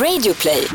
Radioplay. 0.00 0.68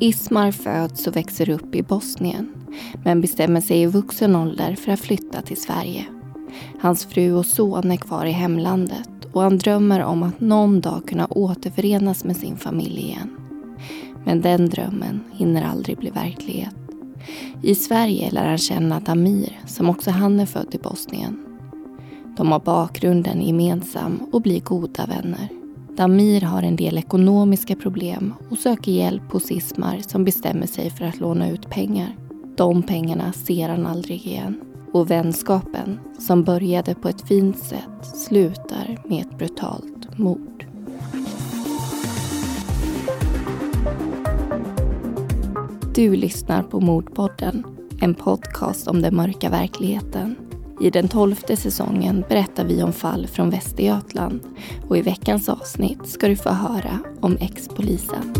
Ismar 0.00 0.52
föds 0.52 1.06
och 1.06 1.16
växer 1.16 1.50
upp 1.50 1.74
i 1.74 1.82
Bosnien 1.82 2.52
men 3.04 3.20
bestämmer 3.20 3.60
sig 3.60 3.82
i 3.82 3.86
vuxen 3.86 4.36
ålder 4.36 4.74
för 4.76 4.92
att 4.92 5.00
flytta 5.00 5.42
till 5.42 5.60
Sverige. 5.60 6.04
Hans 6.80 7.04
fru 7.04 7.32
och 7.32 7.46
son 7.46 7.90
är 7.90 7.96
kvar 7.96 8.26
i 8.26 8.30
hemlandet 8.30 9.08
och 9.32 9.42
han 9.42 9.58
drömmer 9.58 10.00
om 10.04 10.22
att 10.22 10.40
någon 10.40 10.80
dag 10.80 11.08
kunna 11.08 11.26
återförenas 11.26 12.24
med 12.24 12.36
sin 12.36 12.56
familj 12.56 13.00
igen. 13.00 13.47
Men 14.28 14.40
den 14.40 14.68
drömmen 14.68 15.20
hinner 15.32 15.62
aldrig 15.62 15.98
bli 15.98 16.10
verklighet. 16.10 16.74
I 17.62 17.74
Sverige 17.74 18.30
lär 18.30 18.48
han 18.48 18.58
känna 18.58 19.00
Damir, 19.00 19.60
som 19.66 19.88
också 19.88 20.10
han 20.10 20.40
är 20.40 20.46
född 20.46 20.74
i 20.74 20.78
Bosnien. 20.78 21.44
De 22.36 22.52
har 22.52 22.60
bakgrunden 22.60 23.42
gemensam 23.42 24.20
och 24.32 24.42
blir 24.42 24.60
goda 24.60 25.06
vänner. 25.06 25.48
Damir 25.96 26.40
har 26.40 26.62
en 26.62 26.76
del 26.76 26.98
ekonomiska 26.98 27.76
problem 27.76 28.34
och 28.50 28.58
söker 28.58 28.92
hjälp 28.92 29.32
hos 29.32 29.50
Ismar 29.50 29.98
som 30.06 30.24
bestämmer 30.24 30.66
sig 30.66 30.90
för 30.90 31.04
att 31.04 31.20
låna 31.20 31.50
ut 31.50 31.70
pengar. 31.70 32.16
De 32.56 32.82
pengarna 32.82 33.32
ser 33.32 33.68
han 33.68 33.86
aldrig 33.86 34.26
igen. 34.26 34.60
Och 34.92 35.10
vänskapen, 35.10 35.98
som 36.18 36.44
började 36.44 36.94
på 36.94 37.08
ett 37.08 37.28
fint 37.28 37.58
sätt, 37.58 38.16
slutar 38.16 38.98
med 39.04 39.20
ett 39.20 39.38
brutalt 39.38 40.18
mord. 40.18 40.67
Du 45.98 46.16
lyssnar 46.16 46.62
på 46.62 46.80
Mordpodden, 46.80 47.66
en 48.00 48.14
podcast 48.14 48.88
om 48.88 49.02
den 49.02 49.16
mörka 49.16 49.50
verkligheten. 49.50 50.36
I 50.80 50.90
den 50.90 51.08
tolfte 51.08 51.56
säsongen 51.56 52.24
berättar 52.28 52.64
vi 52.64 52.82
om 52.82 52.92
fall 52.92 53.26
från 53.26 53.50
Västergötland 53.50 54.40
och 54.88 54.98
i 54.98 55.02
veckans 55.02 55.48
avsnitt 55.48 56.06
ska 56.06 56.28
du 56.28 56.36
få 56.36 56.50
höra 56.50 56.98
om 57.20 57.36
ex-polisen. 57.40 58.34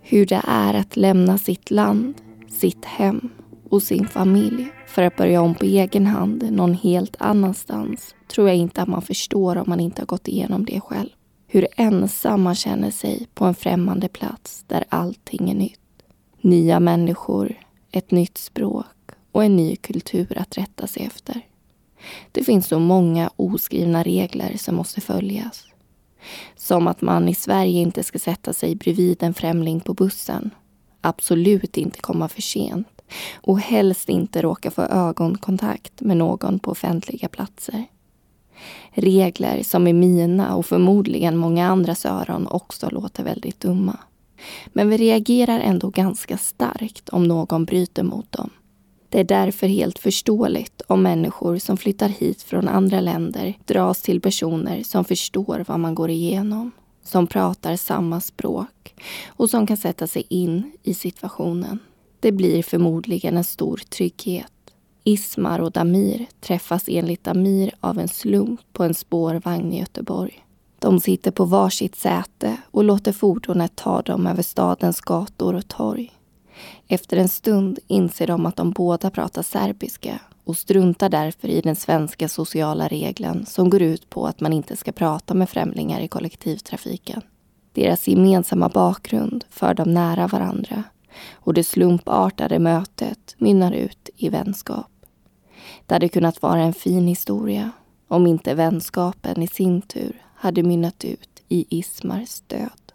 Hur 0.00 0.26
det 0.26 0.42
är 0.46 0.74
att 0.74 0.96
lämna 0.96 1.38
sitt 1.38 1.70
land, 1.70 2.14
sitt 2.48 2.84
hem 2.84 3.30
och 3.70 3.82
sin 3.82 4.08
familj 4.08 4.72
för 4.86 5.02
att 5.02 5.16
börja 5.16 5.40
om 5.40 5.54
på 5.54 5.64
egen 5.64 6.06
hand 6.06 6.52
någon 6.52 6.74
helt 6.74 7.16
annanstans 7.18 8.14
tror 8.26 8.48
jag 8.48 8.56
inte 8.56 8.82
att 8.82 8.88
man 8.88 9.02
förstår 9.02 9.56
om 9.56 9.64
man 9.66 9.80
inte 9.80 10.02
har 10.02 10.06
gått 10.06 10.28
igenom 10.28 10.64
det 10.64 10.80
själv. 10.80 11.08
Hur 11.46 11.66
ensam 11.76 12.42
man 12.42 12.54
känner 12.54 12.90
sig 12.90 13.26
på 13.34 13.44
en 13.44 13.54
främmande 13.54 14.08
plats 14.08 14.64
där 14.66 14.84
allting 14.88 15.50
är 15.50 15.54
nytt. 15.54 15.80
Nya 16.40 16.80
människor, 16.80 17.54
ett 17.90 18.10
nytt 18.10 18.38
språk 18.38 18.86
och 19.32 19.44
en 19.44 19.56
ny 19.56 19.76
kultur 19.76 20.38
att 20.38 20.58
rätta 20.58 20.86
sig 20.86 21.02
efter. 21.02 21.40
Det 22.32 22.44
finns 22.44 22.66
så 22.66 22.78
många 22.78 23.30
oskrivna 23.36 24.02
regler 24.02 24.56
som 24.56 24.74
måste 24.74 25.00
följas. 25.00 25.66
Som 26.56 26.86
att 26.86 27.00
man 27.00 27.28
i 27.28 27.34
Sverige 27.34 27.80
inte 27.80 28.02
ska 28.02 28.18
sätta 28.18 28.52
sig 28.52 28.74
bredvid 28.74 29.22
en 29.22 29.34
främling 29.34 29.80
på 29.80 29.94
bussen. 29.94 30.50
Absolut 31.00 31.76
inte 31.76 32.00
komma 32.00 32.28
för 32.28 32.42
sent. 32.42 32.95
Och 33.34 33.60
helst 33.60 34.08
inte 34.08 34.42
råka 34.42 34.70
få 34.70 34.82
ögonkontakt 34.82 36.00
med 36.00 36.16
någon 36.16 36.58
på 36.58 36.70
offentliga 36.70 37.28
platser. 37.28 37.84
Regler 38.90 39.62
som 39.62 39.86
i 39.86 39.92
mina 39.92 40.56
och 40.56 40.66
förmodligen 40.66 41.36
många 41.36 41.68
andras 41.68 42.06
öron 42.06 42.46
också 42.46 42.90
låter 42.90 43.24
väldigt 43.24 43.60
dumma. 43.60 43.98
Men 44.66 44.88
vi 44.88 44.96
reagerar 44.96 45.60
ändå 45.60 45.90
ganska 45.90 46.38
starkt 46.38 47.08
om 47.08 47.24
någon 47.24 47.64
bryter 47.64 48.02
mot 48.02 48.32
dem. 48.32 48.50
Det 49.08 49.20
är 49.20 49.24
därför 49.24 49.66
helt 49.66 49.98
förståeligt 49.98 50.82
om 50.86 51.02
människor 51.02 51.58
som 51.58 51.76
flyttar 51.76 52.08
hit 52.08 52.42
från 52.42 52.68
andra 52.68 53.00
länder 53.00 53.54
dras 53.64 54.02
till 54.02 54.20
personer 54.20 54.82
som 54.82 55.04
förstår 55.04 55.64
vad 55.68 55.80
man 55.80 55.94
går 55.94 56.10
igenom, 56.10 56.70
som 57.02 57.26
pratar 57.26 57.76
samma 57.76 58.20
språk 58.20 58.94
och 59.26 59.50
som 59.50 59.66
kan 59.66 59.76
sätta 59.76 60.06
sig 60.06 60.26
in 60.28 60.72
i 60.82 60.94
situationen. 60.94 61.78
Det 62.20 62.32
blir 62.32 62.62
förmodligen 62.62 63.36
en 63.36 63.44
stor 63.44 63.76
trygghet. 63.76 64.52
Ismar 65.04 65.58
och 65.58 65.72
Damir 65.72 66.26
träffas 66.40 66.84
enligt 66.88 67.24
Damir 67.24 67.74
av 67.80 67.98
en 67.98 68.08
slump 68.08 68.60
på 68.72 68.84
en 68.84 68.94
spårvagn 68.94 69.72
i 69.72 69.78
Göteborg. 69.78 70.46
De 70.78 71.00
sitter 71.00 71.30
på 71.30 71.44
varsitt 71.44 71.96
säte 71.96 72.56
och 72.70 72.84
låter 72.84 73.12
fordonet 73.12 73.76
ta 73.76 74.02
dem 74.02 74.26
över 74.26 74.42
stadens 74.42 75.00
gator 75.00 75.54
och 75.54 75.68
torg. 75.68 76.12
Efter 76.88 77.16
en 77.16 77.28
stund 77.28 77.78
inser 77.86 78.26
de 78.26 78.46
att 78.46 78.56
de 78.56 78.70
båda 78.70 79.10
pratar 79.10 79.42
serbiska 79.42 80.20
och 80.44 80.56
struntar 80.56 81.08
därför 81.08 81.48
i 81.48 81.60
den 81.60 81.76
svenska 81.76 82.28
sociala 82.28 82.88
regeln 82.88 83.46
som 83.46 83.70
går 83.70 83.82
ut 83.82 84.10
på 84.10 84.26
att 84.26 84.40
man 84.40 84.52
inte 84.52 84.76
ska 84.76 84.92
prata 84.92 85.34
med 85.34 85.50
främlingar 85.50 86.00
i 86.00 86.08
kollektivtrafiken. 86.08 87.22
Deras 87.72 88.08
gemensamma 88.08 88.68
bakgrund 88.68 89.44
för 89.50 89.74
dem 89.74 89.94
nära 89.94 90.26
varandra 90.26 90.84
och 91.34 91.54
det 91.54 91.64
slumpartade 91.64 92.58
mötet 92.58 93.34
mynnar 93.38 93.72
ut 93.72 94.10
i 94.16 94.28
vänskap. 94.28 94.90
Det 95.86 95.94
hade 95.94 96.08
kunnat 96.08 96.42
vara 96.42 96.60
en 96.60 96.74
fin 96.74 97.06
historia 97.06 97.70
om 98.08 98.26
inte 98.26 98.54
vänskapen 98.54 99.42
i 99.42 99.46
sin 99.46 99.82
tur 99.82 100.22
hade 100.34 100.62
mynnat 100.62 101.04
ut 101.04 101.42
i 101.48 101.78
Ismars 101.78 102.40
död. 102.46 102.92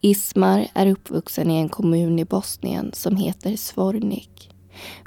Ismar 0.00 0.66
är 0.74 0.86
uppvuxen 0.86 1.50
i 1.50 1.56
en 1.56 1.68
kommun 1.68 2.18
i 2.18 2.24
Bosnien 2.24 2.90
som 2.92 3.16
heter 3.16 3.56
Svornik. 3.56 4.50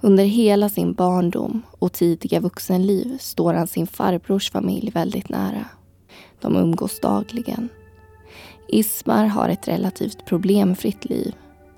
Under 0.01 0.25
hela 0.25 0.69
sin 0.69 0.93
barndom 0.93 1.61
och 1.71 1.93
tidiga 1.93 2.39
vuxenliv 2.39 3.17
står 3.19 3.53
han 3.53 3.67
sin 3.67 3.87
farbrors 3.87 4.51
familj 4.51 4.91
väldigt 4.91 5.29
nära. 5.29 5.65
De 6.41 6.55
umgås 6.55 6.99
dagligen. 6.99 7.69
Ismar 8.67 9.25
har 9.25 9.49
ett 9.49 9.67
relativt 9.67 10.25
problemfritt 10.25 11.05
liv. 11.05 11.35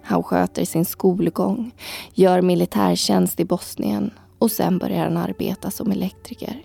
Han 0.09 0.23
sköter 0.23 0.65
sin 0.65 0.85
skolgång, 0.85 1.71
gör 2.13 2.41
militärtjänst 2.41 3.39
i 3.39 3.45
Bosnien 3.45 4.11
och 4.39 4.51
sen 4.51 4.77
börjar 4.77 5.03
han 5.03 5.17
arbeta 5.17 5.71
som 5.71 5.91
elektriker. 5.91 6.61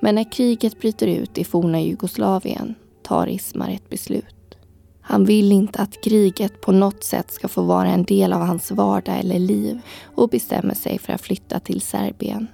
Men 0.00 0.14
när 0.14 0.32
kriget 0.32 0.80
bryter 0.80 1.06
ut 1.06 1.38
i 1.38 1.44
forna 1.44 1.80
Jugoslavien 1.80 2.74
tar 3.02 3.26
Ismar 3.26 3.70
ett 3.70 3.90
beslut. 3.90 4.58
Han 5.00 5.24
vill 5.24 5.52
inte 5.52 5.82
att 5.82 6.02
kriget 6.04 6.60
på 6.60 6.72
något 6.72 7.04
sätt 7.04 7.30
ska 7.30 7.48
få 7.48 7.62
vara 7.62 7.88
en 7.88 8.04
del 8.04 8.32
av 8.32 8.40
hans 8.40 8.70
vardag 8.70 9.18
eller 9.18 9.38
liv 9.38 9.80
och 10.14 10.28
bestämmer 10.28 10.74
sig 10.74 10.98
för 10.98 11.12
att 11.12 11.20
flytta 11.20 11.60
till 11.60 11.80
Serbien. 11.80 12.46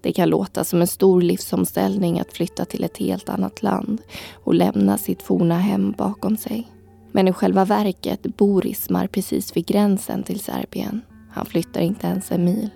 Det 0.00 0.12
kan 0.12 0.28
låta 0.28 0.64
som 0.64 0.80
en 0.80 0.86
stor 0.86 1.22
livsomställning 1.22 2.20
att 2.20 2.32
flytta 2.32 2.64
till 2.64 2.84
ett 2.84 2.98
helt 2.98 3.28
annat 3.28 3.62
land 3.62 4.02
och 4.32 4.54
lämna 4.54 4.98
sitt 4.98 5.22
forna 5.22 5.58
hem 5.58 5.94
bakom 5.98 6.36
sig. 6.36 6.68
Men 7.12 7.28
i 7.28 7.32
själva 7.32 7.64
verket 7.64 8.22
bor 8.22 8.66
Ismar 8.66 9.06
precis 9.06 9.56
vid 9.56 9.66
gränsen 9.66 10.22
till 10.22 10.40
Serbien. 10.40 11.00
Han 11.30 11.46
flyttar 11.46 11.80
inte 11.80 12.06
ens 12.06 12.32
en 12.32 12.44
mil, 12.44 12.70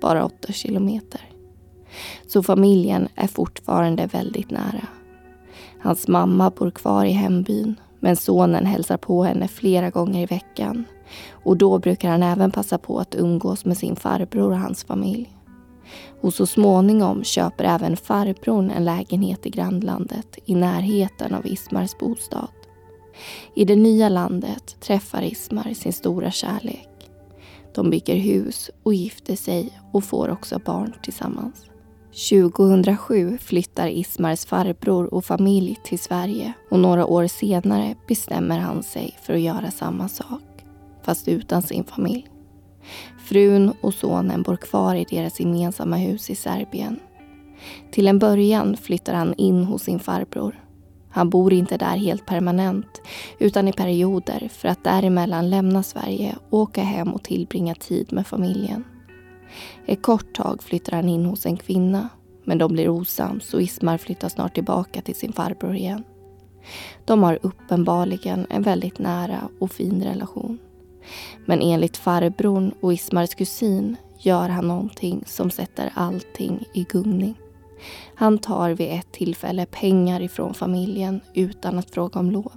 bara 0.00 0.24
åtta 0.24 0.52
kilometer. 0.52 1.20
Så 2.26 2.42
familjen 2.42 3.08
är 3.14 3.26
fortfarande 3.26 4.06
väldigt 4.06 4.50
nära. 4.50 4.86
Hans 5.82 6.08
mamma 6.08 6.50
bor 6.50 6.70
kvar 6.70 7.04
i 7.04 7.10
hembyn 7.10 7.80
men 8.00 8.16
sonen 8.16 8.66
hälsar 8.66 8.96
på 8.96 9.24
henne 9.24 9.48
flera 9.48 9.90
gånger 9.90 10.22
i 10.22 10.26
veckan. 10.26 10.84
Och 11.30 11.56
då 11.56 11.78
brukar 11.78 12.10
han 12.10 12.22
även 12.22 12.50
passa 12.50 12.78
på 12.78 12.98
att 12.98 13.14
umgås 13.14 13.64
med 13.64 13.76
sin 13.76 13.96
farbror 13.96 14.50
och 14.50 14.58
hans 14.58 14.84
familj. 14.84 15.36
Och 16.20 16.34
så 16.34 16.46
småningom 16.46 17.24
köper 17.24 17.64
även 17.64 17.96
farbrorn 17.96 18.70
en 18.70 18.84
lägenhet 18.84 19.46
i 19.46 19.50
grannlandet 19.50 20.38
i 20.44 20.54
närheten 20.54 21.34
av 21.34 21.46
Ismars 21.46 21.98
bostad. 21.98 22.48
I 23.54 23.64
det 23.64 23.76
nya 23.76 24.08
landet 24.08 24.76
träffar 24.80 25.22
Ismar 25.22 25.74
sin 25.74 25.92
stora 25.92 26.30
kärlek. 26.30 26.88
De 27.74 27.90
bygger 27.90 28.16
hus 28.16 28.70
och 28.82 28.94
gifter 28.94 29.36
sig 29.36 29.80
och 29.92 30.04
får 30.04 30.28
också 30.28 30.58
barn 30.58 30.94
tillsammans. 31.02 31.70
2007 32.30 33.38
flyttar 33.38 33.88
Ismars 33.88 34.44
farbror 34.44 35.14
och 35.14 35.24
familj 35.24 35.78
till 35.84 35.98
Sverige 35.98 36.52
och 36.70 36.78
några 36.78 37.06
år 37.06 37.26
senare 37.26 37.94
bestämmer 38.08 38.58
han 38.58 38.82
sig 38.82 39.18
för 39.22 39.34
att 39.34 39.40
göra 39.40 39.70
samma 39.70 40.08
sak, 40.08 40.64
fast 41.02 41.28
utan 41.28 41.62
sin 41.62 41.84
familj. 41.84 42.28
Frun 43.24 43.72
och 43.80 43.94
sonen 43.94 44.42
bor 44.42 44.56
kvar 44.56 44.94
i 44.94 45.06
deras 45.10 45.40
gemensamma 45.40 45.96
hus 45.96 46.30
i 46.30 46.34
Serbien. 46.34 47.00
Till 47.90 48.08
en 48.08 48.18
början 48.18 48.76
flyttar 48.76 49.14
han 49.14 49.34
in 49.34 49.64
hos 49.64 49.82
sin 49.82 49.98
farbror. 49.98 50.64
Han 51.10 51.30
bor 51.30 51.52
inte 51.52 51.76
där 51.76 51.96
helt 51.96 52.26
permanent 52.26 53.00
utan 53.38 53.68
i 53.68 53.72
perioder 53.72 54.48
för 54.52 54.68
att 54.68 54.84
däremellan 54.84 55.50
lämna 55.50 55.82
Sverige 55.82 56.36
och 56.50 56.58
åka 56.58 56.82
hem 56.82 57.08
och 57.08 57.22
tillbringa 57.22 57.74
tid 57.74 58.12
med 58.12 58.26
familjen. 58.26 58.84
Ett 59.86 60.02
kort 60.02 60.34
tag 60.34 60.62
flyttar 60.62 60.96
han 60.96 61.08
in 61.08 61.24
hos 61.24 61.46
en 61.46 61.56
kvinna 61.56 62.08
men 62.44 62.58
de 62.58 62.72
blir 62.72 62.88
osams 62.88 63.54
och 63.54 63.62
Ismar 63.62 63.98
flyttar 63.98 64.28
snart 64.28 64.54
tillbaka 64.54 65.00
till 65.02 65.14
sin 65.14 65.32
farbror 65.32 65.74
igen. 65.74 66.04
De 67.04 67.22
har 67.22 67.38
uppenbarligen 67.42 68.46
en 68.50 68.62
väldigt 68.62 68.98
nära 68.98 69.48
och 69.58 69.72
fin 69.72 70.02
relation. 70.02 70.58
Men 71.46 71.60
enligt 71.60 71.96
farbrorn 71.96 72.74
och 72.80 72.92
Ismars 72.92 73.34
kusin 73.34 73.96
gör 74.18 74.48
han 74.48 74.68
någonting 74.68 75.24
som 75.26 75.50
sätter 75.50 75.92
allting 75.94 76.64
i 76.74 76.84
gungning. 76.84 77.34
Han 78.14 78.38
tar 78.38 78.70
vid 78.70 78.90
ett 78.92 79.12
tillfälle 79.12 79.66
pengar 79.66 80.20
ifrån 80.20 80.54
familjen 80.54 81.20
utan 81.34 81.78
att 81.78 81.90
fråga 81.90 82.20
om 82.20 82.30
lov. 82.30 82.52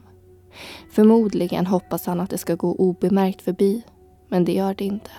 Förmodligen 0.92 1.66
hoppas 1.66 2.06
han 2.06 2.20
att 2.20 2.30
det 2.30 2.38
ska 2.38 2.56
gå 2.56 2.76
obemärkt 2.76 3.42
förbi, 3.42 3.84
men 4.28 4.46
det 4.46 4.54
gör 4.54 4.74
det 4.74 4.86
inte. 4.86 5.12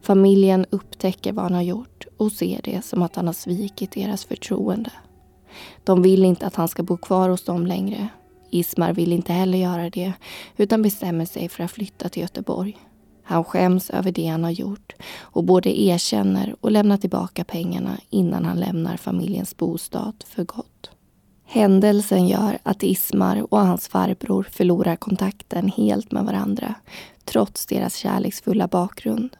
Familjen 0.00 0.66
upptäcker 0.70 1.32
vad 1.32 1.44
han 1.44 1.54
har 1.54 1.62
gjort 1.62 2.06
och 2.16 2.32
ser 2.32 2.60
det 2.64 2.84
som 2.84 3.02
att 3.02 3.16
han 3.16 3.26
har 3.26 3.34
svikit 3.34 3.92
deras 3.92 4.24
förtroende. 4.24 4.90
De 5.84 6.02
vill 6.02 6.24
inte 6.24 6.46
att 6.46 6.54
han 6.54 6.68
ska 6.68 6.82
bo 6.82 6.96
kvar 6.96 7.28
hos 7.28 7.44
dem 7.44 7.66
längre. 7.66 8.08
Ismar 8.50 8.92
vill 8.92 9.12
inte 9.12 9.32
heller 9.32 9.58
göra 9.58 9.90
det 9.90 10.12
utan 10.56 10.82
bestämmer 10.82 11.24
sig 11.24 11.48
för 11.48 11.64
att 11.64 11.70
flytta 11.70 12.08
till 12.08 12.22
Göteborg. 12.22 12.76
Han 13.28 13.44
skäms 13.44 13.90
över 13.90 14.12
det 14.12 14.26
han 14.26 14.44
har 14.44 14.50
gjort 14.50 14.92
och 15.18 15.44
både 15.44 15.80
erkänner 15.80 16.54
och 16.60 16.70
lämnar 16.70 16.96
tillbaka 16.96 17.44
pengarna 17.44 17.98
innan 18.10 18.44
han 18.44 18.60
lämnar 18.60 18.96
familjens 18.96 19.56
bostad 19.56 20.24
för 20.26 20.44
gott. 20.44 20.90
Händelsen 21.46 22.28
gör 22.28 22.58
att 22.62 22.82
Ismar 22.82 23.46
och 23.54 23.58
hans 23.60 23.88
farbror 23.88 24.46
förlorar 24.50 24.96
kontakten 24.96 25.68
helt 25.76 26.12
med 26.12 26.24
varandra 26.24 26.74
trots 27.24 27.66
deras 27.66 27.94
kärleksfulla 27.96 28.68
bakgrund. 28.68 29.36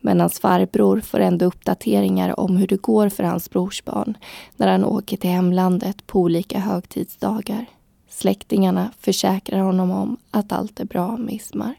Men 0.00 0.20
hans 0.20 0.40
farbror 0.40 1.00
får 1.00 1.20
ändå 1.20 1.44
uppdateringar 1.44 2.40
om 2.40 2.56
hur 2.56 2.66
det 2.66 2.82
går 2.82 3.08
för 3.08 3.24
hans 3.24 3.50
brorsbarn 3.50 4.16
när 4.56 4.68
han 4.68 4.84
åker 4.84 5.16
till 5.16 5.30
hemlandet 5.30 6.06
på 6.06 6.20
olika 6.20 6.58
högtidsdagar. 6.58 7.66
Släktingarna 8.08 8.90
försäkrar 8.98 9.60
honom 9.60 9.90
om 9.90 10.16
att 10.30 10.52
allt 10.52 10.80
är 10.80 10.84
bra 10.84 11.16
med 11.16 11.34
Ismar. 11.34 11.74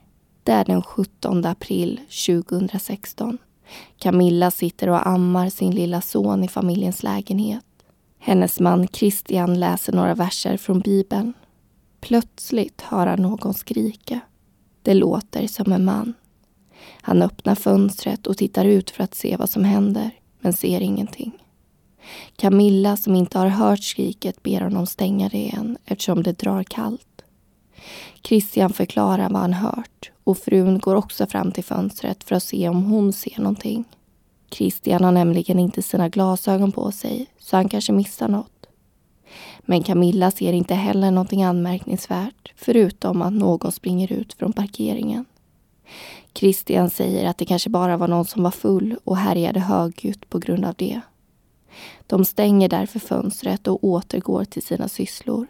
Det 0.47 0.53
är 0.53 0.65
den 0.65 0.81
17 0.81 1.45
april 1.45 1.99
2016. 2.27 3.37
Camilla 3.97 4.51
sitter 4.51 4.89
och 4.89 5.07
ammar 5.07 5.49
sin 5.49 5.75
lilla 5.75 6.01
son 6.01 6.43
i 6.43 6.47
familjens 6.47 7.03
lägenhet. 7.03 7.65
Hennes 8.19 8.59
man 8.59 8.87
Christian 8.87 9.59
läser 9.59 9.93
några 9.93 10.15
verser 10.15 10.57
från 10.57 10.79
Bibeln. 10.79 11.33
Plötsligt 11.99 12.81
hör 12.81 13.07
han 13.07 13.21
någon 13.21 13.53
skrika. 13.53 14.19
Det 14.81 14.93
låter 14.93 15.47
som 15.47 15.71
en 15.71 15.85
man. 15.85 16.13
Han 17.01 17.21
öppnar 17.21 17.55
fönstret 17.55 18.27
och 18.27 18.37
tittar 18.37 18.65
ut 18.65 18.89
för 18.89 19.03
att 19.03 19.15
se 19.15 19.35
vad 19.37 19.49
som 19.49 19.63
händer, 19.63 20.11
men 20.39 20.53
ser 20.53 20.81
ingenting. 20.81 21.31
Camilla, 22.35 22.97
som 22.97 23.15
inte 23.15 23.39
har 23.39 23.47
hört 23.47 23.83
skriket, 23.83 24.43
ber 24.43 24.61
honom 24.61 24.85
stänga 24.85 25.29
det 25.29 25.37
igen 25.37 25.77
eftersom 25.85 26.23
det 26.23 26.39
drar 26.39 26.63
kallt. 26.63 27.16
Christian 28.23 28.73
förklarar 28.73 29.29
vad 29.29 29.41
han 29.41 29.53
hört 29.53 30.11
och 30.23 30.37
frun 30.37 30.79
går 30.79 30.95
också 30.95 31.25
fram 31.25 31.51
till 31.51 31.63
fönstret 31.63 32.23
för 32.23 32.35
att 32.35 32.43
se 32.43 32.69
om 32.69 32.83
hon 32.83 33.13
ser 33.13 33.37
någonting. 33.37 33.85
Christian 34.51 35.03
har 35.03 35.11
nämligen 35.11 35.59
inte 35.59 35.81
sina 35.81 36.09
glasögon 36.09 36.71
på 36.71 36.91
sig, 36.91 37.27
så 37.39 37.55
han 37.55 37.69
kanske 37.69 37.93
missar 37.93 38.27
något. 38.27 38.65
Men 39.61 39.83
Camilla 39.83 40.31
ser 40.31 40.53
inte 40.53 40.75
heller 40.75 41.11
någonting 41.11 41.43
anmärkningsvärt, 41.43 42.53
förutom 42.55 43.21
att 43.21 43.33
någon 43.33 43.71
springer 43.71 44.13
ut 44.13 44.33
från 44.33 44.53
parkeringen. 44.53 45.25
Christian 46.33 46.89
säger 46.89 47.29
att 47.29 47.37
det 47.37 47.45
kanske 47.45 47.69
bara 47.69 47.97
var 47.97 48.07
någon 48.07 48.25
som 48.25 48.43
var 48.43 48.51
full 48.51 48.95
och 49.03 49.17
härjade 49.17 49.59
högljutt 49.59 50.29
på 50.29 50.39
grund 50.39 50.65
av 50.65 50.73
det. 50.77 51.01
De 52.07 52.25
stänger 52.25 52.69
därför 52.69 52.99
fönstret 52.99 53.67
och 53.67 53.83
återgår 53.83 54.45
till 54.45 54.63
sina 54.63 54.87
sysslor. 54.87 55.47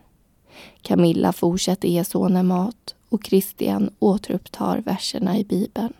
Camilla 0.82 1.34
fortsätter 1.34 1.88
ge 1.88 2.04
sonen 2.04 2.48
mat 2.48 2.96
och 3.10 3.24
Christian 3.24 3.90
återupptar 4.00 4.82
verserna 4.86 5.38
i 5.38 5.44
Bibeln. 5.44 5.94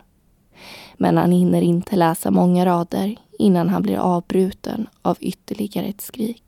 Men 0.98 1.18
han 1.18 1.32
hinner 1.32 1.62
inte 1.62 1.96
läsa 1.96 2.32
många 2.32 2.66
rader 2.66 3.16
innan 3.40 3.70
han 3.70 3.82
blir 3.82 3.98
avbruten 3.98 4.88
av 5.02 5.18
ytterligare 5.20 5.86
ett 5.86 6.02
skrik. 6.02 6.44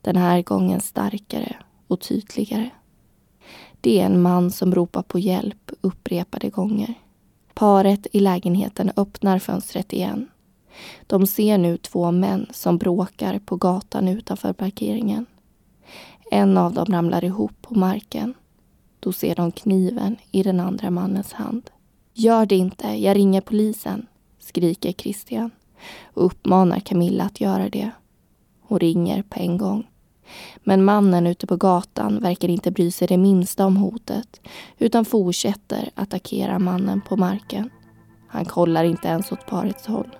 Den 0.00 0.16
här 0.16 0.42
gången 0.42 0.80
starkare 0.80 1.56
och 1.86 2.00
tydligare. 2.00 2.70
Det 3.80 4.00
är 4.00 4.06
en 4.06 4.22
man 4.22 4.50
som 4.50 4.74
ropar 4.74 5.02
på 5.02 5.18
hjälp 5.18 5.70
upprepade 5.80 6.50
gånger. 6.50 6.94
Paret 7.54 8.06
i 8.12 8.20
lägenheten 8.20 8.92
öppnar 8.96 9.38
fönstret 9.38 9.92
igen. 9.92 10.28
De 11.06 11.26
ser 11.26 11.58
nu 11.58 11.76
två 11.76 12.10
män 12.10 12.46
som 12.50 12.78
bråkar 12.78 13.38
på 13.38 13.56
gatan 13.56 14.08
utanför 14.08 14.52
parkeringen. 14.52 15.26
En 16.30 16.56
av 16.56 16.72
dem 16.72 16.86
ramlar 16.88 17.24
ihop 17.24 17.52
på 17.62 17.74
marken. 17.74 18.34
Då 19.00 19.12
ser 19.12 19.34
de 19.34 19.52
kniven 19.52 20.16
i 20.30 20.42
den 20.42 20.60
andra 20.60 20.90
mannens 20.90 21.32
hand. 21.32 21.70
Gör 22.14 22.46
det 22.46 22.56
inte, 22.56 22.88
jag 22.88 23.16
ringer 23.16 23.40
polisen, 23.40 24.06
skriker 24.38 24.92
Christian 24.92 25.50
och 26.04 26.24
uppmanar 26.24 26.80
Camilla 26.80 27.24
att 27.24 27.40
göra 27.40 27.68
det. 27.68 27.90
Hon 28.60 28.78
ringer 28.78 29.22
på 29.22 29.40
en 29.40 29.58
gång. 29.58 29.86
Men 30.56 30.84
mannen 30.84 31.26
ute 31.26 31.46
på 31.46 31.56
gatan 31.56 32.20
verkar 32.20 32.48
inte 32.48 32.70
bry 32.70 32.90
sig 32.90 33.08
det 33.08 33.16
minsta 33.16 33.66
om 33.66 33.76
hotet 33.76 34.40
utan 34.78 35.04
fortsätter 35.04 35.90
attackera 35.94 36.58
mannen 36.58 37.00
på 37.08 37.16
marken. 37.16 37.70
Han 38.28 38.44
kollar 38.44 38.84
inte 38.84 39.08
ens 39.08 39.32
åt 39.32 39.46
parets 39.46 39.86
håll. 39.86 40.16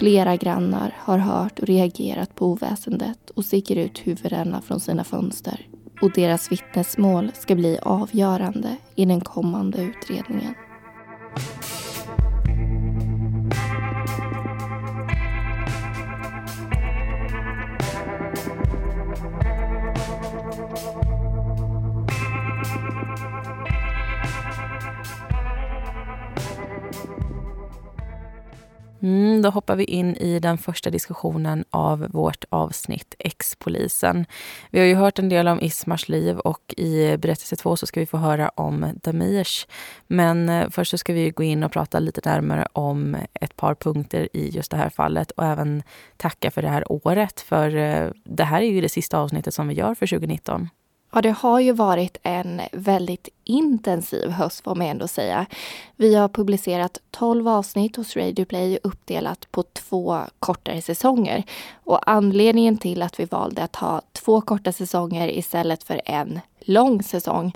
Flera 0.00 0.36
grannar 0.36 0.94
har 0.98 1.18
hört 1.18 1.58
och 1.58 1.66
reagerat 1.66 2.34
på 2.34 2.46
oväsendet 2.46 3.30
och 3.30 3.44
sticker 3.44 3.76
ut 3.76 3.98
huvudena 3.98 4.60
från 4.60 4.80
sina 4.80 5.04
fönster. 5.04 5.66
Och 6.02 6.12
deras 6.14 6.52
vittnesmål 6.52 7.32
ska 7.34 7.54
bli 7.54 7.78
avgörande 7.82 8.76
i 8.94 9.04
den 9.04 9.20
kommande 9.20 9.82
utredningen. 9.82 10.54
Mm, 29.02 29.42
då 29.42 29.50
hoppar 29.50 29.76
vi 29.76 29.84
in 29.84 30.16
i 30.16 30.38
den 30.38 30.58
första 30.58 30.90
diskussionen 30.90 31.64
av 31.70 32.06
vårt 32.10 32.44
avsnitt 32.48 33.14
Ex-polisen. 33.18 34.26
Vi 34.70 34.78
har 34.78 34.86
ju 34.86 34.94
hört 34.94 35.18
en 35.18 35.28
del 35.28 35.48
om 35.48 35.60
Ismars 35.60 36.08
liv 36.08 36.38
och 36.38 36.74
i 36.76 37.16
berättelse 37.16 37.56
två 37.56 37.76
så 37.76 37.86
ska 37.86 38.00
vi 38.00 38.06
få 38.06 38.16
höra 38.16 38.48
om 38.48 38.86
Damirs. 39.02 39.66
Men 40.06 40.48
eh, 40.48 40.68
först 40.70 40.90
så 40.90 40.98
ska 40.98 41.12
vi 41.12 41.30
gå 41.30 41.42
in 41.42 41.64
och 41.64 41.72
prata 41.72 41.98
lite 41.98 42.20
närmare 42.24 42.66
om 42.72 43.16
ett 43.34 43.56
par 43.56 43.74
punkter 43.74 44.28
i 44.32 44.48
just 44.48 44.70
det 44.70 44.76
här 44.76 44.90
fallet 44.90 45.30
och 45.30 45.44
även 45.44 45.82
tacka 46.16 46.50
för 46.50 46.62
det 46.62 46.68
här 46.68 46.92
året. 46.92 47.40
För 47.40 47.76
eh, 47.76 48.10
det 48.24 48.44
här 48.44 48.62
är 48.62 48.70
ju 48.70 48.80
det 48.80 48.88
sista 48.88 49.18
avsnittet 49.18 49.54
som 49.54 49.68
vi 49.68 49.74
gör 49.74 49.94
för 49.94 50.06
2019. 50.06 50.68
Ja, 51.12 51.22
det 51.22 51.30
har 51.30 51.60
ju 51.60 51.72
varit 51.72 52.16
en 52.22 52.60
väldigt 52.72 53.28
intensiv 53.44 54.30
höst 54.30 54.64
får 54.64 54.74
man 54.74 54.86
ändå 54.86 55.08
säga. 55.08 55.46
Vi 55.96 56.14
har 56.14 56.28
publicerat 56.28 56.98
12 57.10 57.48
avsnitt 57.48 57.96
hos 57.96 58.16
Radio 58.16 58.44
Play 58.44 58.78
uppdelat 58.82 59.48
på 59.50 59.62
två 59.62 60.20
kortare 60.38 60.82
säsonger. 60.82 61.44
Och 61.84 62.10
anledningen 62.10 62.78
till 62.78 63.02
att 63.02 63.20
vi 63.20 63.24
valde 63.24 63.62
att 63.62 63.76
ha 63.76 64.02
två 64.12 64.40
korta 64.40 64.72
säsonger 64.72 65.28
istället 65.28 65.82
för 65.82 66.00
en 66.04 66.40
lång 66.60 67.02
säsong. 67.02 67.52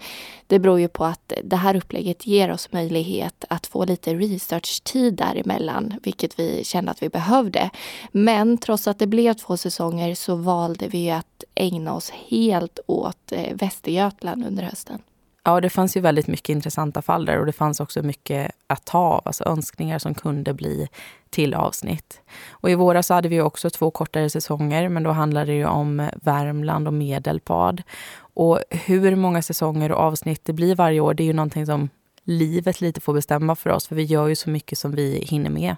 Det 0.46 0.58
beror 0.58 0.80
ju 0.80 0.88
på 0.88 1.04
att 1.04 1.32
det 1.44 1.56
här 1.56 1.76
upplägget 1.76 2.26
ger 2.26 2.50
oss 2.50 2.72
möjlighet 2.72 3.44
att 3.48 3.66
få 3.66 3.84
lite 3.84 4.14
researchtid 4.14 5.14
däremellan, 5.14 5.94
vilket 6.02 6.38
vi 6.38 6.64
kände 6.64 6.90
att 6.90 7.02
vi 7.02 7.08
behövde. 7.08 7.70
Men 8.12 8.58
trots 8.58 8.88
att 8.88 8.98
det 8.98 9.06
blev 9.06 9.34
två 9.34 9.56
säsonger 9.56 10.14
så 10.14 10.34
valde 10.34 10.88
vi 10.88 11.10
att 11.10 11.44
ägna 11.54 11.94
oss 11.94 12.10
helt 12.10 12.78
åt 12.86 13.32
eh, 13.32 13.54
Västergötland 13.54 14.46
under 14.46 14.62
hösten. 14.62 14.98
Ja, 15.46 15.60
det 15.60 15.70
fanns 15.70 15.96
ju 15.96 16.00
väldigt 16.00 16.26
mycket 16.26 16.48
intressanta 16.48 17.02
fall 17.02 17.24
där 17.24 17.38
och 17.38 17.46
det 17.46 17.52
fanns 17.52 17.80
också 17.80 18.02
mycket 18.02 18.50
att 18.66 18.84
ta 18.84 18.98
av, 18.98 19.22
alltså 19.24 19.44
önskningar 19.44 19.98
som 19.98 20.14
kunde 20.14 20.54
bli 20.54 20.88
till 21.30 21.54
avsnitt. 21.54 22.20
Och 22.50 22.70
i 22.70 22.74
våras 22.74 23.08
hade 23.08 23.28
vi 23.28 23.40
också 23.40 23.70
två 23.70 23.90
kortare 23.90 24.30
säsonger, 24.30 24.88
men 24.88 25.02
då 25.02 25.10
handlade 25.10 25.46
det 25.46 25.56
ju 25.56 25.66
om 25.66 26.10
Värmland 26.22 26.86
och 26.86 26.94
Medelpad. 26.94 27.82
Och 28.16 28.60
hur 28.70 29.16
många 29.16 29.42
säsonger 29.42 29.92
och 29.92 30.00
avsnitt 30.00 30.44
det 30.44 30.52
blir 30.52 30.74
varje 30.74 31.00
år, 31.00 31.14
det 31.14 31.22
är 31.22 31.26
ju 31.26 31.32
någonting 31.32 31.66
som 31.66 31.88
livet 32.24 32.80
lite 32.80 33.00
får 33.00 33.14
bestämma 33.14 33.56
för 33.56 33.70
oss, 33.70 33.88
för 33.88 33.96
vi 33.96 34.02
gör 34.02 34.26
ju 34.26 34.36
så 34.36 34.50
mycket 34.50 34.78
som 34.78 34.94
vi 34.94 35.18
hinner 35.18 35.50
med. 35.50 35.76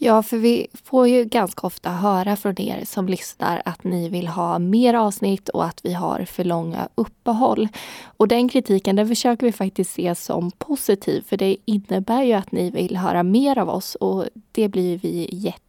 Ja, 0.00 0.22
för 0.22 0.36
vi 0.36 0.66
får 0.84 1.08
ju 1.08 1.24
ganska 1.24 1.66
ofta 1.66 1.90
höra 1.90 2.36
från 2.36 2.60
er 2.60 2.84
som 2.84 3.08
lyssnar 3.08 3.62
att 3.64 3.84
ni 3.84 4.08
vill 4.08 4.28
ha 4.28 4.58
mer 4.58 4.94
avsnitt 4.94 5.48
och 5.48 5.64
att 5.64 5.80
vi 5.84 5.92
har 5.92 6.24
för 6.24 6.44
långa 6.44 6.88
uppehåll. 6.94 7.68
Och 8.04 8.28
den 8.28 8.48
kritiken 8.48 8.96
den 8.96 9.08
försöker 9.08 9.46
vi 9.46 9.52
faktiskt 9.52 9.92
se 9.92 10.14
som 10.14 10.50
positiv 10.50 11.24
för 11.28 11.36
det 11.36 11.56
innebär 11.64 12.22
ju 12.22 12.32
att 12.32 12.52
ni 12.52 12.70
vill 12.70 12.96
höra 12.96 13.22
mer 13.22 13.58
av 13.58 13.68
oss 13.68 13.94
och 13.94 14.24
det 14.52 14.68
blir 14.68 14.98
vi 14.98 15.28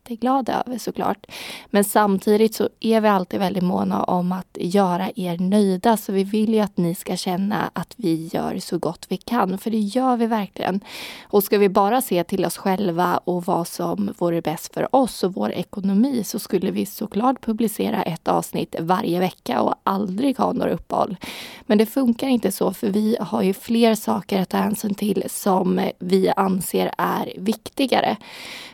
jätteglada 0.09 0.63
över 0.65 0.77
såklart. 0.77 1.25
Men 1.69 1.83
samtidigt 1.83 2.55
så 2.55 2.69
är 2.79 3.01
vi 3.01 3.07
alltid 3.07 3.39
väldigt 3.39 3.63
måna 3.63 4.03
om 4.03 4.31
att 4.31 4.57
göra 4.59 5.09
er 5.15 5.37
nöjda 5.37 5.97
så 5.97 6.11
vi 6.11 6.23
vill 6.23 6.53
ju 6.53 6.59
att 6.59 6.77
ni 6.77 6.95
ska 6.95 7.15
känna 7.15 7.71
att 7.73 7.93
vi 7.97 8.29
gör 8.33 8.59
så 8.59 8.77
gott 8.77 9.05
vi 9.09 9.17
kan 9.17 9.57
för 9.57 9.71
det 9.71 9.77
gör 9.77 10.17
vi 10.17 10.27
verkligen. 10.27 10.81
Och 11.23 11.43
ska 11.43 11.57
vi 11.57 11.69
bara 11.69 12.01
se 12.01 12.23
till 12.23 12.45
oss 12.45 12.57
själva 12.57 13.17
och 13.17 13.45
vad 13.45 13.67
som 13.67 14.13
vore 14.17 14.41
bäst 14.41 14.73
för 14.73 14.95
oss 14.95 15.23
och 15.23 15.33
vår 15.33 15.51
ekonomi 15.51 16.23
så 16.23 16.39
skulle 16.39 16.71
vi 16.71 16.85
såklart 16.85 17.45
publicera 17.45 18.03
ett 18.03 18.27
avsnitt 18.27 18.75
varje 18.79 19.19
vecka 19.19 19.61
och 19.61 19.75
aldrig 19.83 20.37
ha 20.37 20.53
några 20.53 20.71
uppehåll. 20.71 21.17
Men 21.61 21.77
det 21.77 21.85
funkar 21.85 22.27
inte 22.27 22.51
så 22.51 22.73
för 22.73 22.89
vi 22.89 23.17
har 23.19 23.41
ju 23.41 23.53
fler 23.53 23.95
saker 23.95 24.41
att 24.41 24.49
ta 24.49 24.57
hänsyn 24.57 24.95
till 24.95 25.23
som 25.27 25.81
vi 25.99 26.29
anser 26.35 26.91
är 26.97 27.33
viktigare. 27.37 28.17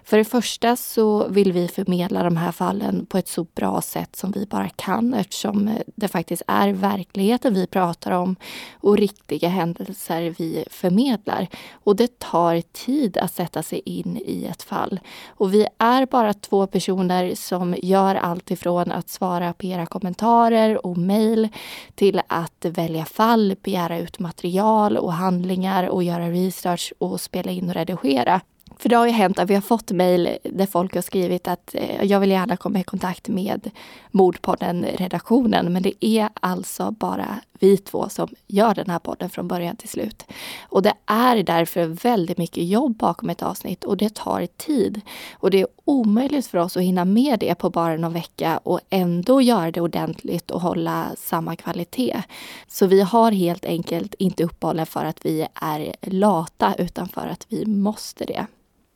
För 0.05 0.17
det 0.17 0.25
första 0.25 0.75
så 0.75 1.25
vill 1.29 1.51
vi 1.51 1.67
förmedla 1.67 2.24
de 2.24 2.38
här 2.38 2.51
fallen 2.51 3.05
på 3.05 3.17
ett 3.17 3.27
så 3.27 3.44
bra 3.44 3.82
sätt 3.82 4.15
som 4.15 4.32
vi 4.32 4.46
bara 4.46 4.70
kan 4.70 5.13
eftersom 5.13 5.67
eh, 5.67 5.82
det 5.96 6.08
faktiskt 6.08 6.44
är 6.48 6.70
verkligheten 6.70 7.53
vi 7.53 7.67
pratar 7.67 8.12
om 8.12 8.36
och 8.74 8.98
riktiga 8.98 9.50
händelser 9.50 10.36
vi 10.38 10.65
förmedlar. 10.70 11.48
Och 11.74 11.96
det 11.96 12.20
tar 12.20 12.62
tid 12.62 13.17
att 13.17 13.34
sätta 13.34 13.63
sig 13.63 13.82
in 13.86 14.22
i 14.25 14.46
ett 14.46 14.63
fall. 14.63 15.00
Och 15.27 15.53
vi 15.53 15.67
är 15.77 16.05
bara 16.05 16.34
två 16.34 16.67
personer 16.67 17.36
som 17.36 17.75
gör 17.84 18.15
allt 18.15 18.51
ifrån 18.51 18.91
att 18.91 19.10
svara 19.10 19.53
på 19.53 19.65
era 19.65 19.86
kommentarer 19.86 20.86
och 20.86 20.98
mejl 20.98 21.50
till 21.96 22.22
att 22.27 22.65
välja 22.65 23.05
fall, 23.05 23.55
begära 23.63 24.00
ut 24.00 24.20
material 24.20 24.98
och 24.98 25.13
handlingar 25.13 25.89
och 25.89 26.03
göra 26.03 26.29
research 26.29 26.94
och 26.98 27.22
spela 27.22 27.51
in 27.51 27.70
och 27.70 27.75
redigera. 27.75 28.41
För 28.79 28.89
det 28.89 28.96
har 28.96 29.05
ju 29.05 29.12
hänt 29.12 29.39
att 29.39 29.50
vi 29.50 29.53
har 29.53 29.62
fått 29.62 29.91
mejl 29.91 30.38
där 30.44 30.65
folk 30.65 30.96
har 30.96 31.01
skrivit 31.01 31.48
att 31.48 31.75
eh, 31.75 32.03
jag 32.03 32.20
vill 32.20 32.32
gärna 32.32 32.58
komma 32.58 32.79
i 32.79 32.84
kontakt 32.84 33.27
med 33.27 33.72
Mordpodden-redaktionen. 34.12 35.74
Men 35.74 35.84
det 35.84 36.05
är 36.05 36.29
alltså 36.39 36.91
bara 36.91 37.39
vi 37.60 37.77
två 37.77 38.10
som 38.10 38.29
gör 38.48 38.75
den 38.75 38.89
här 38.89 39.00
podden 39.00 39.29
från 39.29 39.48
början 39.48 39.75
till 39.75 39.89
slut. 39.89 40.24
Och 40.63 40.82
det 40.82 40.94
är 41.05 41.44
därför 41.44 41.86
väldigt 41.86 42.38
mycket 42.38 42.63
jobb 42.67 42.98
bakom 42.98 43.29
ett 43.29 43.44
avsnitt 43.44 43.84
och 43.84 43.98
det 43.98 44.15
tar 44.15 44.46
tid. 44.46 45.01
Och 45.34 45.51
det 45.51 45.62
är 45.62 45.67
omöjligt 45.86 46.48
för 46.48 46.58
oss 46.58 46.77
att 46.77 46.84
hinna 46.84 47.05
med 47.05 47.39
det 47.39 47.55
på 47.55 47.70
bara 47.70 47.98
någon 47.98 48.13
vecka 48.13 48.58
och 48.63 48.79
ändå 48.89 49.41
göra 49.41 49.72
det 49.72 49.82
ordentligt 49.82 50.51
och 50.51 50.62
hålla 50.62 51.08
samma 51.17 51.55
kvalitet. 51.55 52.22
Så 52.67 52.86
vi 52.86 53.01
har 53.01 53.32
helt 53.32 53.65
enkelt 53.65 54.13
inte 54.13 54.44
uppehållen 54.44 54.86
för 54.86 55.05
att 55.05 55.25
vi 55.25 55.48
är 55.53 55.96
lata 56.01 56.75
utan 56.77 57.08
för 57.08 57.27
att 57.27 57.46
vi 57.50 57.65
måste 57.65 58.25
det. 58.25 58.46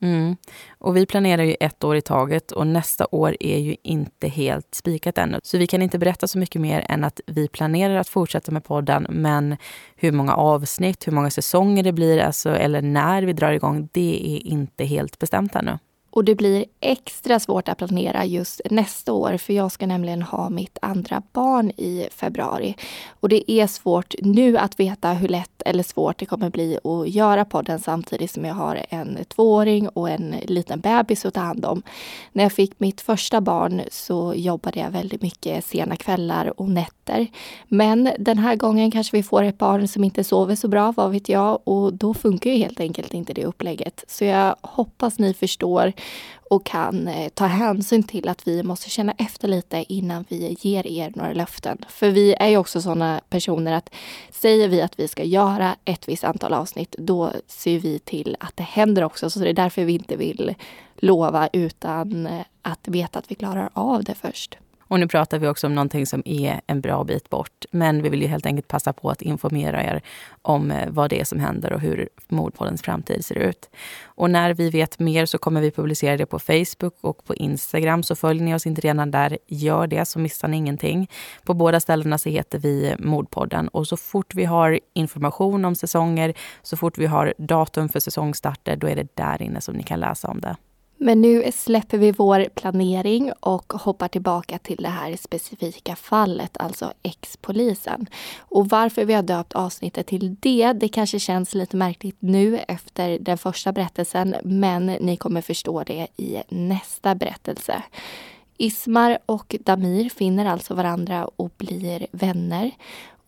Mm. 0.01 0.35
Och 0.77 0.97
vi 0.97 1.05
planerar 1.05 1.43
ju 1.43 1.55
ett 1.59 1.83
år 1.83 1.95
i 1.95 2.01
taget 2.01 2.51
och 2.51 2.67
nästa 2.67 3.07
år 3.11 3.35
är 3.39 3.57
ju 3.57 3.75
inte 3.83 4.27
helt 4.27 4.75
spikat 4.75 5.17
ännu. 5.17 5.39
Så 5.43 5.57
vi 5.57 5.67
kan 5.67 5.81
inte 5.81 5.99
berätta 5.99 6.27
så 6.27 6.37
mycket 6.37 6.61
mer 6.61 6.85
än 6.89 7.03
att 7.03 7.21
vi 7.25 7.47
planerar 7.47 7.95
att 7.95 8.09
fortsätta 8.09 8.51
med 8.51 8.63
podden. 8.63 9.07
Men 9.09 9.57
hur 9.95 10.11
många 10.11 10.33
avsnitt, 10.33 11.07
hur 11.07 11.11
många 11.11 11.29
säsonger 11.29 11.83
det 11.83 11.91
blir, 11.91 12.19
alltså, 12.19 12.49
eller 12.49 12.81
när 12.81 13.23
vi 13.23 13.33
drar 13.33 13.51
igång, 13.51 13.89
det 13.91 14.35
är 14.35 14.47
inte 14.47 14.85
helt 14.85 15.19
bestämt 15.19 15.55
ännu. 15.55 15.79
Och 16.19 16.25
det 16.25 16.35
blir 16.35 16.65
extra 16.79 17.39
svårt 17.39 17.69
att 17.69 17.77
planera 17.77 18.25
just 18.25 18.61
nästa 18.71 19.13
år 19.13 19.37
för 19.37 19.53
jag 19.53 19.71
ska 19.71 19.87
nämligen 19.87 20.21
ha 20.21 20.49
mitt 20.49 20.77
andra 20.81 21.21
barn 21.33 21.71
i 21.77 22.07
februari. 22.11 22.75
Och 23.19 23.29
det 23.29 23.51
är 23.51 23.67
svårt 23.67 24.15
nu 24.21 24.57
att 24.57 24.79
veta 24.79 25.13
hur 25.13 25.27
lätt 25.27 25.61
eller 25.65 25.83
svårt 25.83 26.19
det 26.19 26.25
kommer 26.25 26.49
bli 26.49 26.79
att 26.83 27.09
göra 27.09 27.45
podden 27.45 27.79
samtidigt 27.79 28.31
som 28.31 28.45
jag 28.45 28.53
har 28.53 28.85
en 28.89 29.17
tvååring 29.27 29.89
och 29.89 30.09
en 30.09 30.35
liten 30.43 30.79
bebis 30.79 31.25
att 31.25 31.33
ta 31.33 31.39
hand 31.39 31.65
om. 31.65 31.81
När 32.31 32.43
jag 32.43 32.53
fick 32.53 32.79
mitt 32.79 33.01
första 33.01 33.41
barn 33.41 33.81
så 33.91 34.33
jobbade 34.35 34.79
jag 34.79 34.91
väldigt 34.91 35.21
mycket 35.21 35.65
sena 35.65 35.95
kvällar 35.95 36.59
och 36.61 36.69
nätter. 36.69 37.27
Men 37.67 38.11
den 38.19 38.37
här 38.37 38.55
gången 38.55 38.91
kanske 38.91 39.17
vi 39.17 39.23
får 39.23 39.43
ett 39.43 39.57
barn 39.57 39.87
som 39.87 40.03
inte 40.03 40.23
sover 40.23 40.55
så 40.55 40.67
bra, 40.67 40.93
vad 40.97 41.11
vet 41.11 41.29
jag, 41.29 41.59
och 41.63 41.93
då 41.93 42.13
funkar 42.13 42.49
ju 42.49 42.57
helt 42.57 42.79
enkelt 42.79 43.13
inte 43.13 43.33
det 43.33 43.45
upplägget. 43.45 44.03
Så 44.07 44.25
jag 44.25 44.55
hoppas 44.61 45.19
ni 45.19 45.33
förstår 45.33 45.93
och 46.49 46.65
kan 46.65 47.07
eh, 47.07 47.29
ta 47.29 47.45
hänsyn 47.45 48.03
till 48.03 48.29
att 48.29 48.47
vi 48.47 48.63
måste 48.63 48.89
känna 48.89 49.13
efter 49.17 49.47
lite 49.47 49.85
innan 49.89 50.25
vi 50.29 50.57
ger 50.59 50.87
er 50.87 51.11
några 51.15 51.33
löften. 51.33 51.77
För 51.89 52.09
vi 52.09 52.33
är 52.33 52.47
ju 52.47 52.57
också 52.57 52.81
sådana 52.81 53.21
personer 53.29 53.71
att 53.71 53.89
säger 54.31 54.67
vi 54.67 54.81
att 54.81 54.99
vi 54.99 55.07
ska 55.07 55.23
göra 55.23 55.75
ett 55.85 56.07
visst 56.07 56.23
antal 56.23 56.53
avsnitt, 56.53 56.95
då 56.97 57.31
ser 57.47 57.79
vi 57.79 57.99
till 57.99 58.37
att 58.39 58.57
det 58.57 58.63
händer 58.63 59.03
också. 59.03 59.29
Så 59.29 59.39
det 59.39 59.49
är 59.49 59.53
därför 59.53 59.85
vi 59.85 59.93
inte 59.93 60.15
vill 60.15 60.55
lova 60.95 61.49
utan 61.53 62.27
eh, 62.27 62.41
att 62.61 62.87
veta 62.87 63.19
att 63.19 63.31
vi 63.31 63.35
klarar 63.35 63.69
av 63.73 64.03
det 64.03 64.15
först. 64.15 64.57
Och 64.89 64.99
nu 64.99 65.07
pratar 65.07 65.39
vi 65.39 65.47
också 65.47 65.67
om 65.67 65.75
någonting 65.75 66.05
som 66.05 66.21
är 66.25 66.61
en 66.67 66.81
bra 66.81 67.03
bit 67.03 67.29
bort. 67.29 67.65
Men 67.71 68.01
vi 68.01 68.09
vill 68.09 68.21
ju 68.21 68.27
helt 68.27 68.45
enkelt 68.45 68.67
passa 68.67 68.93
på 68.93 69.09
att 69.09 69.21
informera 69.21 69.83
er 69.83 70.01
om 70.41 70.71
eh, 70.71 70.89
vad 70.89 71.09
det 71.09 71.19
är 71.19 71.23
som 71.23 71.39
händer 71.39 71.73
och 71.73 71.79
hur 71.79 72.09
Mordpoddens 72.27 72.81
framtid 72.81 73.25
ser 73.25 73.37
ut. 73.37 73.69
Och 74.03 74.29
när 74.29 74.53
vi 74.53 74.69
vet 74.69 74.99
mer 74.99 75.25
så 75.25 75.37
kommer 75.37 75.61
vi 75.61 75.71
publicera 75.71 76.17
det 76.17 76.25
på 76.25 76.39
Facebook 76.39 76.97
och 77.01 77.25
på 77.25 77.35
Instagram. 77.35 78.03
Så 78.03 78.15
följer 78.15 78.43
ni 78.43 78.55
oss 78.55 78.65
inte 78.65 78.81
redan 78.81 79.11
där, 79.11 79.37
gör 79.47 79.87
det 79.87 80.05
så 80.05 80.19
missar 80.19 80.47
ni 80.47 80.57
ingenting. 80.57 81.09
På 81.43 81.53
båda 81.53 81.79
ställena 81.79 82.17
så 82.17 82.29
heter 82.29 82.59
vi 82.59 82.95
Mordpodden. 82.99 83.67
Och 83.67 83.87
så 83.87 83.97
fort 83.97 84.35
vi 84.35 84.45
har 84.45 84.79
information 84.93 85.65
om 85.65 85.75
säsonger, 85.75 86.33
så 86.61 86.77
fort 86.77 86.97
vi 86.97 87.05
har 87.05 87.33
datum 87.37 87.89
för 87.89 87.99
säsongstarter, 87.99 88.75
då 88.75 88.87
är 88.87 88.95
det 88.95 89.15
där 89.15 89.41
inne 89.41 89.61
som 89.61 89.75
ni 89.75 89.83
kan 89.83 89.99
läsa 89.99 90.27
om 90.27 90.41
det. 90.41 90.55
Men 91.01 91.21
nu 91.21 91.51
släpper 91.51 91.97
vi 91.97 92.11
vår 92.11 92.45
planering 92.55 93.31
och 93.39 93.73
hoppar 93.73 94.07
tillbaka 94.07 94.57
till 94.57 94.83
det 94.83 94.89
här 94.89 95.15
specifika 95.15 95.95
fallet, 95.95 96.57
alltså 96.57 96.93
ex-polisen. 97.03 98.07
Och 98.39 98.69
varför 98.69 99.05
vi 99.05 99.13
har 99.13 99.23
döpt 99.23 99.53
avsnittet 99.53 100.07
till 100.07 100.35
det, 100.39 100.73
det 100.73 100.87
kanske 100.87 101.19
känns 101.19 101.53
lite 101.53 101.77
märkligt 101.77 102.17
nu 102.19 102.57
efter 102.67 103.19
den 103.19 103.37
första 103.37 103.71
berättelsen, 103.71 104.35
men 104.43 104.85
ni 104.85 105.17
kommer 105.17 105.41
förstå 105.41 105.83
det 105.83 106.07
i 106.17 106.43
nästa 106.49 107.15
berättelse. 107.15 107.83
Ismar 108.57 109.17
och 109.25 109.55
Damir 109.59 110.09
finner 110.09 110.45
alltså 110.45 110.73
varandra 110.73 111.25
och 111.35 111.51
blir 111.57 112.07
vänner. 112.11 112.71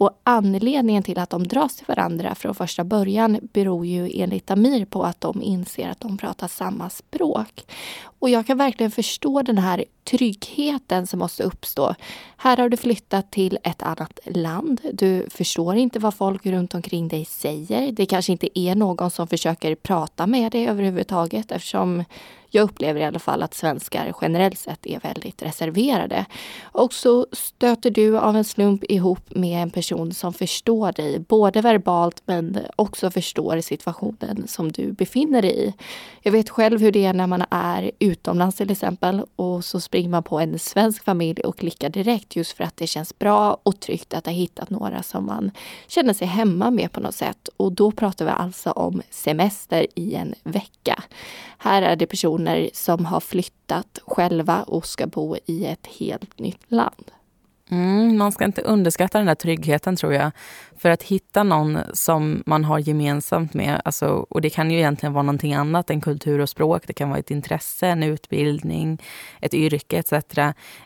Och 0.02 0.22
anledningen 0.24 1.04
till 1.04 1.20
att 1.20 1.30
de 1.30 1.48
dras 1.48 1.76
till 1.76 1.86
varandra 1.88 2.36
från 2.36 2.56
första 2.56 2.84
början 2.84 3.40
beror 3.54 3.86
ju 3.86 4.12
enligt 4.14 4.52
Amir 4.52 4.86
på 4.86 5.04
att 5.04 5.22
de 5.22 5.42
inser 5.42 5.90
att 5.90 6.00
de 6.00 6.18
pratar 6.18 6.48
samma 6.48 6.90
språk. 6.90 7.66
Och 8.04 8.30
jag 8.30 8.48
kan 8.48 8.58
verkligen 8.58 8.92
förstå 8.92 9.42
den 9.42 9.58
här 9.58 9.86
tryggheten 10.04 11.08
som 11.08 11.20
måste 11.20 11.44
uppstå. 11.44 11.96
Här 12.38 12.58
har 12.58 12.70
du 12.70 12.78
flyttat 12.78 13.32
till 13.32 13.58
ett 13.64 13.82
annat 13.82 14.20
land. 14.26 14.82
Du 14.94 15.28
förstår 15.30 15.76
inte 15.76 16.00
vad 16.00 16.14
folk 16.14 16.46
runt 16.46 16.74
omkring 16.74 17.08
dig 17.08 17.26
säger. 17.26 17.92
Det 17.92 18.06
kanske 18.06 18.32
inte 18.32 18.60
är 18.60 18.76
någon 18.76 19.12
som 19.12 19.28
försöker 19.28 19.76
prata 19.76 20.28
med 20.28 20.52
dig 20.52 20.68
överhuvudtaget 20.68 21.52
eftersom 21.52 22.04
jag 22.54 22.64
upplever 22.64 23.00
i 23.00 23.04
alla 23.04 23.20
fall 23.20 23.44
att 23.44 23.54
svenskar 23.54 24.14
generellt 24.22 24.60
sett 24.60 24.86
är 24.86 25.00
väldigt 25.00 25.42
reserverade. 25.42 26.26
Och 26.62 26.94
så 26.94 27.28
stöter 27.32 27.92
du 27.92 28.18
av 28.18 28.36
en 28.36 28.44
slump 28.44 28.84
ihop 28.92 29.36
med 29.36 29.64
en 29.64 29.70
person 29.70 30.14
som 30.14 30.34
förstår 30.34 30.92
dig, 30.92 31.20
både 31.20 31.62
verbalt 31.62 32.22
men 32.26 32.60
också 32.76 33.12
förstår 33.12 33.62
situationen 33.62 34.48
som 34.48 34.72
du 34.72 34.92
befinner 34.92 35.42
dig 35.42 35.68
i. 35.68 35.74
Jag 36.22 36.32
vet 36.32 36.50
själv 36.50 36.82
hur 36.82 36.92
det 36.92 37.06
är 37.06 37.14
när 37.14 37.28
man 37.28 37.44
är 37.50 37.92
utomlands 38.00 38.58
till 38.58 38.72
exempel 38.72 39.22
och 39.36 39.66
så 39.66 39.80
springer 39.80 40.10
man 40.10 40.24
på 40.24 40.40
en 40.40 40.60
svensk 40.60 41.04
familj 41.04 41.42
och 41.42 41.58
klickar 41.58 41.90
direkt 41.90 42.36
just 42.36 42.52
för 42.52 42.64
att 42.64 42.78
det 42.78 42.88
känns 42.88 43.20
bra 43.20 43.58
och 43.64 43.80
tryggt 43.80 44.14
att 44.14 44.26
ha 44.26 44.34
hittat 44.34 44.70
några 44.70 45.04
som 45.04 45.26
man 45.26 45.52
känner 45.88 46.14
sig 46.14 46.28
hemma 46.28 46.72
med 46.72 46.92
på 46.92 47.00
något 47.00 47.16
sätt. 47.16 47.50
Och 47.58 47.72
då 47.72 47.92
pratar 47.92 48.26
vi 48.26 48.32
alltså 48.32 48.72
om 48.72 49.02
semester 49.10 49.88
i 49.96 50.16
en 50.16 50.36
vecka. 50.44 51.04
Här 51.58 51.82
är 51.82 51.96
det 51.96 52.06
personer 52.06 52.41
som 52.74 53.06
har 53.06 53.20
flyttat 53.20 54.00
själva 54.08 54.64
och 54.64 54.86
ska 54.86 55.08
bo 55.08 55.38
i 55.46 55.66
ett 55.66 55.88
helt 55.88 56.40
nytt 56.40 56.72
land. 56.72 57.12
Mm, 57.72 58.18
man 58.18 58.32
ska 58.32 58.46
inte 58.46 58.62
underskatta 58.62 59.18
den 59.18 59.28
där 59.28 59.36
tryggheten 59.36 59.96
tror 59.96 60.14
jag. 60.14 60.32
För 60.78 60.90
att 60.90 61.04
hitta 61.04 61.44
någon 61.44 61.80
som 61.94 62.44
man 62.46 62.64
har 62.64 62.80
gemensamt 62.80 63.54
med, 63.54 63.82
alltså, 63.86 64.08
och 64.08 64.42
det 64.42 64.50
kan 64.50 64.72
ju 64.72 64.78
egentligen 64.78 65.14
vara 65.14 65.24
någonting 65.24 65.54
annat 65.54 65.90
än 65.90 66.02
kultur 66.02 66.40
och 66.40 66.50
språk. 66.50 66.84
Det 66.88 66.94
kan 66.94 67.10
vara 67.10 67.20
ett 67.20 67.32
intresse, 67.32 67.88
en 67.88 68.04
utbildning, 68.04 69.02
ett 69.42 69.54
yrke 69.54 69.98
etc. 69.98 70.38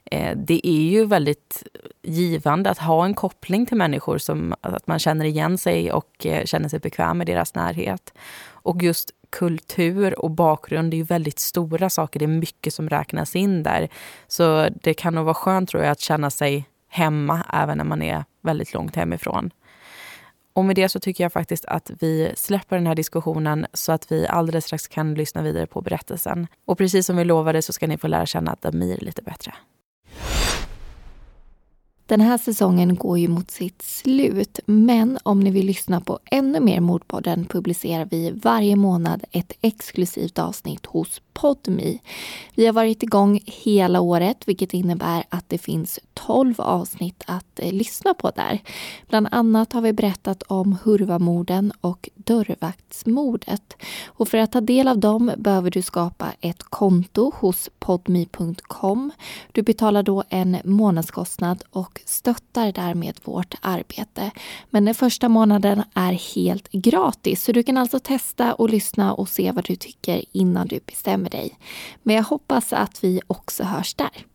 Eh, 0.06 0.36
det 0.36 0.68
är 0.68 0.90
ju 0.90 1.06
väldigt 1.06 1.64
givande 2.04 2.70
att 2.70 2.78
ha 2.78 3.06
en 3.06 3.14
koppling 3.14 3.66
till 3.66 3.78
människor, 3.78 4.18
som 4.18 4.56
att 4.62 4.88
man 4.88 5.00
känner 5.00 5.26
igen 5.26 5.58
sig 5.58 5.92
och 5.92 6.26
eh, 6.26 6.46
känner 6.46 6.70
sig 6.70 6.80
bekväm 6.80 7.18
med 7.18 7.28
deras 7.28 7.56
närhet. 7.56 8.14
Och 8.66 8.84
just 8.84 9.12
kultur 9.30 10.20
och 10.20 10.32
bakgrund 10.32 10.94
är 10.94 10.98
ju 10.98 11.04
väldigt 11.04 11.40
stora 11.40 11.90
saker. 11.90 12.20
Det 12.20 12.26
är 12.26 12.28
mycket 12.28 12.74
som 12.74 12.90
räknas 12.90 13.36
in 13.36 13.64
där. 13.64 13.90
Så 14.28 14.70
det 14.82 14.94
kan 14.94 15.16
nog 15.16 15.26
vara 15.26 15.34
skönt 15.34 15.70
tror 15.70 15.84
jag 15.84 15.92
att 15.92 16.00
känna 16.00 16.30
sig 16.30 16.66
hemma 16.90 17.46
även 17.54 17.78
när 17.78 17.86
man 17.86 18.02
är 18.02 18.24
väldigt 18.42 18.74
långt 18.74 18.96
hemifrån. 18.96 19.52
Och 20.54 20.66
med 20.66 20.76
det 20.76 20.90
så 20.90 21.00
tycker 21.00 21.24
jag 21.24 21.34
faktiskt 21.34 21.66
att 21.66 21.92
vi 22.00 22.34
släpper 22.38 22.76
den 22.76 22.88
här 22.88 22.96
diskussionen 22.96 23.66
så 23.74 23.92
att 23.92 24.12
vi 24.12 24.28
alldeles 24.28 24.66
strax 24.66 24.88
kan 24.88 25.14
lyssna 25.14 25.42
vidare 25.42 25.68
på 25.68 25.82
berättelsen. 25.82 26.48
Och 26.66 26.78
precis 26.78 27.06
som 27.06 27.18
vi 27.18 27.26
lovade 27.26 27.62
så 27.62 27.74
ska 27.74 27.88
ni 27.88 27.98
få 27.98 28.08
lära 28.08 28.26
känna 28.26 28.56
Damir 28.62 28.98
lite 28.98 29.22
bättre. 29.22 29.54
Den 32.08 32.22
här 32.22 32.38
säsongen 32.38 32.96
går 32.96 33.20
ju 33.20 33.28
mot 33.28 33.52
sitt 33.52 33.82
slut, 33.82 34.60
men 34.66 35.20
om 35.24 35.40
ni 35.40 35.52
vill 35.52 35.66
lyssna 35.66 36.02
på 36.02 36.20
ännu 36.26 36.60
mer 36.60 36.80
Mordpodden 36.80 37.46
publicerar 37.46 38.06
vi 38.06 38.32
varje 38.32 38.76
månad 38.76 39.24
ett 39.32 39.54
exklusivt 39.62 40.40
avsnitt 40.40 40.86
hos 40.86 41.22
Podmi. 41.34 42.02
Vi 42.56 42.66
har 42.66 42.74
varit 42.74 43.04
igång 43.04 43.40
hela 43.46 44.02
året, 44.02 44.48
vilket 44.48 44.74
innebär 44.74 45.24
att 45.30 45.50
det 45.50 45.58
finns 45.58 46.00
12 46.14 46.54
avsnitt 46.58 47.24
att 47.28 47.60
eh, 47.60 47.72
lyssna 47.72 48.14
på 48.14 48.32
där. 48.36 48.60
Bland 49.10 49.28
annat 49.32 49.74
har 49.74 49.82
vi 49.82 49.94
berättat 49.94 50.44
om 50.44 50.78
Hurvamorden 50.84 51.74
och 51.82 52.10
dörrvaktsmordet. 52.16 53.76
Och 54.06 54.28
för 54.28 54.38
att 54.38 54.52
ta 54.52 54.62
del 54.62 54.88
av 54.88 55.00
dem 55.00 55.32
behöver 55.38 55.72
du 55.72 55.82
skapa 55.82 56.32
ett 56.42 56.64
konto 56.64 57.32
hos 57.36 57.70
podmi.com. 57.80 59.12
Du 59.52 59.62
betalar 59.62 60.04
då 60.04 60.24
en 60.30 60.58
månadskostnad 60.64 61.64
och 61.70 61.95
och 61.96 62.10
stöttar 62.10 62.72
därmed 62.72 63.20
vårt 63.24 63.56
arbete. 63.62 64.32
Men 64.70 64.86
den 64.86 64.96
första 64.96 65.30
månaden 65.30 65.84
är 65.94 66.36
helt 66.36 66.72
gratis, 66.72 67.44
så 67.44 67.52
du 67.52 67.64
kan 67.64 67.78
alltså 67.78 68.00
testa 68.00 68.54
och 68.54 68.70
lyssna 68.70 69.14
och 69.14 69.30
se 69.30 69.52
vad 69.52 69.66
du 69.66 69.76
tycker 69.76 70.26
innan 70.32 70.68
du 70.68 70.80
bestämmer 70.86 71.30
dig. 71.30 71.58
Men 72.04 72.16
jag 72.16 72.24
hoppas 72.24 72.74
att 72.74 73.04
vi 73.04 73.22
också 73.28 73.64
hörs 73.64 73.94
där. 73.94 74.26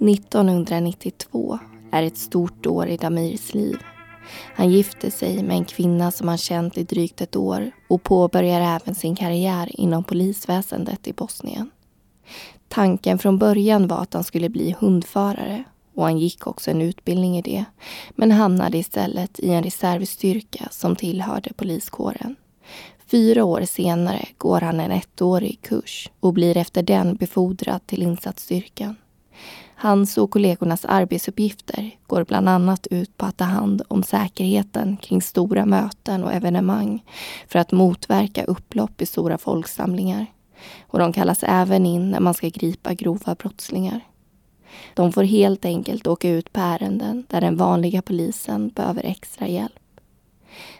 1992 0.00 1.58
är 1.92 2.02
ett 2.02 2.16
stort 2.18 2.66
år 2.66 2.86
i 2.86 2.96
Damirs 2.96 3.54
liv. 3.54 3.78
Han 4.54 4.70
gifte 4.70 5.10
sig 5.10 5.42
med 5.42 5.56
en 5.56 5.64
kvinna 5.64 6.10
som 6.10 6.28
han 6.28 6.38
känt 6.38 6.78
i 6.78 6.84
drygt 6.84 7.20
ett 7.20 7.36
år 7.36 7.70
och 7.88 8.02
påbörjar 8.02 8.60
även 8.60 8.94
sin 8.94 9.16
karriär 9.16 9.80
inom 9.80 10.04
polisväsendet 10.04 11.08
i 11.08 11.12
Bosnien. 11.12 11.70
Tanken 12.68 13.18
från 13.18 13.38
början 13.38 13.88
var 13.88 13.98
att 13.98 14.14
han 14.14 14.24
skulle 14.24 14.48
bli 14.48 14.76
hundförare 14.78 15.64
och 15.94 16.04
han 16.04 16.18
gick 16.18 16.46
också 16.46 16.70
en 16.70 16.82
utbildning 16.82 17.38
i 17.38 17.42
det 17.42 17.64
men 18.10 18.30
hamnade 18.30 18.78
istället 18.78 19.40
i 19.40 19.50
en 19.50 19.62
reservstyrka 19.62 20.68
som 20.70 20.96
tillhörde 20.96 21.52
poliskåren. 21.52 22.36
Fyra 23.06 23.44
år 23.44 23.62
senare 23.62 24.24
går 24.38 24.60
han 24.60 24.80
en 24.80 24.90
ettårig 24.92 25.62
kurs 25.62 26.10
och 26.20 26.32
blir 26.32 26.56
efter 26.56 26.82
den 26.82 27.16
befordrad 27.16 27.86
till 27.86 28.02
insatsstyrkan. 28.02 28.96
Hans 29.78 30.18
och 30.18 30.30
kollegornas 30.30 30.84
arbetsuppgifter 30.84 31.90
går 32.06 32.24
bland 32.24 32.48
annat 32.48 32.86
ut 32.86 33.16
på 33.16 33.26
att 33.26 33.36
ta 33.36 33.44
hand 33.44 33.82
om 33.88 34.02
säkerheten 34.02 34.96
kring 34.96 35.22
stora 35.22 35.66
möten 35.66 36.24
och 36.24 36.32
evenemang 36.32 37.04
för 37.48 37.58
att 37.58 37.72
motverka 37.72 38.44
upplopp 38.44 39.02
i 39.02 39.06
stora 39.06 39.38
folksamlingar. 39.38 40.26
Och 40.86 40.98
de 40.98 41.12
kallas 41.12 41.42
även 41.42 41.86
in 41.86 42.10
när 42.10 42.20
man 42.20 42.34
ska 42.34 42.48
gripa 42.48 42.94
grova 42.94 43.34
brottslingar. 43.34 44.00
De 44.94 45.12
får 45.12 45.22
helt 45.22 45.64
enkelt 45.64 46.06
åka 46.06 46.28
ut 46.28 46.52
på 46.52 46.60
ärenden 46.60 47.24
där 47.28 47.40
den 47.40 47.56
vanliga 47.56 48.02
polisen 48.02 48.68
behöver 48.68 49.04
extra 49.04 49.48
hjälp. 49.48 50.00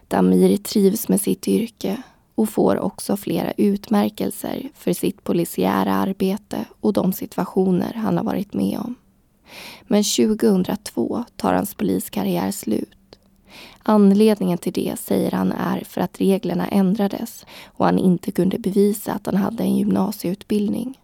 Damir 0.09 0.57
trivs 0.57 1.09
med 1.09 1.21
sitt 1.21 1.49
yrke 1.49 2.03
och 2.37 2.49
får 2.49 2.79
också 2.79 3.17
flera 3.17 3.53
utmärkelser 3.57 4.69
för 4.75 4.93
sitt 4.93 5.25
polisiära 5.25 5.95
arbete 5.95 6.65
och 6.81 6.93
de 6.93 7.13
situationer 7.13 7.93
han 7.93 8.17
har 8.17 8.25
varit 8.25 8.55
med 8.55 8.79
om. 8.79 8.95
Men 9.83 10.05
2002 10.05 11.25
tar 11.37 11.55
hans 11.55 11.75
poliskarriär 11.75 12.51
slut. 12.51 13.19
Anledningen 13.83 14.59
till 14.59 14.73
det 14.73 14.95
säger 14.99 15.31
han 15.31 15.53
är 15.53 15.85
för 15.85 16.01
att 16.01 16.21
reglerna 16.21 16.69
ändrades 16.69 17.47
och 17.67 17.85
han 17.85 17.99
inte 17.99 18.33
kunde 18.33 18.59
bevisa 18.59 19.13
att 19.13 19.27
han 19.27 19.37
hade 19.37 19.63
en 19.63 19.77
gymnasieutbildning. 19.77 20.99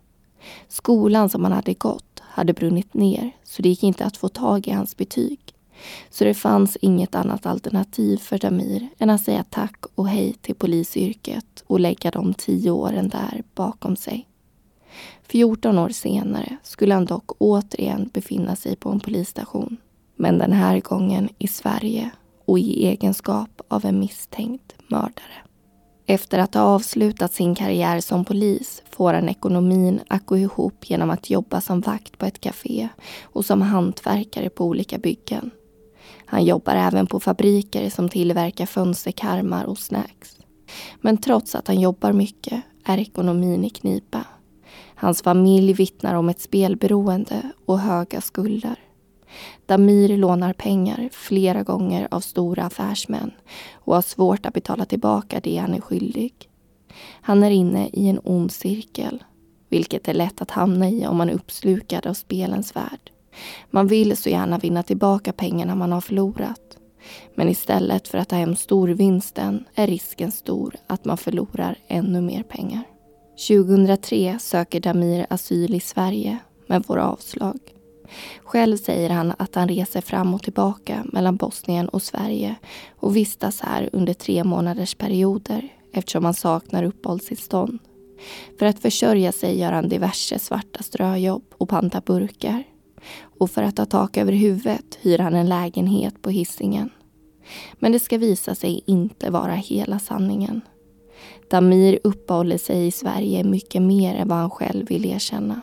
Skolan 0.68 1.28
som 1.28 1.44
han 1.44 1.52
hade 1.52 1.74
gått 1.74 2.20
hade 2.20 2.52
brunnit 2.52 2.94
ner 2.94 3.30
så 3.44 3.62
det 3.62 3.68
gick 3.68 3.82
inte 3.82 4.04
att 4.04 4.16
få 4.16 4.28
tag 4.28 4.68
i 4.68 4.70
hans 4.70 4.96
betyg. 4.96 5.38
Så 6.10 6.24
det 6.24 6.34
fanns 6.34 6.76
inget 6.76 7.14
annat 7.14 7.46
alternativ 7.46 8.16
för 8.16 8.38
Damir 8.38 8.88
än 8.98 9.10
att 9.10 9.24
säga 9.24 9.44
tack 9.50 9.84
och 9.94 10.08
hej 10.08 10.34
till 10.40 10.54
polisyrket 10.54 11.64
och 11.66 11.80
lägga 11.80 12.10
de 12.10 12.34
tio 12.34 12.70
åren 12.70 13.08
där 13.08 13.42
bakom 13.54 13.96
sig. 13.96 14.28
14 15.22 15.78
år 15.78 15.88
senare 15.88 16.56
skulle 16.62 16.94
han 16.94 17.04
dock 17.04 17.30
återigen 17.38 18.10
befinna 18.12 18.56
sig 18.56 18.76
på 18.76 18.90
en 18.90 19.00
polisstation. 19.00 19.76
Men 20.16 20.38
den 20.38 20.52
här 20.52 20.80
gången 20.80 21.28
i 21.38 21.48
Sverige 21.48 22.10
och 22.44 22.58
i 22.58 22.86
egenskap 22.86 23.60
av 23.68 23.84
en 23.84 23.98
misstänkt 23.98 24.74
mördare. 24.88 25.42
Efter 26.06 26.38
att 26.38 26.54
ha 26.54 26.62
avslutat 26.62 27.32
sin 27.32 27.54
karriär 27.54 28.00
som 28.00 28.24
polis 28.24 28.82
får 28.90 29.14
han 29.14 29.28
ekonomin 29.28 30.00
att 30.08 30.26
gå 30.26 30.38
ihop 30.38 30.90
genom 30.90 31.10
att 31.10 31.30
jobba 31.30 31.60
som 31.60 31.80
vakt 31.80 32.18
på 32.18 32.26
ett 32.26 32.40
café 32.40 32.88
och 33.22 33.44
som 33.44 33.62
hantverkare 33.62 34.50
på 34.50 34.64
olika 34.64 34.98
byggen. 34.98 35.50
Han 36.32 36.44
jobbar 36.44 36.74
även 36.74 37.06
på 37.06 37.20
fabriker 37.20 37.90
som 37.90 38.08
tillverkar 38.08 38.66
fönsterkarmar 38.66 39.64
och 39.64 39.78
snacks. 39.78 40.36
Men 41.00 41.16
trots 41.16 41.54
att 41.54 41.68
han 41.68 41.80
jobbar 41.80 42.12
mycket 42.12 42.62
är 42.84 42.98
ekonomin 42.98 43.64
i 43.64 43.70
knipa. 43.70 44.24
Hans 44.94 45.22
familj 45.22 45.72
vittnar 45.72 46.14
om 46.14 46.28
ett 46.28 46.40
spelberoende 46.40 47.50
och 47.66 47.78
höga 47.78 48.20
skulder. 48.20 48.78
Damir 49.66 50.16
lånar 50.16 50.52
pengar 50.52 51.08
flera 51.12 51.62
gånger 51.62 52.08
av 52.10 52.20
stora 52.20 52.64
affärsmän 52.64 53.30
och 53.74 53.94
har 53.94 54.02
svårt 54.02 54.46
att 54.46 54.54
betala 54.54 54.84
tillbaka 54.84 55.40
det 55.40 55.56
han 55.56 55.74
är 55.74 55.80
skyldig. 55.80 56.34
Han 57.20 57.42
är 57.42 57.50
inne 57.50 57.88
i 57.92 58.08
en 58.08 58.20
ond 58.24 58.52
cirkel, 58.52 59.24
vilket 59.68 60.08
är 60.08 60.14
lätt 60.14 60.42
att 60.42 60.50
hamna 60.50 60.90
i 60.90 61.06
om 61.06 61.16
man 61.16 61.28
är 61.30 61.34
uppslukad 61.34 62.06
av 62.06 62.14
spelens 62.14 62.76
värld. 62.76 63.10
Man 63.70 63.86
vill 63.86 64.16
så 64.16 64.28
gärna 64.28 64.58
vinna 64.58 64.82
tillbaka 64.82 65.32
pengarna 65.32 65.74
man 65.74 65.92
har 65.92 66.00
förlorat. 66.00 66.78
Men 67.34 67.48
istället 67.48 68.08
för 68.08 68.18
att 68.18 68.28
ta 68.28 68.36
hem 68.36 68.56
storvinsten 68.56 69.64
är 69.74 69.86
risken 69.86 70.32
stor 70.32 70.76
att 70.86 71.04
man 71.04 71.16
förlorar 71.16 71.78
ännu 71.88 72.20
mer 72.20 72.42
pengar. 72.42 72.82
2003 73.48 74.38
söker 74.40 74.80
Damir 74.80 75.26
asyl 75.30 75.74
i 75.74 75.80
Sverige, 75.80 76.38
men 76.66 76.82
får 76.82 76.98
avslag. 76.98 77.58
Själv 78.44 78.76
säger 78.76 79.10
han 79.10 79.32
att 79.38 79.54
han 79.54 79.68
reser 79.68 80.00
fram 80.00 80.34
och 80.34 80.42
tillbaka 80.42 81.04
mellan 81.04 81.36
Bosnien 81.36 81.88
och 81.88 82.02
Sverige 82.02 82.54
och 82.96 83.16
vistas 83.16 83.60
här 83.60 83.90
under 83.92 84.14
tre 84.14 84.44
månaders 84.44 84.94
perioder 84.94 85.68
eftersom 85.92 86.24
han 86.24 86.34
saknar 86.34 86.82
uppehållstillstånd. 86.82 87.78
För 88.58 88.66
att 88.66 88.78
försörja 88.78 89.32
sig 89.32 89.58
gör 89.58 89.72
han 89.72 89.88
diverse 89.88 90.38
svarta 90.38 90.82
ströjobb 90.82 91.44
och 91.58 91.68
pantar 91.68 92.00
burkar. 92.06 92.64
Och 93.38 93.50
för 93.50 93.62
att 93.62 93.78
ha 93.78 93.86
tak 93.86 94.16
över 94.16 94.32
huvudet 94.32 94.98
hyr 95.00 95.18
han 95.18 95.34
en 95.34 95.48
lägenhet 95.48 96.22
på 96.22 96.30
hissingen. 96.30 96.90
Men 97.74 97.92
det 97.92 98.00
ska 98.00 98.18
visa 98.18 98.54
sig 98.54 98.82
inte 98.86 99.30
vara 99.30 99.54
hela 99.54 99.98
sanningen. 99.98 100.60
Damir 101.50 101.98
uppehåller 102.04 102.58
sig 102.58 102.86
i 102.86 102.90
Sverige 102.90 103.44
mycket 103.44 103.82
mer 103.82 104.14
än 104.14 104.28
vad 104.28 104.38
han 104.38 104.50
själv 104.50 104.88
vill 104.88 105.06
erkänna. 105.06 105.60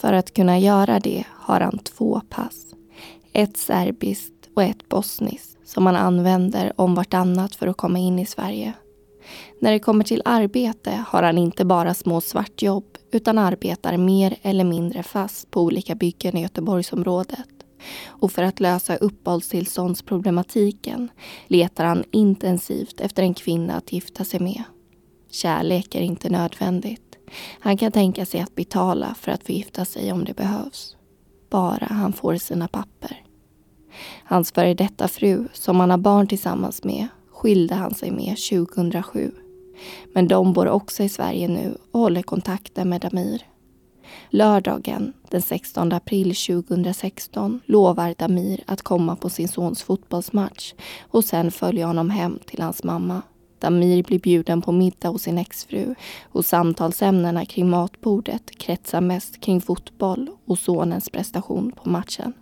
För 0.00 0.12
att 0.12 0.34
kunna 0.34 0.58
göra 0.58 1.00
det 1.00 1.24
har 1.30 1.60
han 1.60 1.78
två 1.78 2.20
pass. 2.28 2.74
Ett 3.32 3.56
serbiskt 3.56 4.48
och 4.54 4.62
ett 4.62 4.88
bosniskt 4.88 5.68
som 5.68 5.86
han 5.86 5.96
använder 5.96 6.72
om 6.76 6.94
vartannat 6.94 7.54
för 7.54 7.66
att 7.66 7.76
komma 7.76 7.98
in 7.98 8.18
i 8.18 8.26
Sverige. 8.26 8.72
När 9.60 9.72
det 9.72 9.78
kommer 9.78 10.04
till 10.04 10.22
arbete 10.24 11.04
har 11.08 11.22
han 11.22 11.38
inte 11.38 11.64
bara 11.64 11.94
små 11.94 12.20
svartjobb 12.20 12.98
utan 13.12 13.38
arbetar 13.38 13.96
mer 13.96 14.36
eller 14.42 14.64
mindre 14.64 15.02
fast 15.02 15.50
på 15.50 15.62
olika 15.62 15.94
byggen 15.94 16.36
i 16.36 16.42
Göteborgsområdet. 16.42 17.48
Och 18.06 18.32
för 18.32 18.42
att 18.42 18.60
lösa 18.60 18.96
uppehållstillståndsproblematiken 18.96 21.08
letar 21.46 21.84
han 21.84 22.04
intensivt 22.10 23.00
efter 23.00 23.22
en 23.22 23.34
kvinna 23.34 23.74
att 23.74 23.92
gifta 23.92 24.24
sig 24.24 24.40
med. 24.40 24.62
Kärlek 25.30 25.94
är 25.94 26.00
inte 26.00 26.30
nödvändigt. 26.30 27.18
Han 27.60 27.76
kan 27.76 27.92
tänka 27.92 28.26
sig 28.26 28.40
att 28.40 28.54
betala 28.54 29.14
för 29.14 29.32
att 29.32 29.44
få 29.44 29.52
gifta 29.52 29.84
sig 29.84 30.12
om 30.12 30.24
det 30.24 30.36
behövs. 30.36 30.96
Bara 31.50 31.86
han 31.90 32.12
får 32.12 32.36
sina 32.36 32.68
papper. 32.68 33.22
Hans 34.24 34.52
före 34.52 34.74
detta 34.74 35.08
fru, 35.08 35.48
som 35.52 35.80
han 35.80 35.90
har 35.90 35.98
barn 35.98 36.26
tillsammans 36.26 36.84
med, 36.84 37.08
skilde 37.38 37.74
han 37.74 37.94
sig 37.94 38.10
med 38.10 38.36
2007. 38.36 39.32
Men 40.12 40.28
de 40.28 40.52
bor 40.52 40.68
också 40.68 41.02
i 41.02 41.08
Sverige 41.08 41.48
nu 41.48 41.78
och 41.90 42.00
håller 42.00 42.22
kontakten 42.22 42.88
med 42.88 43.00
Damir. 43.00 43.42
Lördagen 44.30 45.12
den 45.30 45.42
16 45.42 45.92
april 45.92 46.34
2016 46.34 47.60
lovar 47.64 48.14
Damir 48.18 48.60
att 48.66 48.82
komma 48.82 49.16
på 49.16 49.30
sin 49.30 49.48
sons 49.48 49.82
fotbollsmatch 49.82 50.74
och 51.00 51.24
sen 51.24 51.50
följa 51.50 51.86
honom 51.86 52.10
hem 52.10 52.38
till 52.46 52.62
hans 52.62 52.84
mamma. 52.84 53.22
Damir 53.58 54.02
blir 54.02 54.18
bjuden 54.18 54.62
på 54.62 54.72
middag 54.72 55.08
hos 55.08 55.22
sin 55.22 55.38
exfru 55.38 55.94
och 56.22 56.44
samtalsämnena 56.44 57.44
kring 57.44 57.70
matbordet 57.70 58.58
kretsar 58.58 59.00
mest 59.00 59.40
kring 59.40 59.60
fotboll 59.60 60.30
och 60.46 60.58
sonens 60.58 61.10
prestation 61.10 61.72
på 61.72 61.88
matchen. 61.88 62.32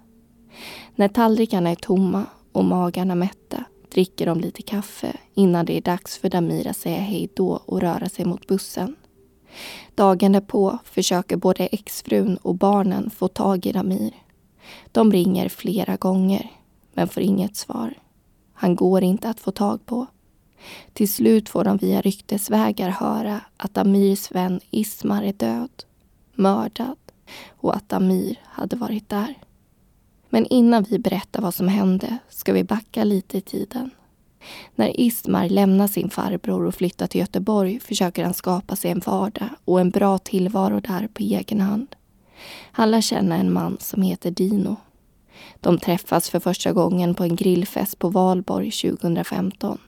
När 0.94 1.08
tallrikarna 1.08 1.70
är 1.70 1.74
tomma 1.74 2.24
och 2.52 2.64
magarna 2.64 3.14
mätta 3.14 3.64
dricker 3.90 4.26
de 4.26 4.40
lite 4.40 4.62
kaffe 4.62 5.16
innan 5.34 5.66
det 5.66 5.76
är 5.76 5.80
dags 5.80 6.18
för 6.18 6.28
Damir 6.28 6.66
att 6.66 6.76
säga 6.76 7.00
hej 7.00 7.28
då 7.34 7.60
och 7.66 7.80
röra 7.80 8.08
sig 8.08 8.24
mot 8.24 8.46
bussen. 8.46 8.96
Dagen 9.94 10.32
därpå 10.32 10.78
försöker 10.84 11.36
både 11.36 11.66
exfrun 11.66 12.36
och 12.36 12.54
barnen 12.54 13.10
få 13.10 13.28
tag 13.28 13.66
i 13.66 13.72
Damir. 13.72 14.14
De 14.92 15.12
ringer 15.12 15.48
flera 15.48 15.96
gånger, 15.96 16.50
men 16.94 17.08
får 17.08 17.22
inget 17.22 17.56
svar. 17.56 17.94
Han 18.52 18.76
går 18.76 19.02
inte 19.02 19.28
att 19.28 19.40
få 19.40 19.50
tag 19.50 19.86
på. 19.86 20.06
Till 20.92 21.12
slut 21.12 21.48
får 21.48 21.64
de 21.64 21.76
via 21.76 22.00
ryktesvägar 22.00 22.88
höra 22.88 23.40
att 23.56 23.78
Amirs 23.78 24.30
vän 24.30 24.60
Ismar 24.70 25.22
är 25.22 25.32
död, 25.32 25.84
mördad 26.34 26.96
och 27.48 27.76
att 27.76 27.92
Amir 27.92 28.40
hade 28.44 28.76
varit 28.76 29.08
där. 29.08 29.34
Men 30.28 30.46
innan 30.46 30.82
vi 30.82 30.98
berättar 30.98 31.42
vad 31.42 31.54
som 31.54 31.68
hände 31.68 32.18
ska 32.28 32.52
vi 32.52 32.64
backa 32.64 33.04
lite 33.04 33.38
i 33.38 33.40
tiden. 33.40 33.90
När 34.74 35.00
Ismar 35.00 35.48
lämnar 35.48 35.86
sin 35.86 36.10
farbror 36.10 36.66
och 36.66 36.74
flyttar 36.74 37.06
till 37.06 37.20
Göteborg 37.20 37.80
försöker 37.80 38.24
han 38.24 38.34
skapa 38.34 38.76
sig 38.76 38.90
en 38.90 39.02
vardag 39.06 39.48
och 39.64 39.80
en 39.80 39.90
bra 39.90 40.18
tillvaro 40.18 40.80
där 40.80 41.08
på 41.14 41.22
egen 41.22 41.60
hand. 41.60 41.96
Han 42.72 42.90
lär 42.90 43.00
känna 43.00 43.36
en 43.36 43.52
man 43.52 43.76
som 43.80 44.02
heter 44.02 44.30
Dino. 44.30 44.76
De 45.60 45.78
träffas 45.78 46.30
för 46.30 46.40
första 46.40 46.72
gången 46.72 47.14
på 47.14 47.24
en 47.24 47.36
grillfest 47.36 47.98
på 47.98 48.08
Valborg 48.08 48.70
2015. 48.70 49.78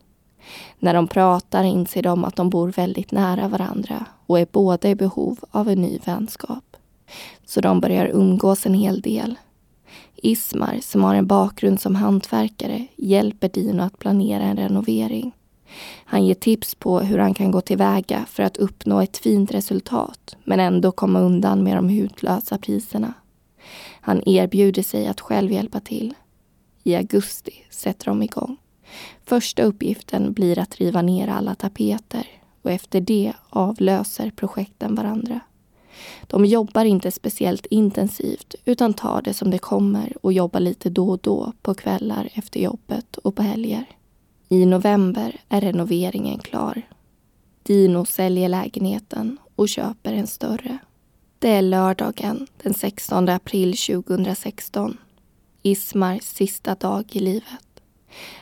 När 0.79 0.95
de 0.95 1.09
pratar 1.09 1.65
inser 1.65 2.03
de 2.03 2.25
att 2.25 2.37
de 2.37 2.51
bor 2.51 2.73
väldigt 2.73 3.13
nära 3.13 3.49
varandra 3.49 4.07
och 4.27 4.41
är 4.41 4.47
båda 4.53 4.89
i 4.89 4.95
behov 4.95 5.39
av 5.51 5.69
en 5.69 5.83
ny 5.83 5.99
vänskap. 6.05 6.77
Så 7.47 7.61
de 7.61 7.81
börjar 7.81 8.07
umgås 8.07 8.67
en 8.67 8.75
hel 8.75 9.01
del 9.01 9.37
Ismar, 10.23 10.79
som 10.83 11.05
har 11.05 11.15
en 11.15 11.27
bakgrund 11.27 11.81
som 11.81 11.95
hantverkare, 11.95 12.87
hjälper 12.97 13.49
Dino 13.49 13.83
att 13.83 13.99
planera 13.99 14.43
en 14.43 14.57
renovering. 14.57 15.33
Han 16.05 16.27
ger 16.27 16.35
tips 16.35 16.75
på 16.75 17.01
hur 17.01 17.19
han 17.19 17.35
kan 17.35 17.51
gå 17.51 17.61
tillväga 17.61 18.25
för 18.29 18.43
att 18.43 18.57
uppnå 18.57 19.01
ett 19.01 19.19
fint 19.19 19.55
resultat 19.55 20.37
men 20.45 20.61
ändå 20.61 20.93
komma 20.93 21.21
undan 21.21 21.63
med 21.63 21.77
de 21.77 21.89
hutlösa 21.89 22.59
priserna. 22.59 23.15
Han 24.01 24.29
erbjuder 24.29 24.83
sig 24.83 25.07
att 25.07 25.21
själv 25.21 25.53
hjälpa 25.53 25.81
till. 25.81 26.15
I 26.85 26.97
augusti 26.97 27.53
sätter 27.71 28.07
de 28.07 28.23
igång. 28.23 28.57
Första 29.25 29.63
uppgiften 29.63 30.33
blir 30.33 30.59
att 30.59 30.77
riva 30.77 31.03
ner 31.03 31.29
alla 31.29 31.55
tapeter 31.55 32.27
och 32.63 32.71
efter 32.71 33.01
det 33.01 33.33
avlöser 33.51 34.31
projekten 34.31 34.95
varandra. 34.95 35.41
De 36.27 36.45
jobbar 36.45 36.85
inte 36.85 37.11
speciellt 37.11 37.67
intensivt 37.67 38.55
utan 38.65 38.95
tar 38.95 39.23
det 39.23 39.35
som 39.35 39.51
det 39.51 39.59
kommer 39.59 40.17
och 40.23 40.33
jobbar 40.33 40.61
lite 40.61 40.91
då 40.91 41.11
och 41.11 41.19
då 41.23 41.53
på 41.63 41.75
kvällar 41.75 42.29
efter 42.35 42.61
jobbet 42.61 43.17
och 43.17 43.37
på 43.37 43.43
helger. 43.43 43.85
I 44.49 44.67
november 44.67 45.41
är 45.49 45.61
renoveringen 45.61 46.39
klar. 46.39 46.83
Dino 47.63 48.05
säljer 48.05 48.49
lägenheten 48.49 49.39
och 49.57 49.69
köper 49.69 50.13
en 50.13 50.27
större. 50.27 50.79
Det 51.39 51.49
är 51.49 51.63
lördagen 51.63 52.47
den 52.63 52.75
16 52.75 53.29
april 53.29 53.77
2016. 53.77 54.97
Ismars 55.63 56.23
sista 56.23 56.75
dag 56.75 57.05
i 57.13 57.21
livet. 57.21 57.83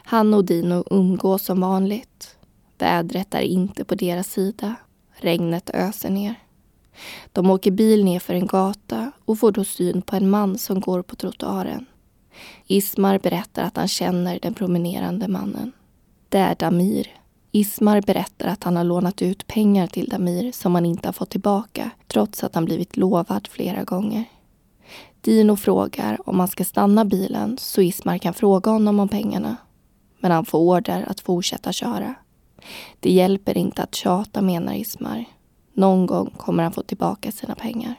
Han 0.05 0.35
och 0.35 0.45
Dino 0.45 0.85
umgås 0.91 1.45
som 1.45 1.61
vanligt. 1.61 2.37
Vädret 2.79 3.35
är 3.35 3.41
inte 3.41 3.85
på 3.85 3.95
deras 3.95 4.31
sida. 4.31 4.75
Regnet 5.13 5.71
öser 5.71 6.11
ner. 6.11 6.35
De 7.33 7.51
åker 7.51 7.71
bil 7.71 8.05
ner 8.05 8.21
för 8.21 8.35
en 8.35 8.47
gata 8.47 9.13
och 9.25 9.39
får 9.39 9.53
då 9.53 9.65
syn 9.65 10.03
på 10.03 10.17
en 10.17 10.31
man 10.31 10.59
som 10.59 10.81
går 10.81 11.03
på 11.03 11.17
trottoaren. 11.17 11.87
Ismar 12.67 13.19
berättar 13.19 13.63
att 13.63 13.77
han 13.77 13.89
känner 13.89 14.39
den 14.43 14.55
promenerande 14.55 15.29
mannen. 15.29 15.73
Det 16.29 16.39
är 16.39 16.55
Damir. 16.55 17.09
Ismar 17.53 18.01
berättar 18.01 18.49
att 18.49 18.65
han 18.65 18.77
har 18.77 18.85
lånat 18.85 19.23
ut 19.23 19.47
pengar 19.47 19.87
till 19.87 20.09
Damir 20.09 20.53
som 20.53 20.75
han 20.75 20.87
inte 20.87 21.09
har 21.09 21.13
fått 21.13 21.31
tillbaka 21.31 21.91
trots 22.07 22.45
att 22.45 22.55
han 22.55 22.65
blivit 22.65 22.97
lovad 22.97 23.49
flera 23.53 23.85
gånger. 23.85 24.25
Dino 25.21 25.57
frågar 25.57 26.29
om 26.29 26.39
han 26.39 26.49
ska 26.49 26.65
stanna 26.65 27.05
bilen 27.05 27.59
så 27.59 27.81
Ismar 27.81 28.19
kan 28.19 28.35
fråga 28.35 28.71
honom 28.71 29.01
om 29.01 29.09
pengarna. 29.09 29.57
Men 30.19 30.31
han 30.31 30.45
får 30.45 30.59
order 30.59 31.05
att 31.09 31.21
fortsätta 31.21 31.73
köra. 31.73 32.15
Det 33.01 33.11
hjälper 33.13 33.59
inte 33.59 33.83
att 33.83 33.95
tjata 33.95 34.43
menar 34.43 34.75
Ismar. 34.75 35.25
Någon 35.77 36.07
gång 36.07 36.31
kommer 36.37 36.63
han 36.63 36.73
få 36.73 36.83
tillbaka 36.83 37.33
sina 37.33 37.55
pengar. 37.55 37.95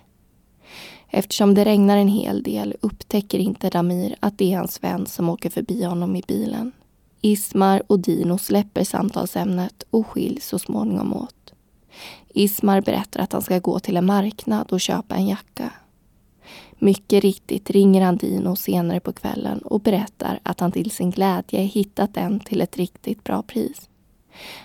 Eftersom 1.10 1.54
det 1.54 1.66
regnar 1.66 1.98
en 1.98 2.08
hel 2.08 2.44
del 2.44 2.76
upptäcker 2.82 3.40
inte 3.40 3.70
Damir 3.70 4.16
att 4.20 4.38
det 4.38 4.54
är 4.54 4.58
hans 4.58 4.84
vän 4.84 5.06
som 5.06 5.30
åker 5.30 5.50
förbi 5.50 5.84
honom 5.84 6.16
i 6.16 6.24
bilen. 6.28 6.72
Ismar 7.22 7.84
och 7.88 8.00
Dino 8.00 8.38
släpper 8.38 8.84
samtalsämnet 8.84 9.84
och 9.90 10.08
skiljs 10.08 10.48
så 10.48 10.60
småningom 10.60 11.14
åt. 11.14 11.54
Ismar 12.30 12.82
berättar 12.82 13.20
att 13.20 13.34
han 13.34 13.42
ska 13.42 13.60
gå 13.60 13.80
till 13.80 13.98
en 13.98 14.06
marknad 14.06 14.72
och 14.72 14.82
köpa 14.82 15.16
en 15.16 15.28
jacka. 15.28 15.72
Mycket 16.80 17.24
riktigt 17.24 17.70
ringer 17.70 18.02
han 18.02 18.18
Dino 18.18 18.56
senare 18.56 19.00
på 19.00 19.14
kvällen 19.14 19.60
och 19.60 19.82
berättar 19.82 20.40
att 20.44 20.60
han 20.60 20.72
till 20.72 20.92
sin 20.92 21.12
glädje 21.12 21.60
hittat 21.60 22.18
en 22.18 22.40
till 22.40 22.62
ett 22.62 22.78
riktigt 22.78 23.24
bra 23.24 23.42
pris. 23.42 23.90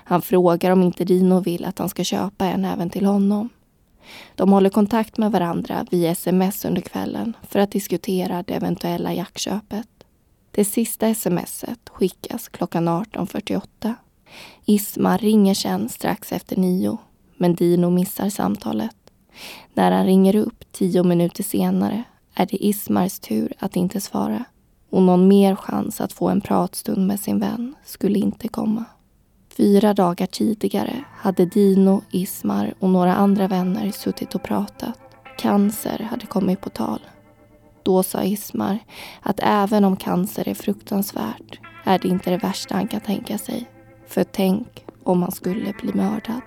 Han 0.05 0.23
frågar 0.23 0.71
om 0.71 0.83
inte 0.83 1.05
Dino 1.05 1.41
vill 1.41 1.65
att 1.65 1.79
han 1.79 1.89
ska 1.89 2.05
köpa 2.05 2.47
en 2.47 2.65
även 2.65 2.91
till 2.91 3.07
honom. 3.07 3.49
De 4.35 4.53
håller 4.53 4.71
kontakt 4.71 5.19
med 5.19 5.33
varandra 5.33 5.87
via 5.91 6.11
sms 6.11 6.65
under 6.65 6.81
kvällen 6.81 7.37
för 7.43 7.59
att 7.59 7.71
diskutera 7.71 8.43
det 8.43 8.55
eventuella 8.55 9.15
jaktköpet. 9.15 9.89
Det 10.51 10.65
sista 10.65 11.15
smset 11.15 11.89
skickas 11.89 12.49
klockan 12.49 12.89
18.48. 12.89 13.95
Ismar 14.65 15.19
ringer 15.19 15.55
sen 15.55 15.89
strax 15.89 16.33
efter 16.33 16.57
nio, 16.57 16.99
men 17.37 17.55
Dino 17.55 17.91
missar 17.91 18.31
samtalet. 18.31 18.97
När 19.75 19.93
han 19.93 20.07
ringer 20.07 20.37
upp 20.37 20.73
tio 20.73 21.03
minuter 21.03 21.43
senare 21.43 22.05
är 22.35 22.47
det 22.47 22.67
Ismars 22.67 23.19
tur 23.19 23.53
att 23.59 23.77
inte 23.77 24.01
svara 24.01 24.45
och 24.91 25.03
någon 25.03 25.29
mer 25.29 25.57
chans 25.57 26.01
att 26.01 26.13
få 26.13 26.29
en 26.29 26.41
pratstund 26.41 27.07
med 27.07 27.21
sin 27.21 27.39
vän 27.39 27.75
skulle 27.85 28.19
inte 28.19 28.49
komma. 28.49 28.85
Fyra 29.57 29.95
dagar 29.95 30.27
tidigare 30.27 31.05
hade 31.17 31.47
Dino, 31.47 32.03
Ismar 32.11 32.75
och 32.79 32.89
några 32.89 33.15
andra 33.15 33.49
vänner 33.49 33.91
suttit 33.91 34.35
och 34.35 34.43
pratat. 34.43 34.99
Cancer 35.39 36.07
hade 36.11 36.27
kommit 36.27 36.61
på 36.61 36.71
tal. 36.71 37.01
Då 37.83 38.03
sa 38.03 38.23
Ismar 38.23 38.79
att 39.21 39.41
även 39.43 39.85
om 39.85 39.97
cancer 39.97 40.49
är 40.49 40.55
fruktansvärt 40.55 41.61
är 41.85 41.99
det 41.99 42.09
inte 42.09 42.31
det 42.31 42.37
värsta 42.37 42.75
han 42.75 42.89
kan 42.89 43.01
tänka 43.01 43.39
sig. 43.39 43.71
För 44.07 44.25
tänk 44.25 44.85
om 45.03 45.23
han 45.23 45.33
skulle 45.33 45.73
bli 45.73 45.93
mördad. 45.95 46.43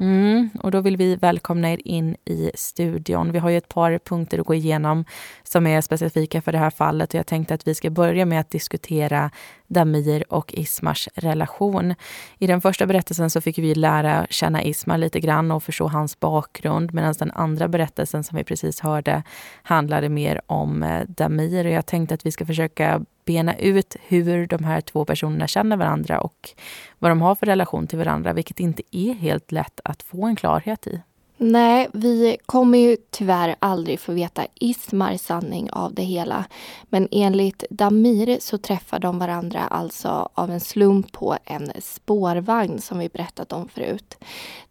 Mm, 0.00 0.50
och 0.62 0.70
då 0.70 0.80
vill 0.80 0.96
vi 0.96 1.16
välkomna 1.16 1.72
er 1.72 1.80
in 1.84 2.16
i 2.24 2.50
studion. 2.54 3.32
Vi 3.32 3.38
har 3.38 3.50
ju 3.50 3.56
ett 3.56 3.68
par 3.68 3.98
punkter 3.98 4.38
att 4.38 4.46
gå 4.46 4.54
igenom 4.54 5.04
som 5.42 5.66
är 5.66 5.80
specifika 5.80 6.42
för 6.42 6.52
det 6.52 6.58
här 6.58 6.70
fallet 6.70 7.08
och 7.08 7.18
jag 7.18 7.26
tänkte 7.26 7.54
att 7.54 7.68
vi 7.68 7.74
ska 7.74 7.90
börja 7.90 8.26
med 8.26 8.40
att 8.40 8.50
diskutera 8.50 9.30
Damir 9.66 10.32
och 10.32 10.54
Ismars 10.54 11.08
relation. 11.14 11.94
I 12.38 12.46
den 12.46 12.60
första 12.60 12.86
berättelsen 12.86 13.30
så 13.30 13.40
fick 13.40 13.58
vi 13.58 13.74
lära 13.74 14.26
känna 14.30 14.62
Ismar 14.62 14.98
lite 14.98 15.20
grann 15.20 15.50
och 15.50 15.62
förstå 15.62 15.88
hans 15.88 16.20
bakgrund 16.20 16.94
medan 16.94 17.14
den 17.18 17.30
andra 17.30 17.68
berättelsen 17.68 18.24
som 18.24 18.36
vi 18.36 18.44
precis 18.44 18.80
hörde 18.80 19.22
handlade 19.62 20.08
mer 20.08 20.40
om 20.46 20.82
eh, 20.82 21.02
Damir 21.08 21.64
och 21.64 21.72
jag 21.72 21.86
tänkte 21.86 22.14
att 22.14 22.26
vi 22.26 22.32
ska 22.32 22.46
försöka 22.46 23.04
bena 23.26 23.58
ut 23.58 23.96
hur 24.08 24.46
de 24.46 24.64
här 24.64 24.80
två 24.80 25.04
personerna 25.04 25.46
känner 25.46 25.76
varandra 25.76 26.20
och 26.20 26.50
vad 26.98 27.10
de 27.10 27.20
har 27.20 27.34
för 27.34 27.46
relation 27.46 27.86
till 27.86 27.98
varandra, 27.98 28.32
vilket 28.32 28.60
inte 28.60 28.82
är 28.90 29.14
helt 29.14 29.52
lätt 29.52 29.80
att 29.84 30.02
få 30.02 30.26
en 30.26 30.36
klarhet 30.36 30.86
i. 30.86 31.00
Nej, 31.38 31.88
vi 31.92 32.36
kommer 32.46 32.78
ju 32.78 32.96
tyvärr 33.10 33.56
aldrig 33.58 34.00
få 34.00 34.12
veta 34.12 34.46
Ismars 34.54 35.20
sanning 35.20 35.70
av 35.70 35.94
det 35.94 36.02
hela. 36.02 36.44
Men 36.88 37.08
enligt 37.10 37.64
Damir 37.70 38.38
så 38.40 38.58
träffar 38.58 38.98
de 38.98 39.18
varandra 39.18 39.60
alltså 39.60 40.28
av 40.34 40.50
en 40.50 40.60
slump 40.60 41.12
på 41.12 41.36
en 41.44 41.72
spårvagn 41.80 42.80
som 42.80 42.98
vi 42.98 43.08
berättat 43.08 43.52
om 43.52 43.68
förut. 43.68 44.16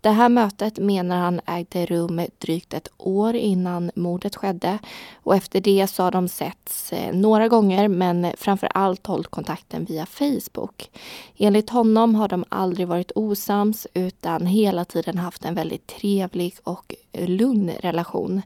Det 0.02 0.10
här 0.10 0.30
mötet 0.30 0.78
menar 0.78 1.18
han 1.18 1.42
ägde 1.46 1.86
rum 1.86 2.22
drygt 2.38 2.74
ett 2.74 2.88
år 2.98 3.36
innan 3.36 3.92
mordet 3.96 4.36
skedde 4.36 4.80
och 5.24 5.36
efter 5.36 5.62
det 5.62 5.88
så 5.88 6.04
har 6.04 6.12
de 6.12 6.28
setts 6.28 6.94
eh, 6.94 7.16
några 7.16 7.48
gånger 7.48 7.88
men 7.88 8.28
framför 8.38 8.70
allt 8.74 9.08
hållit 9.08 9.28
kontakten 9.28 9.86
via 9.86 10.06
Facebook. 10.06 10.90
Enligt 11.38 11.70
honom 11.70 12.16
har 12.16 12.28
de 12.28 12.46
aldrig 12.50 12.88
varit 12.88 13.12
osams 13.16 13.88
utan 13.94 14.46
hela 14.46 14.86
tiden 14.86 15.18
haft 15.18 15.46
en 15.46 15.56
väldigt 15.56 15.88
trevlig 15.88 16.55
och 16.64 16.94
lugn 17.14 17.72
relation. 17.80 18.42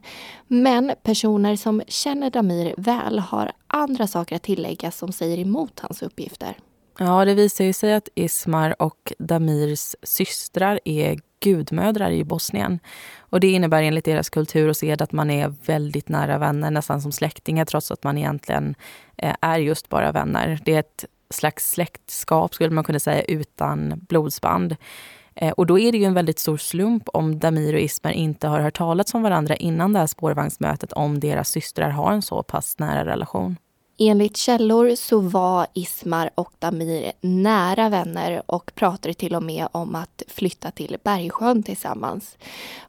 Men 0.46 0.92
personer 1.02 1.56
som 1.56 1.82
känner 1.88 2.30
Damir 2.30 2.74
väl 2.76 3.18
har 3.18 3.52
andra 3.66 4.06
saker 4.06 4.36
att 4.36 4.42
tillägga 4.42 4.90
som 4.90 5.12
säger 5.12 5.38
emot 5.38 5.80
hans 5.80 6.02
uppgifter. 6.02 6.56
Ja, 6.98 7.24
det 7.24 7.34
visar 7.34 7.64
ju 7.64 7.72
sig 7.72 7.94
att 7.94 8.08
Ismar 8.14 8.82
och 8.82 9.12
Damirs 9.18 9.94
systrar 10.02 10.80
är 10.84 11.20
gudmödrar 11.40 12.10
i 12.10 12.24
Bosnien. 12.24 12.78
Och 13.18 13.40
Det 13.40 13.50
innebär 13.50 13.82
enligt 13.82 14.04
deras 14.04 14.30
kultur 14.30 14.68
och 14.68 14.76
sed 14.76 15.02
att 15.02 15.12
man 15.12 15.30
är 15.30 15.54
väldigt 15.66 16.08
nära 16.08 16.38
vänner, 16.38 16.70
nästan 16.70 17.02
som 17.02 17.12
släktingar 17.12 17.64
trots 17.64 17.90
att 17.90 18.04
man 18.04 18.18
egentligen 18.18 18.74
eh, 19.16 19.34
är 19.40 19.58
just 19.58 19.88
bara 19.88 20.12
vänner. 20.12 20.58
Det 20.64 20.74
är 20.74 20.80
ett 20.80 21.04
slags 21.30 21.70
släktskap 21.70 22.54
skulle 22.54 22.70
man 22.70 22.84
kunna 22.84 23.00
säga 23.00 23.22
utan 23.22 23.92
blodsband. 24.08 24.76
Eh, 25.40 25.52
och 25.52 25.66
då 25.66 25.78
är 25.78 25.92
det 25.92 25.98
ju 25.98 26.04
en 26.04 26.14
väldigt 26.14 26.38
stor 26.38 26.56
slump 26.56 27.08
om 27.08 27.38
Damir 27.38 27.74
och 27.74 27.80
Ismer 27.80 28.12
inte 28.12 28.48
har 28.48 28.60
hört 28.60 28.76
talas 28.76 29.14
om 29.14 29.22
varandra 29.22 29.56
innan 29.56 29.92
det 29.92 29.98
här 29.98 30.06
spårvagnsmötet 30.06 30.92
om 30.92 31.20
deras 31.20 31.48
systrar 31.48 31.90
har 31.90 32.12
en 32.12 32.22
så 32.22 32.42
pass 32.42 32.78
nära 32.78 33.04
relation. 33.04 33.56
Enligt 34.02 34.36
källor 34.36 34.94
så 34.94 35.20
var 35.20 35.66
Ismar 35.74 36.30
och 36.34 36.52
Damir 36.58 37.12
nära 37.20 37.88
vänner 37.88 38.42
och 38.46 38.72
pratade 38.74 39.14
till 39.14 39.34
och 39.34 39.42
med 39.42 39.68
om 39.72 39.94
att 39.94 40.22
flytta 40.28 40.70
till 40.70 40.96
Bergsjön 41.04 41.62
tillsammans. 41.62 42.36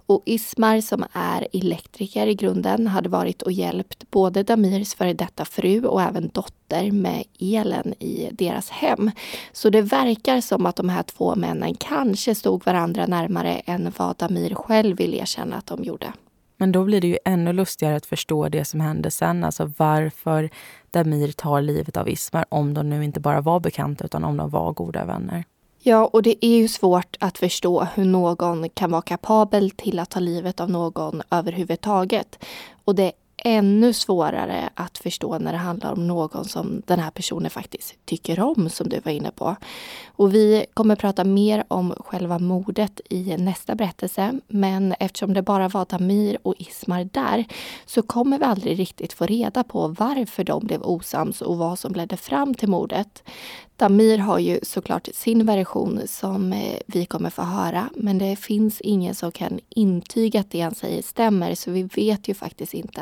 Och 0.05 0.23
Ismar 0.25 0.81
som 0.81 1.05
är 1.11 1.47
elektriker 1.53 2.27
i 2.27 2.35
grunden 2.35 2.87
hade 2.87 3.09
varit 3.09 3.41
och 3.41 3.51
hjälpt 3.51 4.11
både 4.11 4.43
Damirs 4.43 4.95
före 4.95 5.13
detta 5.13 5.45
fru 5.45 5.85
och 5.85 6.01
även 6.01 6.29
dotter 6.33 6.91
med 6.91 7.23
elen 7.39 7.93
i 7.99 8.29
deras 8.31 8.69
hem. 8.69 9.11
Så 9.51 9.69
det 9.69 9.81
verkar 9.81 10.41
som 10.41 10.65
att 10.65 10.75
de 10.75 10.89
här 10.89 11.03
två 11.03 11.35
männen 11.35 11.75
kanske 11.75 12.35
stod 12.35 12.65
varandra 12.65 13.05
närmare 13.05 13.61
än 13.65 13.93
vad 13.97 14.15
Damir 14.15 14.55
själv 14.55 14.97
vill 14.97 15.13
erkänna 15.13 15.55
att 15.55 15.65
de 15.67 15.83
gjorde. 15.83 16.13
Men 16.61 16.71
då 16.71 16.83
blir 16.83 17.01
det 17.01 17.07
ju 17.07 17.17
ännu 17.25 17.53
lustigare 17.53 17.95
att 17.95 18.05
förstå 18.05 18.49
det 18.49 18.65
som 18.65 18.79
hände 18.79 19.11
sen. 19.11 19.43
Alltså 19.43 19.71
varför 19.77 20.49
Damir 20.91 21.31
tar 21.31 21.61
livet 21.61 21.97
av 21.97 22.09
Ismar 22.09 22.45
om 22.49 22.73
de 22.73 22.89
nu 22.89 23.03
inte 23.03 23.19
bara 23.19 23.41
var 23.41 23.59
bekanta 23.59 24.05
utan 24.05 24.23
om 24.23 24.37
de 24.37 24.49
var 24.49 24.73
goda 24.73 25.05
vänner. 25.05 25.43
Ja, 25.79 26.09
och 26.13 26.23
det 26.23 26.45
är 26.45 26.57
ju 26.57 26.67
svårt 26.67 27.15
att 27.19 27.37
förstå 27.37 27.87
hur 27.95 28.05
någon 28.05 28.69
kan 28.69 28.91
vara 28.91 29.01
kapabel 29.01 29.71
till 29.71 29.99
att 29.99 30.09
ta 30.09 30.19
livet 30.19 30.59
av 30.59 30.69
någon 30.69 31.21
överhuvudtaget. 31.29 32.43
Och 32.85 32.95
det 32.95 33.11
ännu 33.43 33.93
svårare 33.93 34.69
att 34.73 34.97
förstå 34.97 35.39
när 35.39 35.51
det 35.51 35.57
handlar 35.57 35.91
om 35.91 36.07
någon 36.07 36.45
som 36.45 36.81
den 36.85 36.99
här 36.99 37.11
personen 37.11 37.49
faktiskt 37.49 38.05
tycker 38.05 38.39
om, 38.39 38.69
som 38.69 38.89
du 38.89 38.99
var 38.99 39.11
inne 39.11 39.31
på. 39.31 39.55
Och 40.05 40.33
vi 40.33 40.65
kommer 40.73 40.95
prata 40.95 41.23
mer 41.23 41.63
om 41.67 41.93
själva 41.99 42.39
mordet 42.39 43.01
i 43.09 43.37
nästa 43.37 43.75
berättelse. 43.75 44.39
Men 44.47 44.95
eftersom 44.99 45.33
det 45.33 45.41
bara 45.41 45.67
var 45.67 45.85
Damir 45.89 46.37
och 46.43 46.55
Ismar 46.57 47.09
där 47.11 47.45
så 47.85 48.01
kommer 48.01 48.39
vi 48.39 48.45
aldrig 48.45 48.79
riktigt 48.79 49.13
få 49.13 49.25
reda 49.25 49.63
på 49.63 49.87
varför 49.87 50.43
de 50.43 50.65
blev 50.65 50.81
osams 50.83 51.41
och 51.41 51.57
vad 51.57 51.79
som 51.79 51.93
ledde 51.93 52.17
fram 52.17 52.53
till 52.53 52.69
mordet. 52.69 53.23
Damir 53.81 54.17
har 54.17 54.39
ju 54.39 54.59
såklart 54.63 55.07
sin 55.13 55.45
version 55.45 56.01
som 56.05 56.53
eh, 56.53 56.77
vi 56.85 57.05
kommer 57.05 57.29
få 57.29 57.41
höra 57.41 57.89
men 57.95 58.17
det 58.17 58.35
finns 58.35 58.81
ingen 58.81 59.15
som 59.15 59.31
kan 59.31 59.59
intyga 59.69 60.39
att 60.39 60.51
det 60.51 60.61
han 60.61 60.75
säger 60.75 61.01
stämmer 61.01 61.55
så 61.55 61.71
vi 61.71 61.83
vet 61.83 62.27
ju 62.27 62.33
faktiskt 62.33 62.73
inte. 62.73 63.01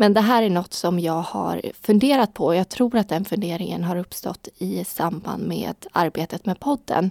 Men 0.00 0.14
det 0.14 0.20
här 0.20 0.42
är 0.42 0.50
något 0.50 0.74
som 0.74 0.98
jag 0.98 1.22
har 1.22 1.62
funderat 1.82 2.34
på 2.34 2.44
och 2.44 2.56
jag 2.56 2.68
tror 2.68 2.96
att 2.96 3.08
den 3.08 3.24
funderingen 3.24 3.84
har 3.84 3.96
uppstått 3.96 4.48
i 4.58 4.84
samband 4.84 5.46
med 5.46 5.86
arbetet 5.92 6.46
med 6.46 6.60
podden. 6.60 7.10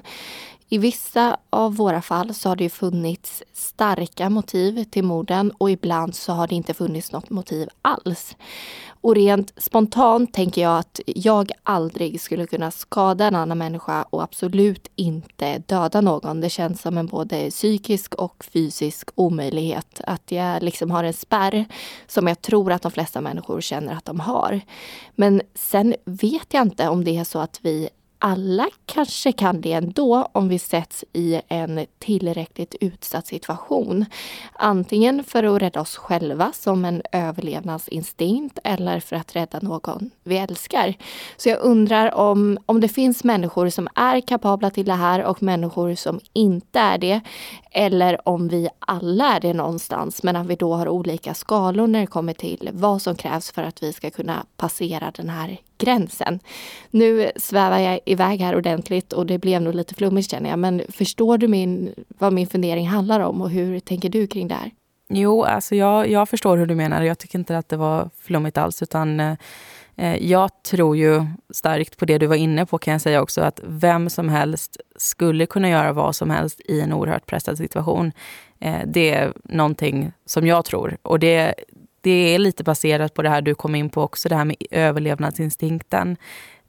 I 0.69 0.77
vissa 0.77 1.37
av 1.49 1.75
våra 1.75 2.01
fall 2.01 2.33
så 2.33 2.49
har 2.49 2.55
det 2.55 2.69
funnits 2.69 3.43
starka 3.53 4.29
motiv 4.29 4.83
till 4.83 5.03
morden 5.03 5.51
och 5.51 5.71
ibland 5.71 6.15
så 6.15 6.33
har 6.33 6.47
det 6.47 6.55
inte 6.55 6.73
funnits 6.73 7.11
något 7.11 7.29
motiv 7.29 7.69
alls. 7.81 8.35
Och 9.01 9.15
rent 9.15 9.53
spontant 9.57 10.33
tänker 10.33 10.61
jag 10.61 10.77
att 10.77 10.99
jag 11.05 11.51
aldrig 11.63 12.21
skulle 12.21 12.47
kunna 12.47 12.71
skada 12.71 13.25
en 13.25 13.35
annan 13.35 13.57
människa 13.57 14.03
och 14.03 14.23
absolut 14.23 14.91
inte 14.95 15.57
döda 15.57 16.01
någon. 16.01 16.41
Det 16.41 16.49
känns 16.49 16.81
som 16.81 16.97
en 16.97 17.07
både 17.07 17.49
psykisk 17.49 18.15
och 18.15 18.45
fysisk 18.53 19.09
omöjlighet. 19.15 20.01
Att 20.07 20.31
jag 20.31 20.63
liksom 20.63 20.91
har 20.91 21.03
en 21.03 21.13
spärr 21.13 21.65
som 22.07 22.27
jag 22.27 22.41
tror 22.41 22.71
att 22.71 22.81
de 22.81 22.91
flesta 22.91 23.21
människor 23.21 23.61
känner 23.61 23.93
att 23.93 24.05
de 24.05 24.19
har. 24.19 24.61
Men 25.15 25.41
sen 25.55 25.95
vet 26.05 26.53
jag 26.53 26.61
inte 26.61 26.87
om 26.87 27.03
det 27.03 27.17
är 27.17 27.23
så 27.23 27.39
att 27.39 27.59
vi 27.61 27.89
alla 28.19 28.69
kanske 28.85 29.31
kan 29.31 29.61
det 29.61 29.73
ändå 29.73 30.29
om 30.31 30.49
vi 30.49 30.59
sätts 30.59 31.05
i 31.13 31.41
en 31.47 31.85
tillräckligt 31.99 32.75
utsatt 32.81 33.27
situation. 33.27 34.05
Antingen 34.53 35.23
för 35.23 35.43
att 35.43 35.61
rädda 35.61 35.81
oss 35.81 35.95
själva 35.95 36.51
som 36.53 36.85
en 36.85 37.01
överlevnadsinstinkt 37.11 38.59
eller 38.63 38.99
för 38.99 39.15
att 39.15 39.35
rädda 39.35 39.59
någon 39.61 40.09
vi 40.23 40.37
älskar. 40.37 40.93
Så 41.37 41.49
jag 41.49 41.61
undrar 41.61 42.15
om, 42.15 42.57
om 42.65 42.81
det 42.81 42.89
finns 42.89 43.23
människor 43.23 43.69
som 43.69 43.87
är 43.95 44.21
kapabla 44.21 44.69
till 44.69 44.85
det 44.85 44.93
här 44.93 45.23
och 45.23 45.43
människor 45.43 45.95
som 45.95 46.19
inte 46.33 46.79
är 46.79 46.97
det. 46.97 47.21
Eller 47.71 48.29
om 48.29 48.47
vi 48.47 48.69
alla 48.79 49.35
är 49.35 49.39
det 49.39 49.53
någonstans 49.53 50.23
men 50.23 50.35
att 50.35 50.47
vi 50.47 50.55
då 50.55 50.73
har 50.73 50.87
olika 50.87 51.33
skalor 51.33 51.87
när 51.87 51.99
det 51.99 52.07
kommer 52.07 52.33
till 52.33 52.69
vad 52.73 53.01
som 53.01 53.15
krävs 53.15 53.51
för 53.51 53.63
att 53.63 53.83
vi 53.83 53.93
ska 53.93 54.09
kunna 54.09 54.45
passera 54.57 55.11
den 55.15 55.29
här 55.29 55.57
gränsen. 55.77 56.39
Nu 56.91 57.31
svävar 57.35 57.79
jag 57.79 57.99
iväg 58.05 58.39
här 58.39 58.55
ordentligt 58.55 59.13
och 59.13 59.25
det 59.25 59.37
blev 59.37 59.61
nog 59.61 59.75
lite 59.75 59.95
flummigt 59.95 60.31
känner 60.31 60.49
jag. 60.49 60.59
Men 60.59 60.81
förstår 60.89 61.37
du 61.37 61.47
min, 61.47 61.93
vad 62.07 62.33
min 62.33 62.47
fundering 62.47 62.87
handlar 62.87 63.19
om 63.19 63.41
och 63.41 63.49
hur 63.49 63.79
tänker 63.79 64.09
du 64.09 64.27
kring 64.27 64.47
det 64.47 64.55
här? 64.55 64.71
Jo, 65.09 65.43
alltså 65.43 65.75
jag, 65.75 66.09
jag 66.09 66.29
förstår 66.29 66.57
hur 66.57 66.65
du 66.65 66.75
menar. 66.75 67.01
Jag 67.01 67.17
tycker 67.17 67.39
inte 67.39 67.57
att 67.57 67.69
det 67.69 67.77
var 67.77 68.09
flummigt 68.21 68.57
alls. 68.57 68.81
utan 68.81 69.19
eh, 69.19 69.33
eh 69.95 70.15
jag 70.15 70.63
tror 70.63 70.97
ju 70.97 71.25
starkt 71.53 71.97
på 71.97 72.05
det 72.05 72.17
du 72.17 72.27
var 72.27 72.35
inne 72.35 72.65
på 72.65 72.77
kan 72.77 72.91
jag 72.91 73.01
säga 73.01 73.21
också. 73.21 73.41
Att 73.41 73.59
vem 73.63 74.09
som 74.09 74.29
helst 74.29 74.77
skulle 74.95 75.45
kunna 75.45 75.69
göra 75.69 75.93
vad 75.93 76.15
som 76.15 76.29
helst 76.29 76.61
i 76.65 76.81
en 76.81 76.93
oerhört 76.93 77.25
pressad 77.25 77.57
situation. 77.57 78.11
Eh, 78.59 78.79
det 78.85 79.09
är 79.09 79.33
någonting 79.43 80.11
som 80.25 80.47
jag 80.47 80.65
tror. 80.65 80.97
Och 81.01 81.19
det, 81.19 81.53
det 82.07 82.35
är 82.35 82.39
lite 82.39 82.63
baserat 82.63 83.13
på 83.13 83.21
det 83.21 83.29
här 83.29 83.41
du 83.41 83.55
kom 83.55 83.75
in 83.75 83.89
på 83.89 84.01
också, 84.01 84.29
det 84.29 84.35
här 84.35 84.45
med 84.45 84.55
överlevnadsinstinkten. 84.71 86.17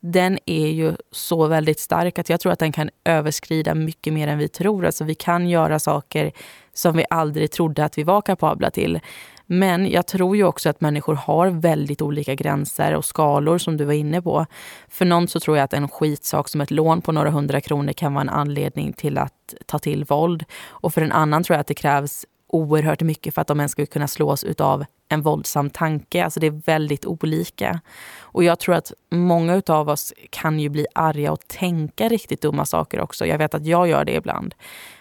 Den 0.01 0.39
är 0.47 0.69
ju 0.69 0.97
så 1.11 1.47
väldigt 1.47 1.81
stark 1.81 2.19
att 2.19 2.29
jag 2.29 2.41
tror 2.41 2.53
att 2.53 2.59
den 2.59 2.73
kan 2.73 2.91
överskrida 3.05 3.75
mycket 3.75 4.13
mer 4.13 4.29
än 4.29 4.39
vi 4.39 4.49
tror. 4.49 4.87
Alltså 4.87 5.05
vi 5.05 5.15
kan 5.15 5.49
göra 5.49 5.79
saker 5.79 6.33
som 6.75 6.97
vi 6.97 7.05
aldrig 7.11 7.51
trodde 7.51 7.85
att 7.85 7.99
vi 7.99 8.03
var 8.03 8.21
kapabla 8.21 8.71
till. 8.71 9.01
Men 9.47 9.91
jag 9.91 10.07
tror 10.07 10.37
ju 10.37 10.45
också 10.45 10.69
att 10.69 10.81
människor 10.81 11.15
har 11.15 11.49
väldigt 11.49 12.03
olika 12.03 12.35
gränser 12.35 12.95
och 12.95 13.05
skalor 13.05 13.59
som 13.59 13.77
du 13.77 13.85
var 13.85 13.93
inne 13.93 14.23
på. 14.23 14.47
För 14.89 15.05
någon 15.05 15.29
så 15.29 15.41
tror 15.41 15.57
jag 15.57 15.65
att 15.65 15.73
en 15.73 15.89
skitsak 15.89 16.49
som 16.49 16.61
ett 16.61 16.71
lån 16.71 17.01
på 17.01 17.13
några 17.13 17.31
hundra 17.31 17.61
kronor 17.61 17.93
kan 17.93 18.15
vara 18.15 18.23
en 18.23 18.29
anledning 18.29 18.93
till 18.93 19.19
att 19.19 19.55
ta 19.67 19.79
till 19.79 20.05
våld. 20.05 20.45
Och 20.69 20.95
för 20.95 21.03
en 21.03 21.13
annan 21.13 21.45
tror 21.45 21.55
jag 21.55 21.61
att 21.61 21.67
det 21.67 21.75
krävs 21.75 22.27
oerhört 22.49 23.03
mycket 23.03 23.35
för 23.35 23.41
att 23.41 23.49
de 23.49 23.61
ens 23.61 23.73
ska 23.73 23.87
kunna 23.87 24.09
slås 24.09 24.45
av 24.59 24.85
en 25.09 25.23
våldsam 25.23 25.71
tanke. 25.71 26.25
Alltså 26.25 26.41
det 26.41 26.47
är 26.47 26.63
väldigt 26.65 27.07
olika. 27.07 27.81
Och 28.21 28.45
jag 28.45 28.59
tror 28.59 28.75
att 28.75 28.93
många 29.11 29.63
av 29.67 29.89
oss 29.89 30.13
kan 30.31 30.61
ju 30.61 30.69
bli 30.69 30.87
arga 30.95 31.33
och 31.33 31.49
tänka 31.49 32.09
riktigt 32.09 32.43
dumma 32.43 32.65
saker 32.65 33.01
också. 33.01 33.27
Jag 33.27 33.39
vet 33.39 33.55
att 33.55 33.67
jag 33.67 33.89
gör 33.89 34.05
det 34.05 34.15
ibland. 34.15 34.55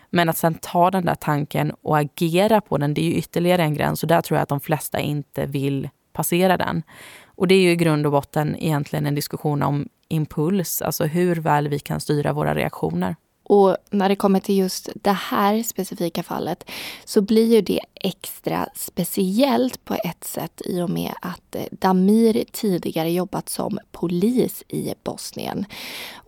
Men 0.10 0.30
att 0.30 0.38
sen 0.38 0.54
ta 0.54 0.92
den 0.92 1.06
där 1.06 1.16
tanken 1.16 1.72
och 1.82 1.98
agera 1.98 2.62
på 2.62 2.78
den, 2.78 2.94
det 2.94 3.02
är 3.02 3.06
ju 3.06 3.14
ytterligare 3.14 3.64
en 3.64 3.74
gräns. 3.74 4.04
Och 4.04 4.10
där 4.10 4.22
tror 4.22 4.38
jag 4.38 4.44
att 4.44 4.50
de 4.50 4.60
flesta 4.60 5.00
inte 5.00 5.46
vill 5.46 5.90
passera 6.14 6.58
den. 6.58 6.84
Och 7.26 7.48
det 7.48 7.56
är 7.56 7.62
ju 7.62 7.72
i 7.72 7.76
grund 7.76 8.06
och 8.06 8.12
botten 8.12 8.56
egentligen 8.60 9.06
en 9.06 9.16
diskussion 9.16 9.64
om 9.64 9.90
impuls, 10.08 10.82
alltså 10.82 11.06
hur 11.06 11.36
väl 11.36 11.68
vi 11.68 11.80
kan 11.80 12.00
styra 12.00 12.34
våra 12.34 12.56
reaktioner. 12.56 13.16
Och 13.50 13.78
när 13.90 14.10
det 14.10 14.16
kommer 14.16 14.40
till 14.40 14.58
just 14.58 14.90
det 14.96 15.12
här 15.12 15.64
specifika 15.64 16.24
fallet 16.24 16.70
så 17.06 17.22
blir 17.22 17.54
ju 17.54 17.62
det 17.62 17.80
extra 18.08 18.70
speciellt 18.76 19.86
på 19.86 19.94
ett 19.94 20.24
sätt 20.24 20.62
i 20.66 20.82
och 20.82 20.90
med 20.90 21.14
att 21.22 21.56
eh, 21.56 21.64
Damir 21.72 22.44
tidigare 22.52 23.12
jobbat 23.12 23.50
som 23.50 23.80
polis 23.92 24.64
i 24.68 24.94
Bosnien. 25.04 25.66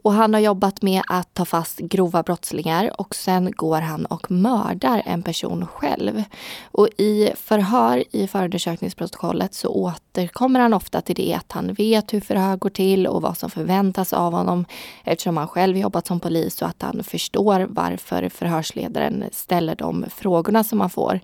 Och 0.01 0.13
han 0.13 0.33
har 0.33 0.41
jobbat 0.41 0.81
med 0.81 1.01
att 1.07 1.33
ta 1.33 1.45
fast 1.45 1.77
grova 1.77 2.23
brottslingar 2.23 3.01
och 3.01 3.15
sen 3.15 3.51
går 3.51 3.81
han 3.81 4.05
och 4.05 4.31
mördar 4.31 5.03
en 5.05 5.23
person 5.23 5.67
själv. 5.67 6.23
Och 6.71 6.87
i 6.97 7.31
förhör 7.35 8.03
i 8.11 8.27
förundersökningsprotokollet 8.27 9.53
så 9.53 9.69
återkommer 9.69 10.59
han 10.59 10.73
ofta 10.73 11.01
till 11.01 11.15
det 11.15 11.33
att 11.33 11.51
han 11.51 11.73
vet 11.73 12.13
hur 12.13 12.21
förhör 12.21 12.55
går 12.55 12.69
till 12.69 13.07
och 13.07 13.21
vad 13.21 13.37
som 13.37 13.49
förväntas 13.49 14.13
av 14.13 14.33
honom 14.33 14.65
eftersom 15.03 15.37
han 15.37 15.47
själv 15.47 15.77
jobbat 15.77 16.07
som 16.07 16.19
polis 16.19 16.61
och 16.61 16.67
att 16.67 16.81
han 16.81 17.03
förstår 17.03 17.67
varför 17.69 18.29
förhörsledaren 18.29 19.23
ställer 19.31 19.75
de 19.75 20.05
frågorna 20.15 20.63
som 20.63 20.79
han 20.79 20.89
får. 20.89 21.19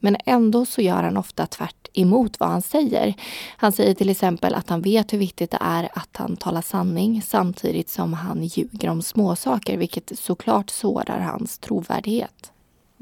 Men 0.00 0.16
ändå 0.26 0.64
så 0.64 0.82
gör 0.82 1.02
han 1.02 1.16
ofta 1.16 1.46
tvärt 1.46 1.88
emot 1.92 2.40
vad 2.40 2.48
han 2.48 2.62
säger. 2.62 3.14
Han 3.56 3.72
säger 3.72 3.94
till 3.94 4.10
exempel 4.10 4.54
att 4.54 4.68
han 4.68 4.82
vet 4.82 5.12
hur 5.12 5.18
viktigt 5.18 5.50
det 5.50 5.58
är 5.60 5.88
att 5.92 6.16
han 6.16 6.36
talar 6.36 6.62
sanning 6.62 7.22
samtidigt 7.22 7.88
som 7.88 8.12
han 8.12 8.44
ljuger 8.44 8.88
om 8.88 9.02
småsaker, 9.02 9.76
vilket 9.76 10.18
såklart 10.18 10.70
sårar 10.70 11.20
hans 11.20 11.58
trovärdighet. 11.58 12.52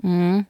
Mm. 0.02 0.44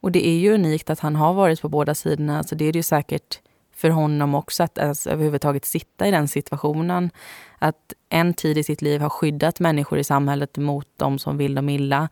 Och 0.00 0.12
det 0.12 0.28
är 0.28 0.38
ju 0.38 0.54
unikt 0.54 0.90
att 0.90 1.00
han 1.00 1.16
har 1.16 1.34
varit 1.34 1.60
på 1.60 1.68
båda 1.68 1.94
sidorna, 1.94 2.44
så 2.44 2.54
det 2.54 2.64
är 2.64 2.72
det 2.72 2.78
ju 2.78 2.82
säkert 2.82 3.40
för 3.78 3.90
honom 3.90 4.34
också 4.34 4.62
att 4.62 4.78
ens 4.78 5.06
överhuvudtaget 5.06 5.64
sitta 5.64 6.06
i 6.08 6.10
den 6.10 6.28
situationen. 6.28 7.10
Att 7.58 7.92
en 8.08 8.34
tid 8.34 8.58
i 8.58 8.64
sitt 8.64 8.82
liv 8.82 9.00
ha 9.00 9.10
skyddat 9.10 9.60
människor 9.60 9.98
i 9.98 10.04
samhället 10.04 10.56
mot 10.56 10.86
de 10.96 11.18
som 11.18 11.36
vill 11.36 11.54
dem 11.54 11.68
illa 11.68 12.08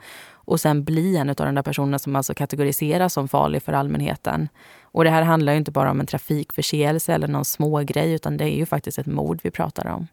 och 0.47 0.61
sen 0.61 0.85
bli 0.85 1.17
en 1.17 1.29
av 1.29 1.35
de 1.35 1.55
där 1.55 1.63
personerna 1.63 1.99
som 1.99 2.17
alltså 2.17 2.35
kategoriseras 2.35 3.13
som 3.13 3.29
farlig 3.29 3.63
för 3.63 3.73
allmänheten. 3.73 4.49
Och 4.83 5.05
det 5.05 5.11
här 5.11 5.23
handlar 5.23 5.53
ju 5.53 5.59
inte 5.59 5.71
bara 5.71 5.91
om 5.91 6.01
en 6.01 6.07
trafikförseelse 6.07 7.15
eller 7.15 7.29
någon 7.29 7.45
smågrej 7.45 8.13
utan 8.13 8.37
det 8.37 8.45
är 8.45 8.57
ju 8.57 8.67
faktiskt 8.67 8.99
ett 8.99 9.07
mord 9.07 9.41
vi 9.43 9.51
pratar 9.51 9.87
om. 9.87 10.07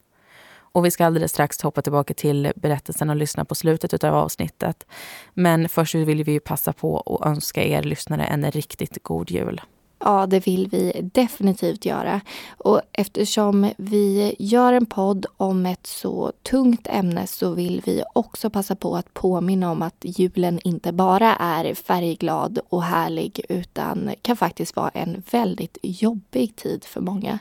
Och 0.55 0.85
vi 0.85 0.91
ska 0.91 1.05
alldeles 1.05 1.31
strax 1.31 1.61
hoppa 1.61 1.81
tillbaka 1.81 2.13
till 2.13 2.51
berättelsen 2.55 3.09
och 3.09 3.15
lyssna 3.15 3.45
på 3.45 3.55
slutet 3.55 4.03
av 4.03 4.15
avsnittet. 4.15 4.85
Men 5.33 5.69
först 5.69 5.95
vill 5.95 6.23
vi 6.23 6.39
passa 6.39 6.73
på 6.73 6.99
att 6.99 7.27
önska 7.27 7.63
er 7.63 7.83
lyssnare 7.83 8.23
en 8.23 8.51
riktigt 8.51 9.03
god 9.03 9.31
jul. 9.31 9.61
Ja, 10.05 10.25
det 10.25 10.47
vill 10.47 10.67
vi 10.67 11.09
definitivt 11.13 11.85
göra. 11.85 12.21
Och 12.57 12.81
eftersom 12.91 13.71
vi 13.77 14.35
gör 14.39 14.73
en 14.73 14.85
podd 14.85 15.25
om 15.37 15.65
ett 15.65 15.87
så 15.87 16.31
tungt 16.49 16.87
ämne 16.89 17.27
så 17.27 17.51
vill 17.51 17.81
vi 17.85 18.03
också 18.13 18.49
passa 18.49 18.75
på 18.75 18.95
att 18.95 19.13
påminna 19.13 19.71
om 19.71 19.81
att 19.81 19.95
julen 20.01 20.59
inte 20.63 20.91
bara 20.91 21.35
är 21.35 21.73
färgglad 21.73 22.59
och 22.69 22.83
härlig 22.83 23.41
utan 23.49 24.11
kan 24.21 24.37
faktiskt 24.37 24.75
vara 24.75 24.89
en 24.89 25.23
väldigt 25.31 25.77
jobbig 25.81 26.55
tid 26.55 26.83
för 26.83 27.01
många. 27.01 27.39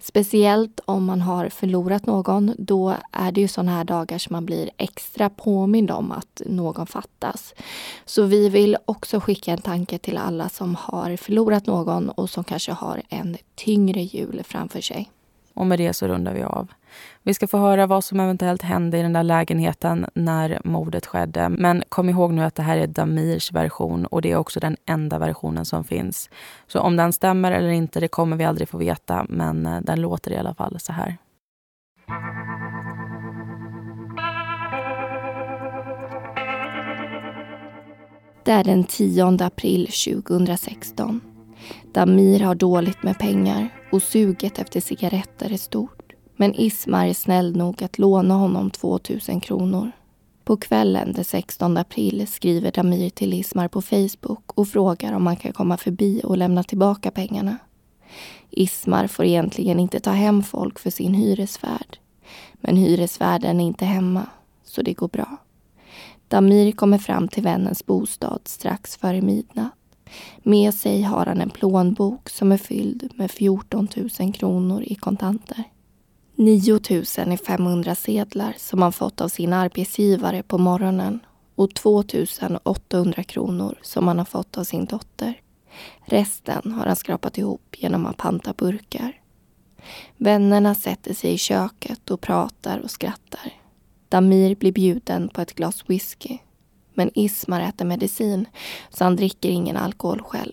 Speciellt 0.00 0.80
om 0.84 1.04
man 1.04 1.20
har 1.20 1.48
förlorat 1.48 2.06
någon. 2.06 2.54
Då 2.58 2.94
är 3.12 3.32
det 3.32 3.40
ju 3.40 3.48
sådana 3.48 3.72
här 3.72 3.84
dagar 3.84 4.18
som 4.18 4.32
man 4.32 4.46
blir 4.46 4.70
extra 4.76 5.30
påmind 5.30 5.90
om 5.90 6.12
att 6.12 6.42
någon 6.46 6.86
fattas. 6.86 7.54
Så 8.04 8.22
vi 8.22 8.48
vill 8.48 8.76
också 8.84 9.20
skicka 9.20 9.52
en 9.52 9.60
tanke 9.60 9.98
till 9.98 10.18
alla 10.18 10.48
som 10.48 10.74
har 10.74 11.16
förlorat 11.16 11.66
någon 11.66 11.97
morgon 11.98 12.10
och 12.16 12.30
som 12.30 12.44
kanske 12.44 12.72
har 12.72 13.02
en 13.08 13.36
tyngre 13.54 14.00
jul 14.00 14.42
framför 14.44 14.80
sig. 14.80 15.10
Och 15.54 15.66
med 15.66 15.78
det 15.78 15.92
så 15.92 16.08
rundar 16.08 16.34
vi 16.34 16.42
av. 16.42 16.68
Vi 17.22 17.34
ska 17.34 17.46
få 17.46 17.58
höra 17.58 17.86
vad 17.86 18.04
som 18.04 18.20
eventuellt 18.20 18.62
hände 18.62 18.98
i 18.98 19.02
den 19.02 19.12
där 19.12 19.22
lägenheten 19.22 20.06
när 20.14 20.60
mordet 20.64 21.06
skedde. 21.06 21.48
Men 21.48 21.82
kom 21.88 22.08
ihåg 22.08 22.32
nu 22.32 22.42
att 22.42 22.54
det 22.54 22.62
här 22.62 22.78
är 22.78 22.86
Damirs 22.86 23.52
version 23.52 24.06
och 24.06 24.22
det 24.22 24.30
är 24.30 24.36
också 24.36 24.60
den 24.60 24.76
enda 24.86 25.18
versionen 25.18 25.64
som 25.64 25.84
finns. 25.84 26.30
Så 26.66 26.80
om 26.80 26.96
den 26.96 27.12
stämmer 27.12 27.52
eller 27.52 27.68
inte, 27.68 28.00
det 28.00 28.08
kommer 28.08 28.36
vi 28.36 28.44
aldrig 28.44 28.68
få 28.68 28.78
veta. 28.78 29.26
Men 29.28 29.66
eh, 29.66 29.80
den 29.82 30.00
låter 30.00 30.32
i 30.32 30.36
alla 30.36 30.54
fall 30.54 30.76
så 30.80 30.92
här. 30.92 31.16
Det 38.44 38.52
är 38.52 38.64
den 38.64 38.84
10 38.84 39.36
april 39.40 39.86
2016. 39.86 41.27
Damir 41.92 42.40
har 42.40 42.54
dåligt 42.54 43.02
med 43.02 43.18
pengar 43.18 43.68
och 43.92 44.02
suget 44.02 44.58
efter 44.58 44.80
cigaretter 44.80 45.52
är 45.52 45.56
stort. 45.56 46.12
Men 46.36 46.54
Ismar 46.54 47.06
är 47.06 47.14
snäll 47.14 47.56
nog 47.56 47.82
att 47.82 47.98
låna 47.98 48.34
honom 48.34 48.70
2000 48.70 49.40
kronor. 49.40 49.92
På 50.44 50.56
kvällen 50.56 51.12
den 51.12 51.24
16 51.24 51.76
april 51.76 52.26
skriver 52.26 52.70
Damir 52.70 53.10
till 53.10 53.34
Ismar 53.34 53.68
på 53.68 53.82
Facebook 53.82 54.52
och 54.54 54.68
frågar 54.68 55.12
om 55.12 55.26
han 55.26 55.36
kan 55.36 55.52
komma 55.52 55.76
förbi 55.76 56.20
och 56.24 56.38
lämna 56.38 56.62
tillbaka 56.62 57.10
pengarna. 57.10 57.56
Ismar 58.50 59.06
får 59.06 59.24
egentligen 59.24 59.80
inte 59.80 60.00
ta 60.00 60.10
hem 60.10 60.42
folk 60.42 60.78
för 60.78 60.90
sin 60.90 61.14
hyresvärd. 61.14 61.98
Men 62.54 62.76
hyresvärden 62.76 63.60
är 63.60 63.64
inte 63.64 63.84
hemma, 63.84 64.26
så 64.64 64.82
det 64.82 64.92
går 64.92 65.08
bra. 65.08 65.36
Damir 66.28 66.72
kommer 66.72 66.98
fram 66.98 67.28
till 67.28 67.42
vännens 67.42 67.86
bostad 67.86 68.40
strax 68.44 68.96
före 68.96 69.22
midnatt. 69.22 69.77
Med 70.42 70.74
sig 70.74 71.02
har 71.02 71.26
han 71.26 71.40
en 71.40 71.50
plånbok 71.50 72.28
som 72.28 72.52
är 72.52 72.56
fylld 72.56 73.12
med 73.14 73.30
14 73.30 73.88
000 74.20 74.32
kronor 74.32 74.82
i 74.82 74.94
kontanter. 74.94 75.64
9 76.34 76.72
000 76.72 76.80
är 76.90 77.44
500 77.44 77.94
sedlar 77.94 78.54
som 78.58 78.82
han 78.82 78.92
fått 78.92 79.20
av 79.20 79.28
sin 79.28 79.52
arbetsgivare 79.52 80.42
på 80.42 80.58
morgonen 80.58 81.20
och 81.54 81.74
2 81.74 82.04
800 82.62 83.22
kronor 83.22 83.78
som 83.82 84.08
han 84.08 84.18
har 84.18 84.24
fått 84.24 84.58
av 84.58 84.64
sin 84.64 84.84
dotter. 84.84 85.40
Resten 86.04 86.72
har 86.72 86.86
han 86.86 86.96
skrapat 86.96 87.38
ihop 87.38 87.76
genom 87.78 88.06
att 88.06 88.16
panta 88.16 88.52
burkar. 88.52 89.20
Vännerna 90.16 90.74
sätter 90.74 91.14
sig 91.14 91.32
i 91.32 91.38
köket 91.38 92.10
och 92.10 92.20
pratar 92.20 92.78
och 92.78 92.90
skrattar. 92.90 93.52
Damir 94.08 94.54
blir 94.54 94.72
bjuden 94.72 95.28
på 95.28 95.40
ett 95.40 95.54
glas 95.54 95.84
whisky 95.86 96.38
men 96.98 97.10
Ismar 97.14 97.60
äter 97.60 97.84
medicin 97.84 98.46
så 98.90 99.04
han 99.04 99.16
dricker 99.16 99.48
ingen 99.48 99.76
alkohol 99.76 100.22
själv. 100.22 100.52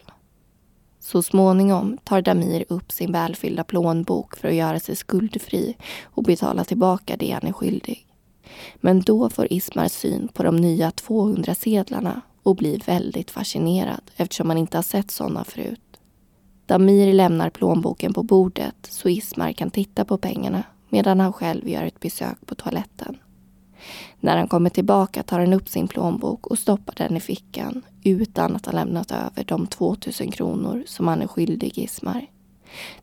Så 0.99 1.23
småningom 1.23 1.97
tar 2.03 2.21
Damir 2.21 2.65
upp 2.69 2.91
sin 2.91 3.11
välfyllda 3.11 3.63
plånbok 3.63 4.35
för 4.35 4.47
att 4.47 4.55
göra 4.55 4.79
sig 4.79 4.95
skuldfri 4.95 5.77
och 6.03 6.23
betala 6.23 6.63
tillbaka 6.63 7.17
det 7.17 7.31
han 7.31 7.47
är 7.47 7.51
skyldig. 7.51 8.07
Men 8.75 9.01
då 9.01 9.29
får 9.29 9.53
Ismar 9.53 9.87
syn 9.87 10.27
på 10.27 10.43
de 10.43 10.55
nya 10.55 10.89
200-sedlarna 10.89 12.21
och 12.43 12.55
blir 12.55 12.81
väldigt 12.85 13.31
fascinerad 13.31 14.11
eftersom 14.15 14.49
han 14.49 14.57
inte 14.57 14.77
har 14.77 14.83
sett 14.83 15.11
sådana 15.11 15.43
förut. 15.43 15.99
Damir 16.65 17.13
lämnar 17.13 17.49
plånboken 17.49 18.13
på 18.13 18.23
bordet 18.23 18.87
så 18.89 19.09
Ismar 19.09 19.51
kan 19.51 19.71
titta 19.71 20.05
på 20.05 20.17
pengarna 20.17 20.63
medan 20.89 21.19
han 21.19 21.33
själv 21.33 21.69
gör 21.69 21.83
ett 21.83 21.99
besök 21.99 22.37
på 22.45 22.55
toaletten. 22.55 23.17
När 24.19 24.37
han 24.37 24.47
kommer 24.47 24.69
tillbaka 24.69 25.23
tar 25.23 25.39
han 25.39 25.53
upp 25.53 25.69
sin 25.69 25.87
plånbok 25.87 26.47
och 26.47 26.59
stoppar 26.59 26.93
den 26.97 27.17
i 27.17 27.19
fickan 27.19 27.81
utan 28.03 28.55
att 28.55 28.65
ha 28.65 28.73
lämnat 28.73 29.11
över 29.11 29.43
de 29.43 29.67
2000 29.67 30.31
kronor 30.31 30.83
som 30.87 31.07
han 31.07 31.21
är 31.21 31.27
skyldig 31.27 31.77
Ismar. 31.77 32.27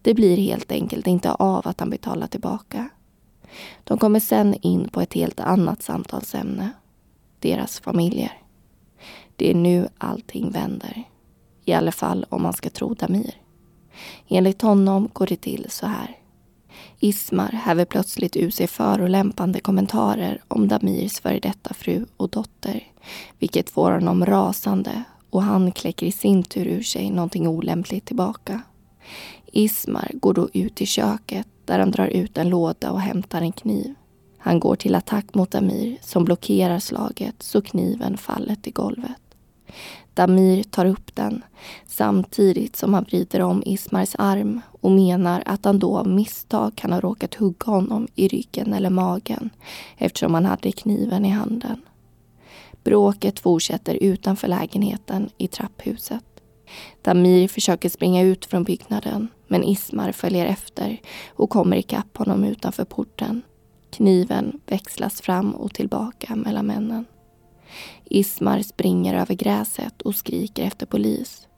Det 0.02 0.14
blir 0.14 0.36
helt 0.36 0.72
enkelt 0.72 1.06
inte 1.06 1.32
av 1.32 1.68
att 1.68 1.80
han 1.80 1.90
betalar 1.90 2.26
tillbaka. 2.26 2.88
De 3.84 3.98
kommer 3.98 4.20
sen 4.20 4.54
in 4.54 4.88
på 4.88 5.00
ett 5.00 5.14
helt 5.14 5.40
annat 5.40 5.82
samtalsämne. 5.82 6.70
Deras 7.38 7.80
familjer. 7.80 8.32
Det 9.36 9.50
är 9.50 9.54
nu 9.54 9.88
allting 9.98 10.50
vänder. 10.50 11.04
I 11.64 11.72
alla 11.72 11.92
fall 11.92 12.26
om 12.28 12.42
man 12.42 12.52
ska 12.52 12.70
tro 12.70 12.94
Damir. 12.94 13.34
Enligt 14.28 14.62
honom 14.62 15.08
går 15.12 15.26
det 15.26 15.36
till 15.36 15.66
så 15.70 15.86
här. 15.86 16.21
Ismar 17.04 17.52
häver 17.52 17.84
plötsligt 17.84 18.36
ur 18.36 18.50
sig 18.50 18.66
förolämpande 18.66 19.60
kommentarer 19.60 20.42
om 20.48 20.68
Damirs 20.68 21.20
före 21.20 21.38
detta 21.38 21.74
fru 21.74 22.06
och 22.16 22.28
dotter, 22.28 22.82
vilket 23.38 23.70
får 23.70 23.90
honom 23.90 24.26
rasande 24.26 25.02
och 25.30 25.42
han 25.42 25.72
kläcker 25.72 26.06
i 26.06 26.12
sin 26.12 26.42
tur 26.42 26.66
ur 26.66 26.82
sig 26.82 27.10
någonting 27.10 27.48
olämpligt 27.48 28.04
tillbaka. 28.04 28.62
Ismar 29.46 30.10
går 30.14 30.34
då 30.34 30.48
ut 30.52 30.80
i 30.80 30.86
köket 30.86 31.46
där 31.64 31.78
han 31.78 31.90
drar 31.90 32.06
ut 32.06 32.38
en 32.38 32.48
låda 32.48 32.90
och 32.90 33.00
hämtar 33.00 33.40
en 33.40 33.52
kniv. 33.52 33.94
Han 34.38 34.60
går 34.60 34.76
till 34.76 34.94
attack 34.94 35.34
mot 35.34 35.50
Damir 35.50 35.98
som 36.02 36.24
blockerar 36.24 36.78
slaget 36.78 37.42
så 37.42 37.62
kniven 37.62 38.16
faller 38.16 38.54
till 38.54 38.72
golvet. 38.72 39.22
Damir 40.14 40.62
tar 40.62 40.86
upp 40.86 41.14
den 41.14 41.44
samtidigt 41.86 42.76
som 42.76 42.94
han 42.94 43.04
vrider 43.04 43.40
om 43.40 43.62
Ismars 43.66 44.14
arm 44.18 44.60
och 44.80 44.90
menar 44.90 45.42
att 45.46 45.64
han 45.64 45.78
då 45.78 45.98
av 45.98 46.08
misstag 46.08 46.76
kan 46.76 46.92
ha 46.92 47.00
råkat 47.00 47.34
hugga 47.34 47.66
honom 47.66 48.08
i 48.14 48.28
ryggen 48.28 48.72
eller 48.72 48.90
magen 48.90 49.50
eftersom 49.98 50.34
han 50.34 50.44
hade 50.44 50.72
kniven 50.72 51.24
i 51.24 51.28
handen. 51.28 51.82
Bråket 52.84 53.40
fortsätter 53.40 53.94
utanför 53.94 54.48
lägenheten 54.48 55.30
i 55.38 55.48
trapphuset. 55.48 56.24
Damir 57.02 57.48
försöker 57.48 57.88
springa 57.88 58.22
ut 58.22 58.44
från 58.44 58.64
byggnaden 58.64 59.28
men 59.46 59.64
Ismar 59.64 60.12
följer 60.12 60.46
efter 60.46 61.00
och 61.28 61.50
kommer 61.50 61.76
ikapp 61.76 62.16
honom 62.16 62.44
utanför 62.44 62.84
porten. 62.84 63.42
Kniven 63.90 64.60
växlas 64.66 65.20
fram 65.20 65.54
och 65.54 65.74
tillbaka 65.74 66.36
mellan 66.36 66.66
männen. 66.66 67.04
Ismar 68.04 68.62
springer 68.62 69.14
över 69.14 69.34
gräset 69.34 70.02
och 70.02 70.14
skriker 70.14 70.64
efter 70.64 70.86
polis. 70.86 71.48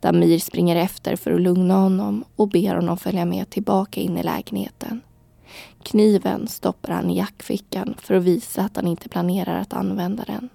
Damir 0.00 0.38
springer 0.38 0.76
efter 0.76 1.16
för 1.16 1.32
att 1.32 1.40
lugna 1.40 1.74
honom 1.74 2.24
och 2.36 2.48
ber 2.48 2.74
honom 2.74 2.96
följa 2.96 3.24
med 3.24 3.50
tillbaka 3.50 4.00
in 4.00 4.18
i 4.18 4.22
lägenheten. 4.22 5.00
Kniven 5.82 6.48
stoppar 6.48 6.92
han 6.92 7.10
i 7.10 7.16
jackfickan 7.16 7.94
för 7.98 8.14
att 8.14 8.22
visa 8.22 8.62
att 8.62 8.76
han 8.76 8.86
inte 8.86 9.08
planerar 9.08 9.60
att 9.60 9.72
använda 9.72 10.24
den. 10.24 10.48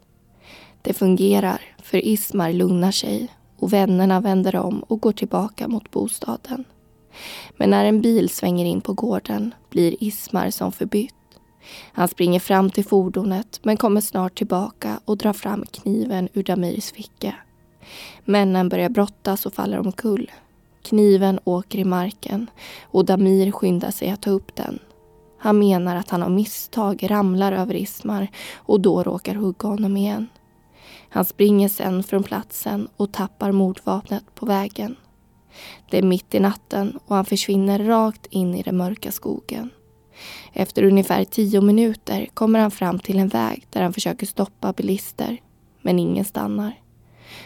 Det 0.82 0.93
fungerar, 0.93 1.62
för 1.84 2.06
Ismar 2.06 2.54
lugnar 2.54 2.91
sig 2.91 3.28
och 3.58 3.74
vännerna 3.74 4.22
vänder 4.22 4.56
om 4.56 4.80
och 4.80 5.02
går 5.02 5.12
tillbaka 5.12 5.68
mot 5.68 5.91
bostaden. 5.91 6.64
Men 7.58 7.70
när 7.70 7.86
en 7.86 8.02
bil 8.02 8.30
svänger 8.30 8.66
in 8.66 8.82
på 8.82 8.93
gården 8.93 9.54
blir 9.70 10.04
Ismar 10.04 10.50
som 10.50 10.72
förbytt. 10.72 11.16
Han 11.91 12.07
springer 12.07 12.39
fram 12.39 12.70
till 12.70 12.86
fordonet 12.86 13.59
men 13.63 13.78
kommer 13.78 14.01
snart 14.01 14.38
tillbaka 14.38 14.99
och 15.05 15.18
drar 15.18 15.34
fram 15.34 15.63
kniven 15.72 16.30
ur 16.34 16.43
Damirs 16.43 16.91
ficka. 16.91 17.36
Männen 18.26 18.70
börjar 18.70 18.89
brottas 18.89 19.45
och 19.45 19.53
faller 19.53 19.80
omkull. 19.80 20.32
Kniven 20.84 21.39
åker 21.43 21.80
i 21.80 21.84
marken 21.84 22.49
och 22.84 23.05
Damir 23.05 23.51
skyndar 23.51 23.91
sig 23.91 24.09
att 24.09 24.22
ta 24.22 24.30
upp 24.30 24.55
den. 24.55 24.80
Han 25.39 25.59
menar 25.59 25.95
att 25.95 26.09
han 26.09 26.24
av 26.24 26.32
misstag 26.32 27.11
ramlar 27.11 27.51
över 27.51 27.76
Ismar 27.76 28.28
och 28.55 28.82
då 28.82 29.03
råkar 29.03 29.36
hugga 29.36 29.68
honom 29.68 29.97
igen. 29.97 30.28
Han 31.09 31.26
springer 31.26 31.70
sen 31.70 32.03
från 32.03 32.24
platsen 32.24 32.88
och 32.97 33.11
tappar 33.11 33.51
mordvapnet 33.51 34.36
på 34.36 34.45
vägen. 34.45 34.95
Det 35.89 35.97
är 35.97 36.03
mitt 36.03 36.36
i 36.36 36.39
natten 36.39 36.99
och 37.05 37.16
han 37.16 37.26
försvinner 37.26 37.80
rakt 37.80 38.26
in 38.26 38.55
i 38.55 38.63
den 38.63 38.78
mörka 38.78 39.11
skogen. 39.11 39.70
Efter 40.53 40.84
ungefär 40.84 41.24
tio 41.24 41.61
minuter 41.61 42.28
kommer 42.34 42.59
han 42.59 42.72
fram 42.72 42.99
till 42.99 43.20
en 43.20 43.28
väg 43.28 43.68
där 43.70 43.82
han 43.82 43.93
försöker 43.93 44.26
stoppa 44.26 44.74
bilister, 44.74 45.41
men 45.82 45.99
ingen 45.99 46.26
stannar. 46.26 46.80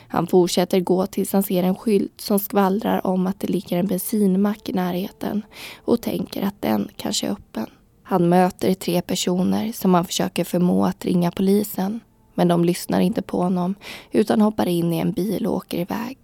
Han 0.07 0.27
fortsätter 0.27 0.79
gå 0.79 1.05
tills 1.05 1.33
han 1.33 1.43
ser 1.43 1.63
en 1.63 1.75
skylt 1.75 2.21
som 2.21 2.39
skvallrar 2.39 3.07
om 3.07 3.27
att 3.27 3.39
det 3.39 3.47
ligger 3.47 3.77
en 3.77 3.87
bensinmack 3.87 4.69
i 4.69 4.73
närheten 4.73 5.45
och 5.85 6.01
tänker 6.01 6.41
att 6.41 6.61
den 6.61 6.89
kanske 6.95 7.27
är 7.27 7.31
öppen. 7.31 7.67
Han 8.03 8.29
möter 8.29 8.73
tre 8.73 9.01
personer 9.01 9.71
som 9.71 9.93
han 9.93 10.05
försöker 10.05 10.43
förmå 10.43 10.85
att 10.85 11.05
ringa 11.05 11.31
polisen 11.31 11.99
men 12.33 12.47
de 12.47 12.65
lyssnar 12.65 12.99
inte 12.99 13.21
på 13.21 13.41
honom 13.41 13.75
utan 14.11 14.41
hoppar 14.41 14.67
in 14.67 14.93
i 14.93 14.97
en 14.97 15.11
bil 15.11 15.47
och 15.47 15.55
åker 15.55 15.77
iväg. 15.77 16.17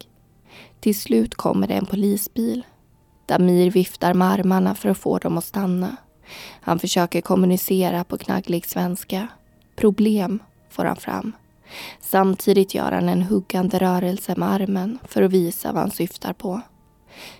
Till 0.80 1.00
slut 1.00 1.36
kommer 1.36 1.68
det 1.68 1.74
en 1.74 1.86
polisbil. 1.86 2.66
Damir 3.26 3.72
viftar 3.72 4.14
med 4.14 4.28
armarna 4.28 4.76
för 4.76 4.90
att 4.90 4.98
få 4.98 5.18
dem 5.18 5.38
att 5.38 5.46
stanna. 5.46 5.98
Han 6.62 6.80
försöker 6.80 7.22
kommunicera 7.22 8.04
på 8.04 8.18
knagglig 8.18 8.66
svenska. 8.66 9.28
Problem, 9.76 10.40
får 10.70 10.86
han 10.86 10.96
fram. 10.96 11.32
Samtidigt 12.00 12.74
gör 12.74 12.92
han 12.92 13.10
en 13.10 13.22
huggande 13.22 13.80
rörelse 13.80 14.34
med 14.38 14.52
armen 14.52 15.00
för 15.04 15.22
att 15.22 15.32
visa 15.32 15.72
vad 15.72 15.82
han 15.82 15.92
syftar 15.92 16.34
på. 16.34 16.62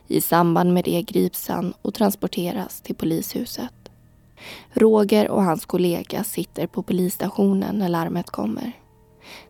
I 0.08 0.22
samband 0.22 0.74
med 0.74 0.86
det 0.86 1.02
grips 1.02 1.48
han 1.48 1.74
och 1.82 1.94
transporteras 1.94 2.82
till 2.82 2.96
polishuset. 2.96 3.74
Roger 4.74 5.30
och 5.30 5.44
hans 5.44 5.66
kollega 5.66 6.24
sitter 6.24 6.68
på 6.68 6.84
polisstationen 6.84 7.76
när 7.76 7.90
larmet 7.90 8.30
kommer. 8.30 8.72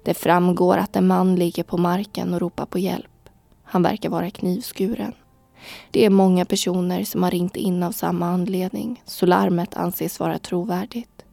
Det 0.04 0.14
framgår 0.14 0.78
att 0.78 0.96
en 0.96 1.08
man 1.08 1.36
ligger 1.36 1.64
på 1.64 1.78
marken 1.78 2.34
och 2.34 2.42
ropar 2.42 2.66
på 2.66 2.80
hjälp. 2.80 3.30
Han 3.64 3.84
verkar 3.84 4.10
vara 4.10 4.30
knivskuren. 4.30 5.14
Det 5.92 6.06
är 6.06 6.10
många 6.10 6.46
personer 6.46 7.04
som 7.04 7.24
har 7.24 7.32
ringt 7.32 7.56
in 7.56 7.84
av 7.84 7.92
samma 7.92 8.26
anledning 8.26 9.04
så 9.06 9.26
larmet 9.26 9.76
anses 9.76 10.20
vara 10.20 10.40
trovärdigt. 10.40 11.26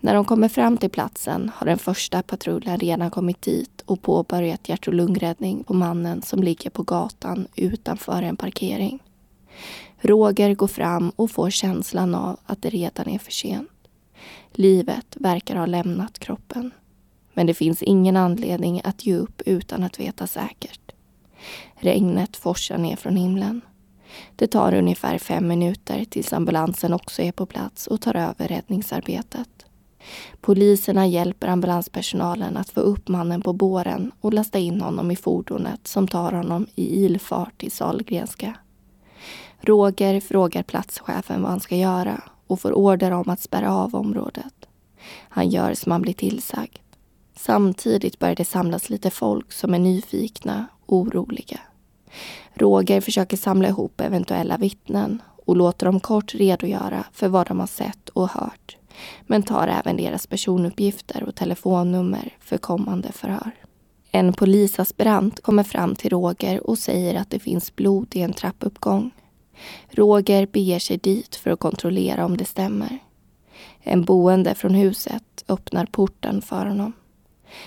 När 0.00 0.14
de 0.14 0.24
kommer 0.24 0.48
fram 0.48 0.76
till 0.76 0.90
platsen 0.90 1.50
har 1.56 1.66
den 1.66 1.78
första 1.78 2.22
patrullen 2.22 2.78
redan 2.78 3.10
kommit 3.10 3.42
dit 3.42 3.82
och 3.86 4.02
påbörjat 4.02 4.68
hjärt 4.68 4.88
och 4.88 4.94
lungräddning 4.94 5.64
på 5.64 5.74
mannen 5.74 6.22
som 6.22 6.42
ligger 6.42 6.70
på 6.70 6.82
gatan 6.82 7.46
utanför 7.56 8.22
en 8.22 8.36
parkering. 8.36 9.02
Roger 10.00 10.54
går 10.54 10.66
fram 10.66 11.10
och 11.16 11.30
får 11.30 11.50
känslan 11.50 12.14
av 12.14 12.36
att 12.46 12.62
det 12.62 12.70
redan 12.70 13.08
är 13.08 13.18
för 13.18 13.32
sent. 13.32 13.70
Livet 14.52 15.16
verkar 15.20 15.56
ha 15.56 15.66
lämnat 15.66 16.18
kroppen. 16.18 16.70
Men 17.34 17.46
det 17.46 17.54
finns 17.54 17.82
ingen 17.82 18.16
anledning 18.16 18.80
att 18.84 19.06
ge 19.06 19.16
upp 19.16 19.42
utan 19.46 19.82
att 19.82 20.00
veta 20.00 20.26
säkert. 20.26 20.83
Regnet 21.84 22.36
forsar 22.36 22.78
ner 22.78 22.96
från 22.96 23.16
himlen. 23.16 23.60
Det 24.36 24.46
tar 24.46 24.74
ungefär 24.74 25.18
fem 25.18 25.48
minuter 25.48 26.04
tills 26.04 26.32
ambulansen 26.32 26.92
också 26.92 27.22
är 27.22 27.32
på 27.32 27.46
plats 27.46 27.86
och 27.86 28.00
tar 28.00 28.16
över 28.16 28.48
räddningsarbetet. 28.48 29.66
Poliserna 30.40 31.06
hjälper 31.06 31.48
ambulanspersonalen 31.48 32.56
att 32.56 32.70
få 32.70 32.80
upp 32.80 33.08
mannen 33.08 33.42
på 33.42 33.52
båren 33.52 34.12
och 34.20 34.34
lasta 34.34 34.58
in 34.58 34.80
honom 34.80 35.10
i 35.10 35.16
fordonet 35.16 35.86
som 35.86 36.08
tar 36.08 36.32
honom 36.32 36.66
i 36.74 37.04
ilfart 37.04 37.58
till 37.58 37.72
Sahlgrenska. 37.72 38.54
Roger 39.60 40.20
frågar 40.20 40.62
platschefen 40.62 41.42
vad 41.42 41.50
han 41.50 41.60
ska 41.60 41.76
göra 41.76 42.22
och 42.46 42.60
får 42.60 42.72
order 42.72 43.10
om 43.10 43.28
att 43.28 43.40
spärra 43.40 43.74
av 43.74 43.94
området. 43.94 44.66
Han 45.28 45.48
gör 45.48 45.74
som 45.74 45.92
han 45.92 46.02
blir 46.02 46.14
tillsagd. 46.14 46.78
Samtidigt 47.36 48.18
börjar 48.18 48.36
det 48.36 48.44
samlas 48.44 48.90
lite 48.90 49.10
folk 49.10 49.52
som 49.52 49.74
är 49.74 49.78
nyfikna 49.78 50.66
och 50.86 50.96
oroliga. 50.96 51.60
Roger 52.54 53.00
försöker 53.00 53.36
samla 53.36 53.68
ihop 53.68 54.00
eventuella 54.00 54.56
vittnen 54.56 55.22
och 55.46 55.56
låter 55.56 55.86
dem 55.86 56.00
kort 56.00 56.34
redogöra 56.34 57.04
för 57.12 57.28
vad 57.28 57.46
de 57.46 57.60
har 57.60 57.66
sett 57.66 58.08
och 58.08 58.28
hört 58.28 58.76
men 59.26 59.42
tar 59.42 59.68
även 59.68 59.96
deras 59.96 60.26
personuppgifter 60.26 61.22
och 61.22 61.34
telefonnummer 61.34 62.32
för 62.40 62.58
kommande 62.58 63.12
förhör. 63.12 63.50
En 64.10 64.32
polisaspirant 64.32 65.42
kommer 65.42 65.62
fram 65.62 65.96
till 65.96 66.10
Roger 66.10 66.66
och 66.66 66.78
säger 66.78 67.14
att 67.14 67.30
det 67.30 67.38
finns 67.38 67.76
blod 67.76 68.16
i 68.16 68.20
en 68.20 68.32
trappuppgång. 68.32 69.10
Roger 69.90 70.46
beger 70.46 70.78
sig 70.78 70.98
dit 70.98 71.36
för 71.36 71.50
att 71.50 71.60
kontrollera 71.60 72.24
om 72.24 72.36
det 72.36 72.44
stämmer. 72.44 72.98
En 73.80 74.04
boende 74.04 74.54
från 74.54 74.74
huset 74.74 75.44
öppnar 75.48 75.86
porten 75.86 76.42
för 76.42 76.66
honom. 76.66 76.92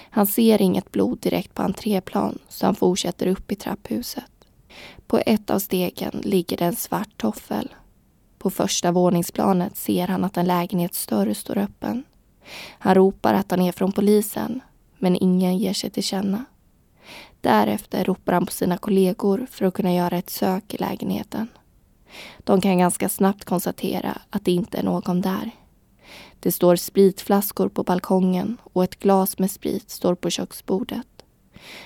Han 0.10 0.28
ser 0.28 0.62
inget 0.62 0.92
blod 0.92 1.20
direkt 1.20 1.54
på 1.54 1.62
entréplan 1.62 2.40
så 2.50 2.66
han 2.66 2.76
fortsätter 2.76 3.28
upp 3.28 3.52
i 3.52 3.56
trapphuset. 3.56 4.37
På 5.08 5.22
ett 5.26 5.50
av 5.50 5.60
stegen 5.60 6.22
ligger 6.24 6.58
det 6.58 6.66
en 6.66 6.76
svart 6.76 7.18
toffel 7.18 7.70
på 8.38 8.50
första 8.50 8.92
våningsplanet 8.92 9.78
ser 9.78 10.08
han 10.08 10.24
att 10.24 10.38
en 10.38 10.46
lägenhetsdörr 10.46 11.34
står 11.34 11.58
öppen. 11.58 12.04
Han 12.80 12.96
ropar 12.96 13.34
att 13.34 13.52
han 13.52 13.62
är 13.62 13.72
från 13.72 13.92
polisen, 13.92 14.62
men 15.00 15.16
ingen 15.16 15.58
ger 15.58 15.74
sig 15.74 15.90
till 15.90 16.04
känna. 16.04 16.46
Därefter 17.42 18.04
ropar 18.04 18.34
han 18.34 18.46
på 18.46 18.52
sina 18.52 18.78
kollegor 18.78 19.48
för 19.52 19.66
att 19.66 19.74
kunna 19.74 19.94
göra 19.94 20.18
ett 20.18 20.30
sök 20.30 20.74
i 20.74 20.78
lägenheten. 20.78 21.48
De 22.40 22.62
kan 22.62 22.78
ganska 22.78 23.10
snabbt 23.10 23.46
konstatera 23.46 24.22
att 24.30 24.46
det 24.46 24.52
inte 24.52 24.78
är 24.78 24.84
någon 24.84 25.22
där. 25.22 25.52
Det 26.40 26.52
står 26.52 26.76
spritflaskor 26.76 27.70
på 27.70 27.84
balkongen 27.84 28.58
och 28.74 28.84
ett 28.84 29.00
glas 29.00 29.40
med 29.40 29.52
sprit 29.52 29.90
står 29.90 30.16
på 30.16 30.30
köksbordet. 30.30 31.17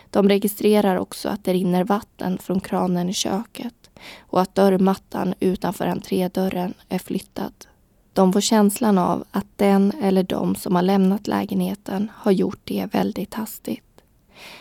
De 0.10 0.30
registrerar 0.30 0.96
också 0.96 1.30
att 1.30 1.44
det 1.44 1.54
rinner 1.54 1.84
vatten 1.84 2.38
från 2.38 2.60
kranen 2.60 3.10
i 3.10 3.14
köket 3.14 3.90
och 4.20 4.42
att 4.42 4.56
dörrmattan 4.56 5.34
utanför 5.40 5.88
entrédörren 5.88 6.74
är 6.90 7.00
flyttad. 7.00 7.54
De 8.14 8.34
får 8.34 8.42
känslan 8.42 8.98
av 8.98 9.24
att 9.32 9.48
den 9.56 9.94
eller 10.02 10.24
de 10.24 10.56
som 10.56 10.76
har 10.76 10.82
lämnat 10.82 11.28
lägenheten 11.28 12.12
har 12.16 12.32
gjort 12.32 12.60
det 12.64 12.94
väldigt 12.94 13.34
hastigt. 13.34 13.84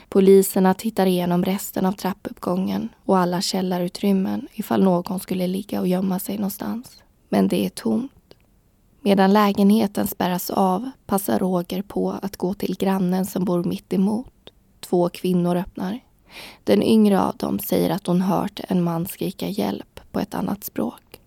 Poliserna 0.08 0.74
tittar 0.74 1.06
igenom 1.06 1.44
resten 1.44 1.86
av 1.86 1.92
trappuppgången 1.92 2.88
och 3.04 3.18
alla 3.18 3.40
källarutrymmen 3.40 4.48
ifall 4.52 4.82
någon 4.82 5.20
skulle 5.20 5.46
ligga 5.46 5.80
och 5.80 5.88
gömma 5.88 6.18
sig 6.18 6.36
någonstans. 6.36 7.02
Men 7.28 7.48
det 7.48 7.64
är 7.66 7.68
tomt. 7.68 8.12
Medan 9.00 9.32
lägenheten 9.32 10.06
spärras 10.06 10.50
av 10.50 10.90
passar 11.06 11.38
Roger 11.38 11.82
på 11.82 12.10
att 12.22 12.36
gå 12.36 12.54
till 12.54 12.76
grannen 12.76 13.26
som 13.26 13.44
bor 13.44 13.64
mitt 13.64 13.92
emot. 13.92 14.32
Två 14.90 15.08
kvinnor 15.08 15.56
öppnar. 15.56 16.00
Den 16.64 16.82
yngre 16.82 17.20
av 17.20 17.36
dem 17.36 17.58
säger 17.58 17.90
att 17.90 18.06
hon 18.06 18.20
hört 18.20 18.60
en 18.68 18.82
man 18.82 19.06
skrika 19.06 19.48
hjälp 19.48 20.00
på 20.12 20.20
ett 20.20 20.34
annat 20.34 20.64
språk. 20.64 21.20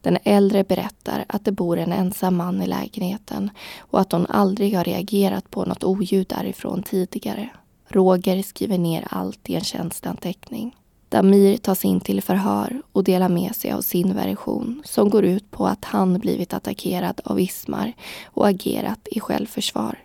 Den 0.00 0.18
äldre 0.24 0.64
berättar 0.64 1.24
att 1.28 1.44
det 1.44 1.52
bor 1.52 1.78
en 1.78 1.92
ensam 1.92 2.36
man 2.36 2.62
i 2.62 2.66
lägenheten 2.66 3.50
och 3.78 4.00
att 4.00 4.12
hon 4.12 4.26
aldrig 4.26 4.76
har 4.76 4.84
reagerat 4.84 5.50
på 5.50 5.64
något 5.64 5.84
oljud 5.84 6.26
därifrån 6.26 6.82
tidigare. 6.82 7.48
Roger 7.88 8.42
skriver 8.42 8.78
ner 8.78 9.06
allt 9.10 9.50
i 9.50 9.54
en 9.54 9.64
tjänsteanteckning. 9.64 10.76
Damir 11.08 11.56
tas 11.56 11.84
in 11.84 12.00
till 12.00 12.22
förhör 12.22 12.82
och 12.92 13.04
delar 13.04 13.28
med 13.28 13.56
sig 13.56 13.72
av 13.72 13.80
sin 13.80 14.14
version 14.14 14.82
som 14.84 15.10
går 15.10 15.24
ut 15.24 15.50
på 15.50 15.66
att 15.66 15.84
han 15.84 16.18
blivit 16.18 16.54
attackerad 16.54 17.20
av 17.24 17.40
Ismar 17.40 17.92
och 18.24 18.48
agerat 18.48 19.08
i 19.10 19.20
självförsvar. 19.20 19.98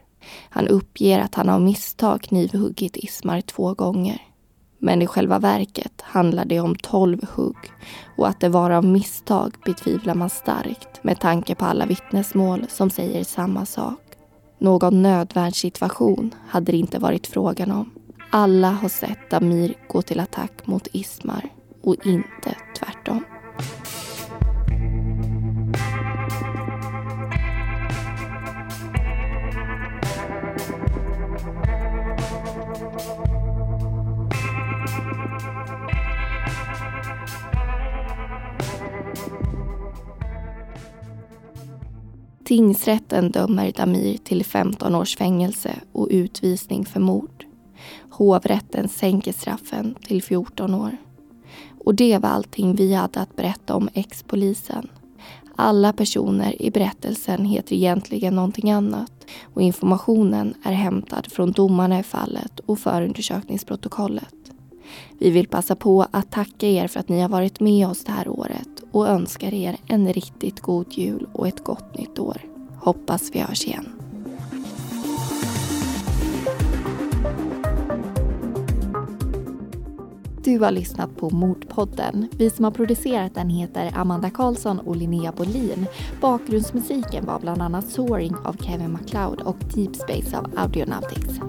Han 0.49 0.67
uppger 0.67 1.19
att 1.19 1.35
han 1.35 1.49
av 1.49 1.61
misstag 1.61 2.21
knivhuggit 2.21 2.97
Ismar 2.97 3.41
två 3.41 3.73
gånger. 3.73 4.21
Men 4.79 5.01
i 5.01 5.07
själva 5.07 5.39
verket 5.39 6.01
handlar 6.01 6.45
det 6.45 6.59
om 6.59 6.75
tolv 6.75 7.25
hugg 7.35 7.57
och 8.17 8.27
att 8.27 8.39
det 8.39 8.49
var 8.49 8.69
av 8.71 8.85
misstag 8.85 9.55
betvivlar 9.65 10.15
man 10.15 10.29
starkt 10.29 11.03
med 11.03 11.19
tanke 11.19 11.55
på 11.55 11.65
alla 11.65 11.85
vittnesmål 11.85 12.65
som 12.69 12.89
säger 12.89 13.23
samma 13.23 13.65
sak. 13.65 13.99
Någon 14.59 15.01
nödvärnssituation 15.01 16.35
hade 16.47 16.71
det 16.71 16.77
inte 16.77 16.99
varit 16.99 17.27
frågan 17.27 17.71
om. 17.71 17.91
Alla 18.29 18.71
har 18.71 18.89
sett 18.89 19.29
Damir 19.29 19.73
gå 19.87 20.01
till 20.01 20.19
attack 20.19 20.67
mot 20.67 20.87
Ismar 20.91 21.49
och 21.83 22.05
inte 22.05 22.55
tvärtom. 22.79 22.92
Tingsrätten 42.53 43.31
dömer 43.31 43.71
Damir 43.71 44.17
till 44.17 44.45
15 44.45 44.95
års 44.95 45.17
fängelse 45.17 45.79
och 45.91 46.07
utvisning 46.11 46.85
för 46.85 46.99
mord. 46.99 47.45
Hovrätten 48.09 48.89
sänker 48.89 49.33
straffen 49.33 49.95
till 50.07 50.23
14 50.23 50.73
år. 50.73 50.97
Och 51.85 51.95
det 51.95 52.17
var 52.17 52.29
allting 52.29 52.75
vi 52.75 52.93
hade 52.93 53.19
att 53.19 53.35
berätta 53.35 53.75
om 53.75 53.89
ex-polisen. 53.93 54.87
Alla 55.55 55.93
personer 55.93 56.61
i 56.61 56.71
berättelsen 56.71 57.45
heter 57.45 57.75
egentligen 57.75 58.35
någonting 58.35 58.71
annat 58.71 59.25
och 59.53 59.61
informationen 59.61 60.53
är 60.63 60.73
hämtad 60.73 61.31
från 61.31 61.51
domarna 61.51 61.99
i 61.99 62.03
fallet 62.03 62.59
och 62.59 62.79
förundersökningsprotokollet. 62.79 64.42
Vi 65.19 65.29
vill 65.29 65.47
passa 65.47 65.75
på 65.75 66.07
att 66.11 66.31
tacka 66.31 66.67
er 66.67 66.87
för 66.87 66.99
att 66.99 67.09
ni 67.09 67.21
har 67.21 67.29
varit 67.29 67.59
med 67.59 67.87
oss 67.87 68.03
det 68.03 68.11
här 68.11 68.27
året 68.27 68.69
och 68.91 69.07
önskar 69.07 69.53
er 69.53 69.77
en 69.87 70.13
riktigt 70.13 70.59
god 70.59 70.93
jul 70.93 71.27
och 71.33 71.47
ett 71.47 71.63
gott 71.63 71.97
nytt 71.97 72.19
år. 72.19 72.37
Hoppas 72.75 73.29
vi 73.33 73.39
hörs 73.39 73.65
igen. 73.65 74.03
Du 80.43 80.59
har 80.59 80.71
lyssnat 80.71 81.17
på 81.17 81.29
Mordpodden. 81.29 82.27
Vi 82.37 82.49
som 82.49 82.65
har 82.65 82.71
producerat 82.71 83.35
den 83.35 83.49
heter 83.49 83.91
Amanda 83.95 84.29
Karlsson 84.29 84.79
och 84.79 84.95
Linnea 84.95 85.31
Bolin. 85.31 85.87
Bakgrundsmusiken 86.21 87.25
var 87.25 87.39
bland 87.39 87.61
annat 87.61 87.89
Soaring 87.89 88.35
av 88.43 88.57
Kevin 88.57 88.91
MacLeod 88.91 89.41
och 89.41 89.57
Deep 89.75 89.95
Space 89.95 90.37
av 90.37 90.51
Audionautics. 90.57 91.39